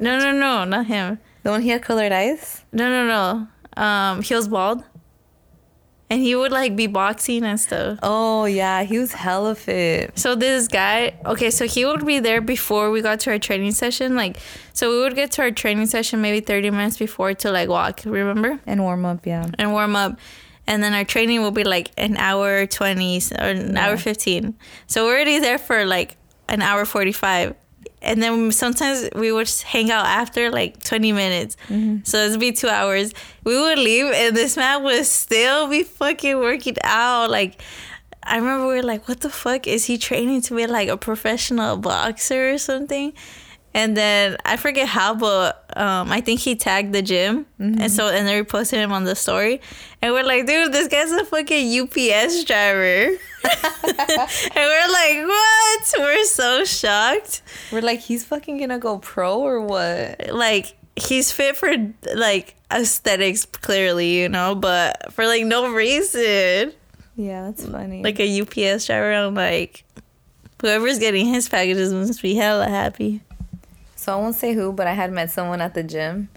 [0.00, 1.18] No, no, no, not him.
[1.42, 2.64] the one he had colored eyes.
[2.72, 3.82] No, no, no.
[3.82, 4.82] Um, he was bald,
[6.10, 7.98] and he would like be boxing and stuff.
[8.02, 10.18] Oh yeah, he was hella fit.
[10.18, 13.72] So this guy, okay, so he would be there before we got to our training
[13.72, 14.16] session.
[14.16, 14.38] Like,
[14.72, 18.02] so we would get to our training session maybe 30 minutes before to like walk,
[18.04, 18.58] remember?
[18.66, 19.46] And warm up, yeah.
[19.58, 20.18] And warm up.
[20.68, 23.86] And then our training will be like an hour 20 or an Yeah.
[23.88, 24.54] hour 15.
[24.86, 26.16] So we're already there for like
[26.48, 27.54] an hour 45.
[28.02, 31.56] And then sometimes we would just hang out after like 20 minutes.
[31.70, 32.04] Mm-hmm.
[32.04, 33.12] So it'd be two hours.
[33.44, 37.30] We would leave and this man would still be fucking working out.
[37.30, 37.60] Like,
[38.22, 39.66] I remember we were like, what the fuck?
[39.66, 43.14] Is he training to be like a professional boxer or something?
[43.74, 48.08] And then I forget how, but um, I think he tagged the gym, and so
[48.08, 49.60] and they reposted him on the story,
[50.00, 52.78] and we're like, dude, this guy's a fucking UPS driver,
[53.44, 55.94] and we're like, what?
[55.98, 57.42] We're so shocked.
[57.70, 60.30] We're like, he's fucking gonna go pro or what?
[60.32, 61.72] Like he's fit for
[62.14, 66.72] like aesthetics, clearly, you know, but for like no reason.
[67.16, 68.02] Yeah, that's funny.
[68.02, 69.84] Like a UPS driver, I'm like,
[70.60, 73.20] whoever's getting his packages must be hella happy.
[74.08, 76.30] So I won't say who, but I had met someone at the gym.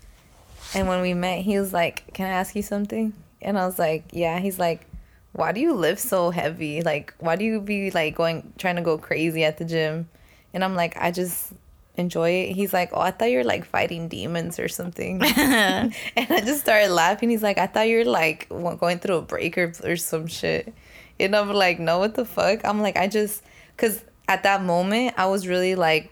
[0.73, 3.13] And when we met, he was like, Can I ask you something?
[3.41, 4.39] And I was like, Yeah.
[4.39, 4.85] He's like,
[5.31, 6.81] Why do you lift so heavy?
[6.81, 10.09] Like, why do you be like going, trying to go crazy at the gym?
[10.53, 11.53] And I'm like, I just
[11.95, 12.55] enjoy it.
[12.57, 15.21] He's like, Oh, I thought you were like fighting demons or something.
[15.37, 17.29] and I just started laughing.
[17.29, 20.73] He's like, I thought you were like going through a breaker or some shit.
[21.21, 22.65] And I'm like, No, what the fuck?
[22.65, 23.41] I'm like, I just,
[23.77, 26.11] because at that moment, I was really like,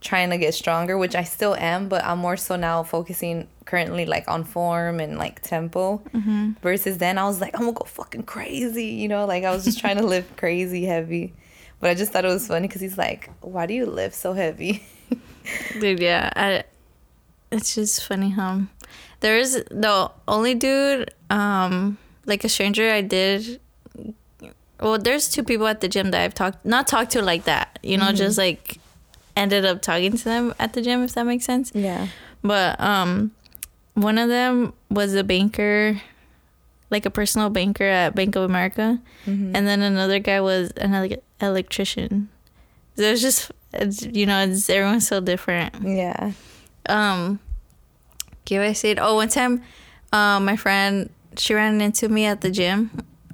[0.00, 4.06] trying to get stronger, which I still am, but I'm more so now focusing currently
[4.06, 6.02] like on form and like tempo.
[6.62, 9.64] Versus then I was like, I'm gonna go fucking crazy, you know, like I was
[9.64, 11.34] just trying to lift crazy heavy.
[11.80, 14.32] But I just thought it was funny because he's like, why do you lift so
[14.32, 14.84] heavy?
[15.80, 16.30] Dude, yeah.
[16.36, 16.64] I
[17.50, 18.62] it's just funny how
[19.20, 23.60] there is the only dude, um, like a stranger I did.
[24.78, 27.78] Well, there's two people at the gym that I've talked, not talked to like that,
[27.82, 28.79] you know, just like
[29.40, 31.72] ended up talking to them at the gym, if that makes sense.
[31.74, 32.08] Yeah.
[32.42, 33.32] But um,
[33.94, 36.00] one of them was a banker,
[36.90, 41.22] like a personal banker at Bank of America, and then another guy was an ele-
[41.40, 42.28] electrician.
[42.96, 45.74] There's just, it's, you know, it's everyone's so different.
[45.82, 46.32] Yeah.
[46.88, 47.38] Um,
[48.44, 48.94] give I say?
[48.96, 49.62] Oh, one time,
[50.12, 52.90] uh, my friend she ran into me at the gym,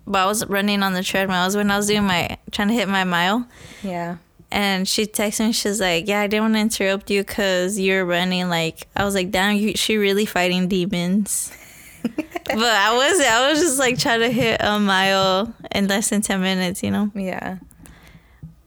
[0.07, 1.43] but I was running on the treadmill.
[1.43, 3.49] It was when I was doing my trying to hit my mile.
[3.83, 4.17] Yeah.
[4.51, 5.53] And she texted me.
[5.53, 9.15] She's like, "Yeah, I didn't want to interrupt you because you're running." Like, I was
[9.15, 11.53] like, "Damn, you, she really fighting demons."
[12.03, 16.23] but I was, I was just like trying to hit a mile in less than
[16.23, 17.11] ten minutes, you know.
[17.15, 17.59] Yeah.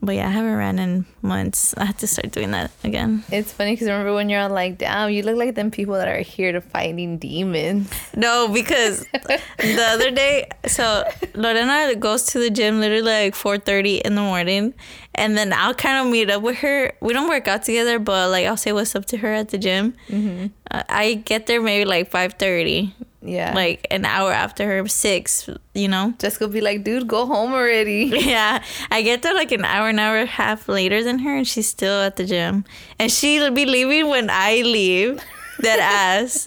[0.02, 1.74] But yeah, I haven't ran in months.
[1.76, 3.22] I have to start doing that again.
[3.30, 6.08] It's funny because remember when you're all like, damn, you look like them people that
[6.08, 7.90] are here to fighting demons.
[8.16, 9.06] No, because
[9.58, 11.04] the other day, so
[11.34, 14.72] Lorena goes to the gym literally like four thirty in the morning,
[15.14, 16.92] and then I'll kind of meet up with her.
[17.00, 19.58] We don't work out together, but like I'll say what's up to her at the
[19.58, 19.94] gym.
[20.70, 23.52] Uh, I get there maybe like five thirty, Yeah.
[23.54, 25.48] like an hour after her six.
[25.74, 26.14] You know.
[26.18, 28.04] Jessica be like, dude, go home already.
[28.14, 31.36] Yeah, I get there like an hour, an hour and a half later than her,
[31.36, 32.64] and she's still at the gym.
[32.98, 35.20] And she'll be leaving when I leave.
[35.60, 36.46] That ass.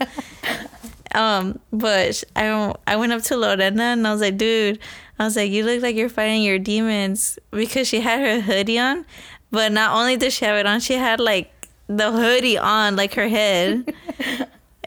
[1.14, 4.80] um, but I don't- I went up to Lorena and I was like, dude,
[5.20, 8.80] I was like, you look like you're fighting your demons because she had her hoodie
[8.80, 9.06] on,
[9.52, 11.54] but not only did she have it on, she had like
[11.88, 13.94] the hoodie on, like her head,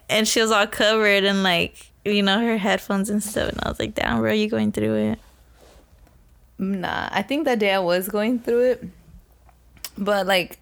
[0.09, 3.51] and she was all covered and like you know her headphones and stuff.
[3.51, 5.19] And I was like, damn, bro, you going through it?
[6.59, 8.85] Nah, I think that day I was going through it,
[9.99, 10.59] but like,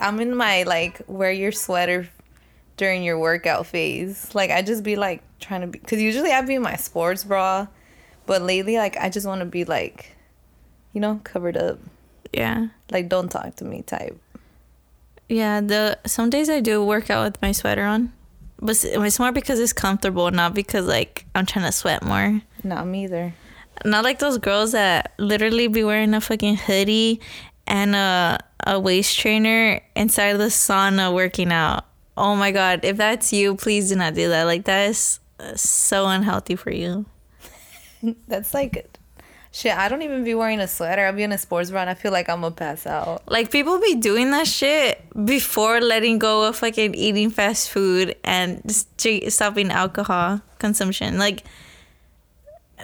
[0.00, 2.08] I'm in my like wear your sweater
[2.76, 4.34] during your workout phase.
[4.34, 7.22] Like I just be like trying to be, cause usually i'd be in my sports
[7.22, 7.68] bra,
[8.26, 10.16] but lately like I just want to be like,
[10.92, 11.78] you know, covered up.
[12.32, 12.68] Yeah.
[12.90, 14.18] Like don't talk to me type.
[15.28, 18.12] Yeah, the some days I do work out with my sweater on,
[18.60, 22.40] but it's more because it's comfortable, not because like I'm trying to sweat more.
[22.64, 23.34] Not me either.
[23.84, 27.20] Not like those girls that literally be wearing a fucking hoodie
[27.66, 31.84] and a a waist trainer inside of the sauna working out.
[32.16, 34.44] Oh my god, if that's you, please do not do that.
[34.44, 35.20] Like that is
[35.54, 37.06] so unhealthy for you.
[38.28, 38.97] That's like,
[39.52, 39.76] shit.
[39.76, 41.04] I don't even be wearing a sweater.
[41.06, 43.22] I'll be in a sports bra and I feel like I'm gonna pass out.
[43.30, 48.62] Like people be doing that shit before letting go of fucking eating fast food and
[48.70, 51.18] st- stopping alcohol consumption.
[51.18, 51.44] Like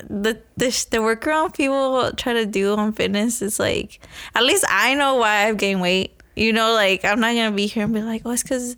[0.09, 4.01] the the the workaround people try to do on fitness is like
[4.35, 6.21] at least I know why I've gained weight.
[6.35, 8.77] You know, like I'm not gonna be here and be like, oh, it's because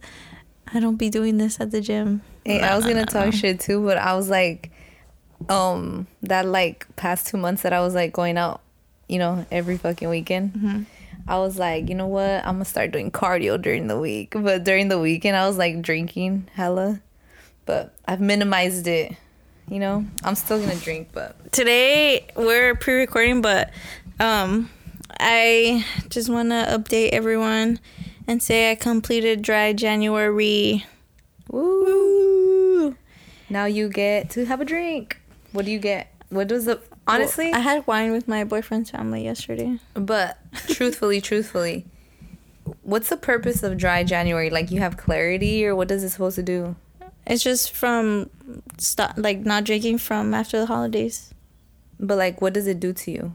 [0.75, 2.21] I don't be doing this at the gym.
[2.45, 4.71] Hey, No, I was no, gonna no, talk shit too, but I was like,
[5.49, 8.61] um, that like past two months that I was like going out,
[9.09, 10.53] you know, every fucking weekend.
[10.53, 10.83] Mm-hmm.
[11.29, 12.45] I was like, you know what?
[12.47, 15.83] I'm gonna start doing cardio during the week, but during the weekend I was like
[15.83, 17.01] drinking hella,
[17.65, 19.17] but I've minimized it.
[19.69, 23.71] You know, I'm still gonna drink, but today we're pre-recording but
[24.21, 24.69] um
[25.19, 27.79] i just want to update everyone
[28.27, 30.85] and say i completed dry january
[31.49, 32.97] woo!
[33.49, 35.21] Now you get to have a drink.
[35.53, 36.13] What do you get?
[36.29, 37.53] What does the honestly?
[37.53, 41.87] i had wine with my boyfriend's family yesterday But truthfully, truthfully,
[42.83, 44.51] what's the purpose of dry January?
[44.51, 46.77] Like you have clarity, or what is it supposed to do?
[47.29, 48.31] it's just from
[48.79, 51.33] stop like not drinking from after the holidays
[51.99, 53.35] But like, what does it do to you?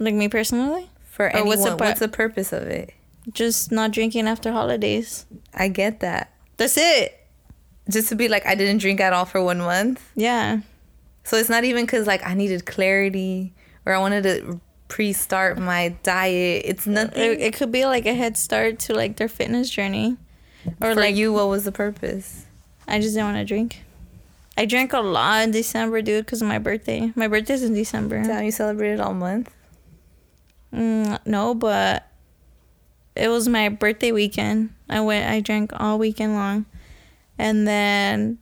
[0.00, 2.94] like me personally For Or anyone, what's what's the the, purpose of it?
[3.32, 6.32] just not drinking after holidays I get that.
[6.56, 7.18] that's it
[7.90, 10.00] Just to be like, I didn't drink at all for one month.
[10.14, 10.60] yeah
[11.28, 13.52] So it's not even because like I needed clarity
[13.84, 16.62] or I wanted to pre-start my diet.
[16.64, 17.22] It's nothing.
[17.22, 20.16] it, it could be like a head start to like their fitness journey
[20.80, 22.46] or for like you, what was the purpose?
[22.86, 23.82] I just didn't want to drink.
[24.56, 27.12] I drank a lot in December, dude, because of my birthday.
[27.14, 28.22] My birthday's in December.
[28.22, 29.54] Damn, you celebrated all month.
[30.72, 32.10] Mm, no, but
[33.14, 34.74] it was my birthday weekend.
[34.88, 35.30] I went.
[35.30, 36.64] I drank all weekend long,
[37.36, 38.38] and then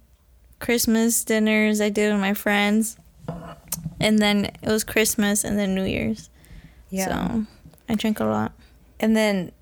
[0.59, 2.97] Christmas dinners I did with my friends,
[4.01, 6.31] and then it was Christmas and then New Year's.
[6.91, 7.07] Yeah.
[7.07, 7.47] So
[7.89, 8.53] I drank a lot.
[8.99, 9.53] And then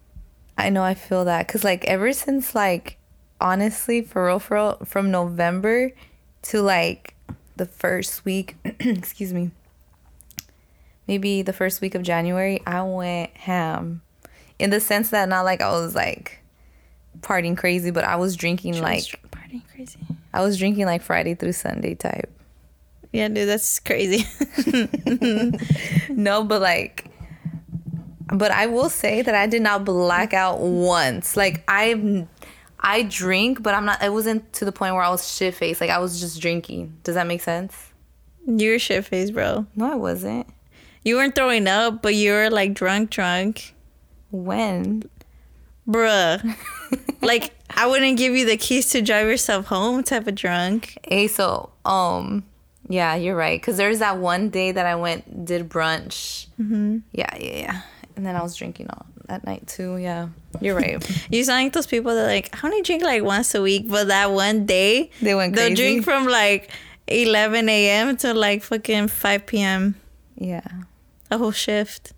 [0.57, 2.99] I know I feel that because, like, ever since, like,
[3.41, 5.93] honestly, for real, for real, from November
[6.43, 7.15] to like
[7.57, 9.51] the first week, excuse me,
[11.07, 14.03] maybe the first week of January, I went ham
[14.59, 16.41] in the sense that not like I was like
[17.21, 19.99] partying crazy, but I was drinking She was like dr- partying crazy.
[20.35, 22.31] I was drinking like Friday through Sunday type.
[23.13, 24.27] Yeah, dude, that's crazy.
[26.11, 27.07] No, but like
[28.27, 31.37] but I will say that I did not black out once.
[31.37, 32.27] Like I
[32.81, 35.81] I drink, but I'm not it wasn't to the point where I was shit faced.
[35.81, 36.99] Like I was just drinking.
[37.05, 37.93] Does that make sense?
[38.47, 39.67] You were shit faced, bro.
[39.75, 40.47] No, I wasn't.
[41.05, 43.75] You weren't throwing up, but you were like drunk, drunk.
[44.31, 45.05] When?
[45.87, 46.57] Bruh.
[47.23, 50.97] like, I wouldn't give you the keys to drive yourself home type of drunk.
[51.07, 52.45] Hey, so um
[52.89, 53.63] yeah, you're right.
[53.63, 56.47] Cause there's that one day that I went did brunch.
[56.61, 56.99] Mm-hmm.
[57.13, 57.81] Yeah, yeah, yeah.
[58.17, 59.97] And then I was drinking all that night too.
[59.97, 60.29] Yeah,
[60.61, 61.03] you're right.
[61.31, 64.09] You sound like those people that like, I only drink like once a week, but
[64.09, 66.71] that one day, They went they'll drink from like
[67.09, 68.17] 11 a.m.
[68.19, 69.95] to like fucking 5 p.m.
[70.37, 70.63] yeah.
[71.31, 72.13] A whole shift.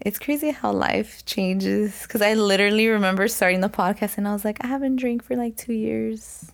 [0.00, 2.06] It's crazy how life changes.
[2.06, 5.34] Cause I literally remember starting the podcast and I was like, I haven't drank for
[5.36, 6.50] like two years.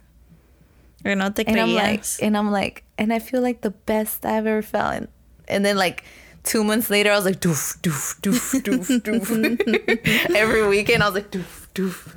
[1.04, 4.24] Or no te And I'm like, and I'm like, and I feel like the best
[4.24, 4.94] I've ever felt.
[4.94, 5.08] And,
[5.46, 6.04] and then like
[6.44, 8.62] two months later, I was like, doof, doof, doof,
[9.02, 10.30] doof, doof.
[10.34, 12.14] Every weekend, I was like, doof, doof.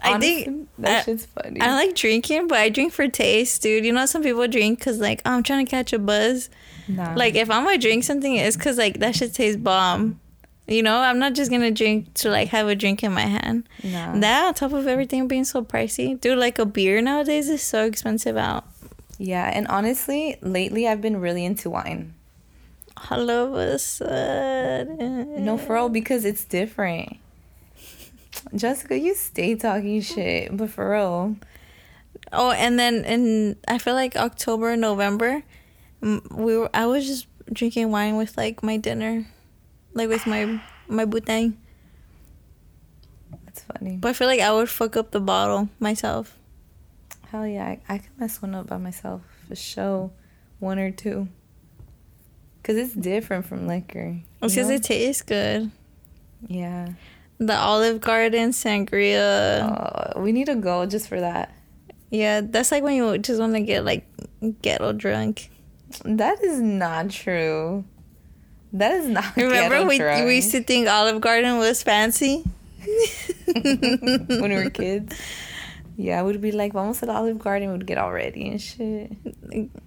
[0.00, 1.60] I think that I- shit's funny.
[1.60, 3.84] I like drinking, but I drink for taste, dude.
[3.84, 6.48] You know, some people drink because, like, oh, I'm trying to catch a buzz.
[6.88, 7.14] Nah.
[7.14, 10.20] Like, if I'm gonna drink something, it's because, like, that shit tastes bomb.
[10.68, 13.68] You know, I'm not just gonna drink to, like, have a drink in my hand.
[13.82, 14.18] Nah.
[14.18, 17.84] That, on top of everything being so pricey, dude, like, a beer nowadays is so
[17.84, 18.64] expensive out.
[19.18, 22.14] Yeah, and honestly, lately I've been really into wine.
[23.10, 25.44] All of a sudden.
[25.44, 27.16] No, for real, because it's different.
[28.54, 31.36] Jessica, you stay talking shit, but for real,
[32.32, 35.42] Oh, and then in I feel like October, November,
[36.00, 39.26] we were I was just drinking wine with like my dinner,
[39.94, 41.54] like with my my butang.
[43.44, 43.96] that's funny.
[43.96, 46.36] But I feel like I would fuck up the bottle myself.
[47.30, 50.10] Hell yeah, I, I could mess one up by myself for sure,
[50.58, 51.28] one or two.
[52.62, 54.18] Cause it's different from liquor.
[54.42, 55.70] It's because it tastes good.
[56.48, 56.88] yeah.
[57.38, 60.16] The Olive Garden sangria.
[60.16, 61.54] Uh, we need to go just for that.
[62.10, 64.06] Yeah, that's like when you just want to get like
[64.62, 65.50] ghetto drunk.
[66.04, 67.84] That is not true.
[68.72, 69.36] That is not.
[69.36, 70.26] Remember we drunk.
[70.26, 72.44] we used to think Olive Garden was fancy.
[73.46, 75.16] when we were kids.
[75.96, 77.72] Yeah, we'd be like, vamos to the Olive Garden.
[77.72, 79.12] We'd get all ready and shit.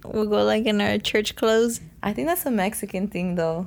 [0.04, 1.80] We'll go like in our church clothes.
[2.02, 3.66] I think that's a Mexican thing though.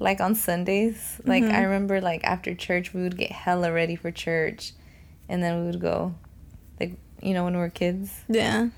[0.00, 1.54] Like on Sundays, like Mm-hmm.
[1.54, 4.72] I remember, like after church, we would get hella ready for church,
[5.28, 6.14] and then we would go,
[6.80, 8.70] like you know when we were kids, Yeah.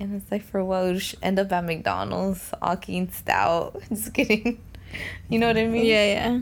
[0.00, 3.80] And it's like for what we would sh- end up at McDonald's, all keen stout.
[3.88, 4.60] Just kidding.
[5.28, 5.84] You know what I mean?
[5.84, 6.40] Yeah, yeah.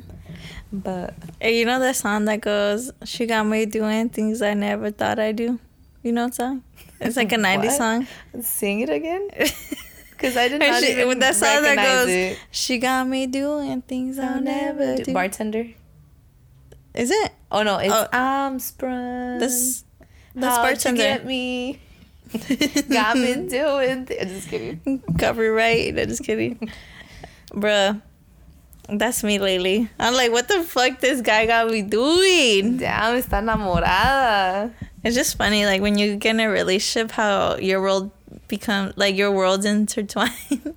[0.73, 4.91] But Hey, you know that song that goes, She got me doing things I never
[4.91, 5.59] thought I'd do?
[6.03, 6.63] You know that song?
[7.01, 7.73] It's like a 90s What?
[7.73, 8.07] song.
[8.41, 9.29] sing it again,
[10.11, 10.83] because I didn't.
[10.83, 12.39] she- even with that song that goes, it.
[12.51, 15.13] She got me doing things I'll never do.
[15.13, 15.67] Bartender.
[16.95, 17.33] Is it?
[17.51, 18.07] Oh no, it's Oh.
[18.13, 19.39] I'm sprung.
[19.39, 19.85] This,
[20.35, 21.03] that's you bartender.
[21.03, 21.81] get me.
[22.91, 24.07] Got me doing.
[24.07, 25.03] Th- just kidding.
[25.19, 25.95] Copyright.
[25.95, 26.71] No, just kidding.
[27.53, 28.01] Bruh.
[28.89, 29.89] That's me lately.
[29.99, 32.77] I'm like, what the fuck this guy got me doing?
[32.77, 34.73] Damn, está enamorada.
[35.03, 38.13] It's just funny, like when you get in a relationship, how your world
[38.47, 40.75] become like your world's intertwined.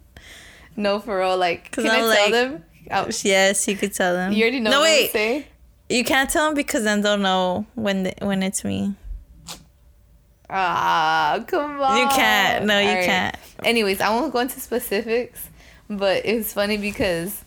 [0.75, 1.37] No, for real.
[1.37, 2.63] Like, can I I'm tell like- them?
[2.91, 4.33] Oh, yes, you could tell them.
[4.33, 5.45] you already know No, what I'm wait.
[5.89, 8.95] You can't tell them because then they'll know when the, when it's me.
[10.49, 11.97] Ah, come on.
[11.99, 12.65] You can't.
[12.65, 13.05] No, you right.
[13.05, 13.35] can't.
[13.63, 15.47] Anyways, I won't go into specifics,
[15.89, 17.43] but it's funny because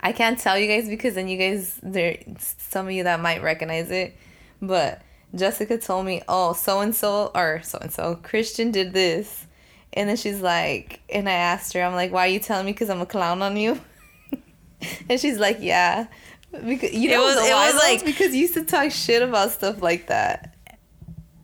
[0.00, 2.16] I can't tell you guys because then you guys there
[2.58, 4.16] some of you that might recognize it,
[4.60, 5.02] but
[5.34, 9.46] Jessica told me, "Oh, so and so or so and so Christian did this."
[9.92, 12.72] And then she's like, and I asked her, I'm like, "Why are you telling me
[12.72, 13.80] cuz I'm a clown on you?"
[15.08, 16.06] and she's like, "Yeah."
[16.52, 19.52] Because you It know was- it was like- because you used to talk shit about
[19.52, 20.54] stuff like that.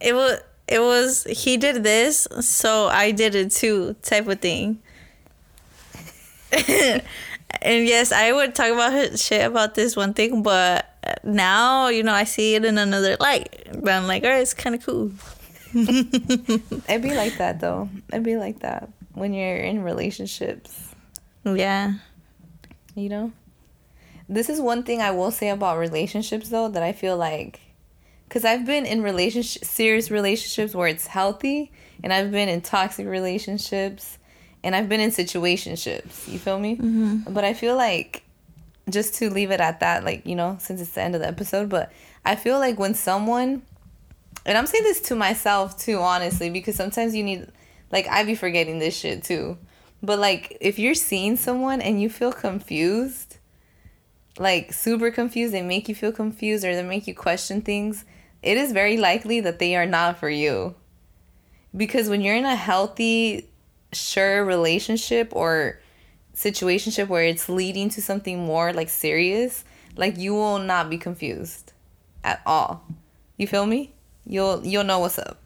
[0.00, 4.78] It was it was he did this, so I did it too, type of thing.
[6.52, 10.86] and yes, I would talk about his shit about this one thing, but
[11.24, 13.68] now you know I see it in another light.
[13.80, 15.12] But I'm like, alright, it's kind of cool.
[15.74, 17.88] It'd be like that though.
[18.10, 20.94] It'd be like that when you're in relationships,
[21.44, 21.94] Yeah.
[22.94, 23.32] you know?
[24.28, 27.60] This is one thing I will say about relationships though that I feel like
[28.28, 31.72] cuz I've been in relationship serious relationships where it's healthy
[32.02, 34.18] and I've been in toxic relationships
[34.62, 36.26] and I've been in situationships.
[36.30, 36.76] You feel me?
[36.76, 37.32] Mm-hmm.
[37.32, 38.22] But I feel like
[38.88, 41.26] just to leave it at that, like, you know, since it's the end of the
[41.28, 41.92] episode, but
[42.24, 43.62] I feel like when someone,
[44.44, 47.48] and I'm saying this to myself too, honestly, because sometimes you need,
[47.90, 49.58] like, I be forgetting this shit too.
[50.02, 53.38] But, like, if you're seeing someone and you feel confused,
[54.38, 58.04] like, super confused, they make you feel confused or they make you question things,
[58.42, 60.74] it is very likely that they are not for you.
[61.76, 63.48] Because when you're in a healthy,
[63.92, 65.80] sure relationship or
[66.34, 69.64] situationship where it's leading to something more like serious,
[69.96, 71.72] like you will not be confused
[72.24, 72.84] at all.
[73.36, 73.92] You feel me?
[74.26, 75.38] You'll you'll know what's up.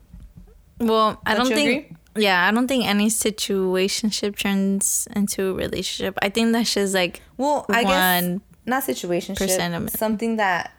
[0.79, 1.85] Well, I Don't don't think.
[1.87, 1.97] agree?
[2.17, 6.19] Yeah, I don't think any situationship turns into a relationship.
[6.23, 9.91] I think that's just like Well, I guess not situation percent of it.
[9.93, 10.73] something that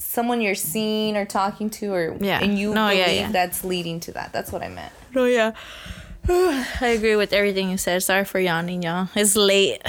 [0.00, 2.40] someone you're seeing or talking to or Yeah.
[2.42, 3.30] and you No, believe yeah, yeah.
[3.32, 4.32] that's leading to that.
[4.32, 4.92] That's what I meant.
[5.14, 5.52] Oh yeah.
[6.28, 8.02] I agree with everything you said.
[8.02, 9.08] Sorry for yawning, y'all.
[9.14, 9.80] It's late.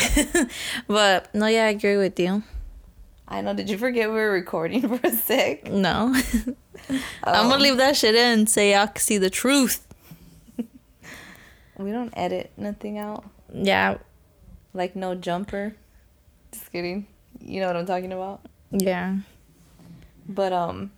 [0.87, 2.43] but no, yeah, I agree with you.
[3.27, 3.53] I know.
[3.53, 5.71] Did you forget we were recording for a sec?
[5.71, 6.13] No.
[7.23, 9.87] I'm Um, gonna leave that shit in so y'all can see the truth.
[11.77, 13.23] We don't edit nothing out.
[13.53, 13.97] Yeah.
[14.73, 15.75] Like no jumper.
[16.51, 17.07] Just kidding.
[17.39, 18.41] You know what I'm talking about.
[18.71, 19.17] Yeah.
[20.27, 20.91] But um.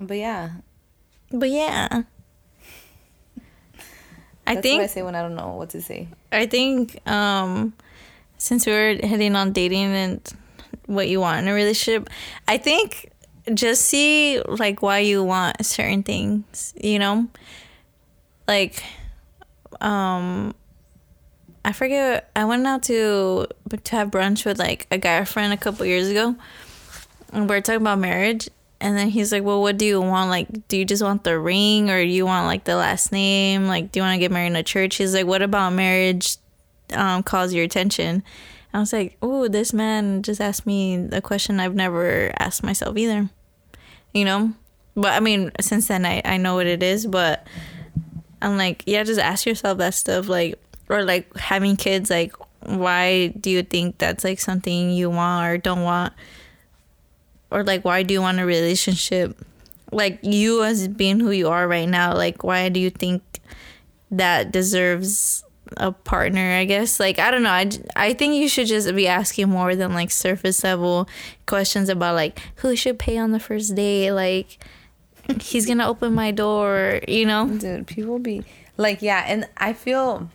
[0.00, 0.50] But yeah,
[1.30, 2.02] But yeah.
[4.46, 6.08] I that's think what I say when I don't know what to say.
[6.32, 7.74] I think um
[8.38, 10.34] since we're heading on dating and
[10.86, 12.08] what you want in a relationship,
[12.48, 13.10] I think
[13.54, 17.28] just see like why you want certain things, you know?
[18.48, 18.82] Like
[19.80, 20.54] um
[21.64, 23.46] I forget I went out to
[23.84, 26.34] to have brunch with like a guy friend a couple years ago.
[27.32, 28.48] And we are talking about marriage
[28.80, 30.30] and then he's like, "Well, what do you want?
[30.30, 33.66] Like, do you just want the ring, or do you want like the last name?
[33.66, 36.36] Like, do you want to get married in a church?" He's like, "What about marriage?
[36.94, 38.22] Um, calls your attention?"
[38.72, 42.96] I was like, "Oh, this man just asked me a question I've never asked myself
[42.96, 43.28] either."
[44.14, 44.54] You know,
[44.96, 47.46] but I mean, since then I I know what it is, but
[48.40, 50.58] I'm like, yeah, just ask yourself that stuff, like,
[50.88, 52.34] or like having kids, like,
[52.64, 56.14] why do you think that's like something you want or don't want?
[57.50, 59.36] Or like why do you want a relationship?
[59.92, 63.22] Like you as being who you are right now like why do you think
[64.12, 65.44] that deserves
[65.76, 67.00] a partner i guess?
[67.00, 67.50] Like i don't know.
[67.50, 71.08] I, I think you should just be asking more than like surface level
[71.46, 74.12] questions about like who should pay on the first date?
[74.12, 74.58] Like
[75.40, 77.48] he's gonna open my door you know?
[77.48, 78.44] Dude, people be
[78.80, 80.30] like, yeah, and I feel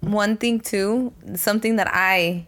[0.00, 2.46] one thing too, something that I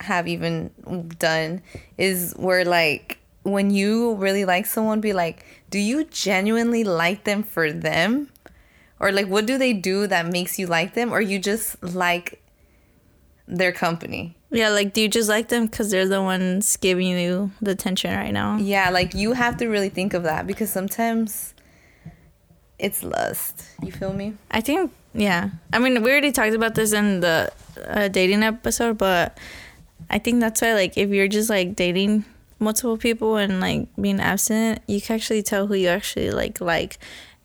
[0.00, 0.70] have even
[1.18, 1.62] done
[1.96, 3.17] is where like
[3.50, 8.30] when you really like someone, be like, do you genuinely like them for them?
[9.00, 11.12] Or like what do they do that makes you like them?
[11.12, 12.42] Or you just like
[13.46, 14.34] their company?
[14.50, 18.16] yeah like do you just like them because they're the ones giving you the attention
[18.16, 21.52] right now Yeah, like you have to really think of that because sometimes
[22.78, 23.64] it's lust.
[23.82, 24.34] You feel me?
[24.50, 25.50] I think, yeah.
[25.72, 27.52] I mean, we already talked about this in the
[27.86, 29.36] uh, dating episode, but
[30.08, 32.24] I think that's why, like, if you're just like dating
[32.58, 36.98] multiple people and like being absent, you can actually tell who you actually like, like,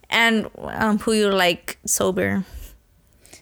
[0.09, 2.45] and um, who you like sober.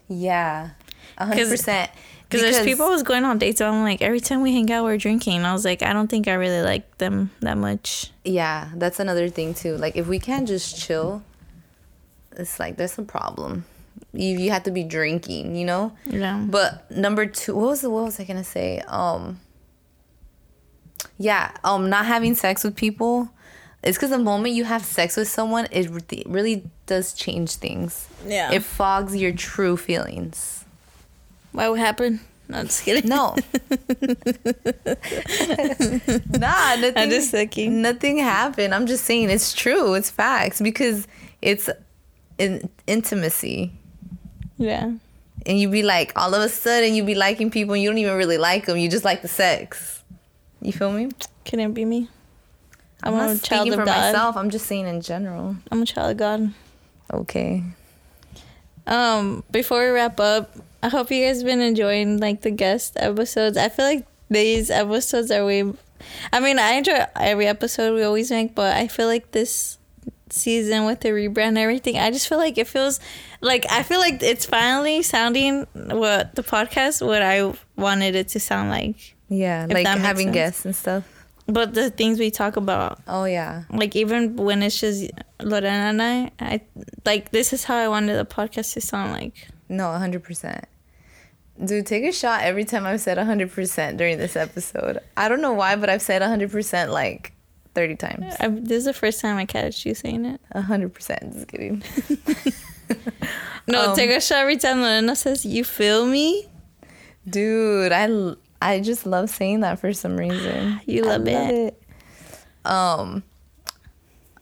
[0.07, 0.71] Yeah,
[1.17, 1.91] a hundred percent.
[2.31, 4.85] Because there's people I was going on dates, I'm like, every time we hang out,
[4.85, 5.43] we're drinking.
[5.43, 8.09] I was like, I don't think I really like them that much.
[8.23, 9.75] Yeah, that's another thing too.
[9.75, 11.23] Like if we can't just chill,
[12.37, 13.65] it's like there's a problem.
[14.13, 15.91] You you have to be drinking, you know.
[16.05, 16.45] Yeah.
[16.47, 18.81] But number two, what was the, what was I gonna say?
[18.87, 19.39] Um.
[21.17, 23.29] Yeah, um, not having sex with people.
[23.83, 28.07] It's because the moment you have sex with someone, it re- really does change things.
[28.27, 28.51] Yeah.
[28.51, 30.65] It fogs your true feelings.
[31.51, 32.21] Why would happen?
[32.47, 33.09] No, just kidding.
[33.09, 33.35] No.
[36.37, 36.97] nah, nothing.
[36.97, 37.81] I'm just thinking.
[37.81, 38.75] Nothing happened.
[38.75, 39.93] I'm just saying it's true.
[39.93, 41.07] It's facts because
[41.41, 41.69] it's
[42.37, 43.71] in intimacy.
[44.57, 44.91] Yeah.
[45.45, 47.97] And you'd be like, all of a sudden, you'd be liking people and you don't
[47.97, 48.77] even really like them.
[48.77, 50.00] You just like the sex.
[50.61, 51.09] You feel me?
[51.43, 52.09] Can it be me?
[53.03, 53.87] I'm, I'm not speaking for God.
[53.87, 54.37] myself.
[54.37, 55.55] I'm just saying in general.
[55.71, 56.53] I'm a child of God.
[57.11, 57.63] Okay.
[58.85, 63.57] Um, before we wrap up, I hope you guys been enjoying like the guest episodes.
[63.57, 65.71] I feel like these episodes are way.
[66.31, 69.77] I mean, I enjoy every episode we always make, but I feel like this
[70.29, 72.99] season with the rebrand and everything, I just feel like it feels
[73.41, 78.39] like I feel like it's finally sounding what the podcast what I wanted it to
[78.39, 79.15] sound like.
[79.33, 80.33] Yeah, like having sense.
[80.35, 81.03] guests and stuff.
[81.47, 83.63] But the things we talk about, Oh yeah.
[83.71, 85.09] like even when it's just
[85.41, 86.61] Lorena and I, I
[87.05, 89.47] like this is how I wanted the podcast to sound like.
[89.69, 90.65] No, hundred percent.
[91.63, 94.99] Dude, take a shot every time I've said 100% during this episode.
[95.15, 97.33] I don't know why, but I've said 100% like
[97.75, 98.35] 30 times.
[98.39, 100.41] I, this is the first time I catch you saying it.
[100.55, 101.33] 100%.
[101.33, 101.83] Just kidding.
[103.67, 106.47] No, Um, take a shot every time Lorena says, You feel me?
[107.29, 108.07] Dude, I,
[108.61, 110.79] I just love saying that for some reason.
[110.85, 111.83] You love I it.
[112.63, 113.23] Um,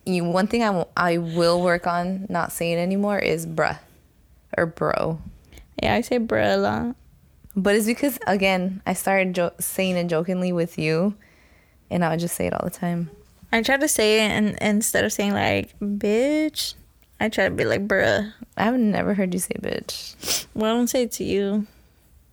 [0.06, 3.80] you one thing I, w- I will work on not saying anymore is bruh
[4.58, 5.22] or bro.
[5.82, 6.96] Yeah, I say bruh a lot.
[7.56, 11.16] But it's because again, I started jo- saying it jokingly with you,
[11.90, 13.10] and I would just say it all the time.
[13.52, 16.76] I try to say it and instead of saying like bitch,
[17.20, 18.34] I try to be like bruh.
[18.58, 21.68] I've never heard you say bitch, Well, I don't say it to you.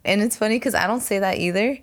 [0.06, 1.78] And it's funny because I don't say that either.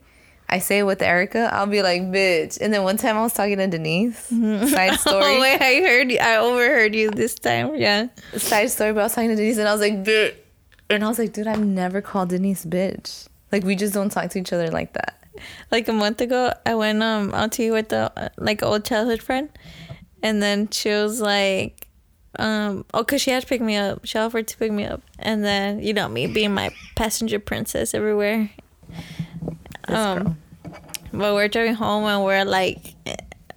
[0.49, 1.49] I say it with Erica.
[1.53, 4.17] I'll be like bitch, and then one time I was talking to Denise.
[4.27, 5.23] Side story.
[5.23, 6.19] Oh wait, I heard you.
[6.19, 7.75] I overheard you this time.
[7.75, 8.07] Yeah.
[8.37, 8.93] Side story.
[8.93, 10.35] But I was talking to Denise, and I was like bitch,
[10.89, 13.27] and I was like, dude, I've never called Denise bitch.
[13.51, 15.19] Like we just don't talk to each other like that.
[15.71, 18.85] Like a month ago, I went um out to eat with the uh, like old
[18.85, 19.49] childhood friend,
[20.21, 21.82] and then she was like,
[22.39, 24.05] um, oh, cause she had to pick me up.
[24.05, 27.93] She offered to pick me up, and then you know me being my passenger princess
[27.93, 28.49] everywhere.
[29.87, 30.37] Um,
[31.11, 32.95] but we're driving home and we're like.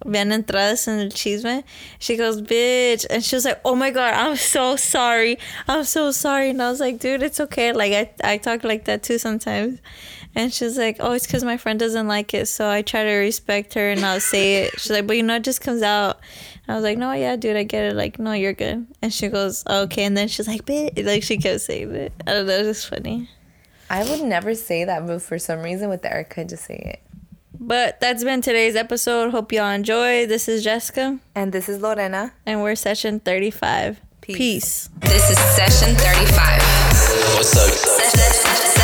[0.05, 1.63] Ven entradas en el chisme.
[1.99, 3.05] She goes, bitch.
[3.09, 5.37] And she was like, oh my God, I'm so sorry.
[5.67, 6.51] I'm so sorry.
[6.51, 7.73] And I was like, dude, it's okay.
[7.73, 9.79] Like, I, I talk like that too sometimes.
[10.37, 12.45] And she's like, oh, it's because my friend doesn't like it.
[12.47, 14.79] So I try to respect her and I'll say it.
[14.79, 16.19] She's like, but you know, it just comes out.
[16.67, 17.95] And I was like, no, yeah, dude, I get it.
[17.95, 18.85] Like, no, you're good.
[19.01, 20.03] And she goes, okay.
[20.03, 21.03] And then she's like, bitch.
[21.03, 22.13] Like, she kept saying it.
[22.27, 22.53] I don't know.
[22.59, 23.29] It was funny.
[23.89, 27.01] I would never say that, but for some reason with Erica, I just say it.
[27.59, 29.31] But that's been today's episode.
[29.31, 30.27] Hope y'all enjoy.
[30.27, 32.31] This is Jessica, And this is Lorena.
[32.45, 33.99] and we're session 35.
[34.21, 34.37] Peace.
[34.37, 34.89] Peace.
[35.01, 36.61] This is session 35.
[37.37, 37.73] What's up?
[37.73, 38.76] Session,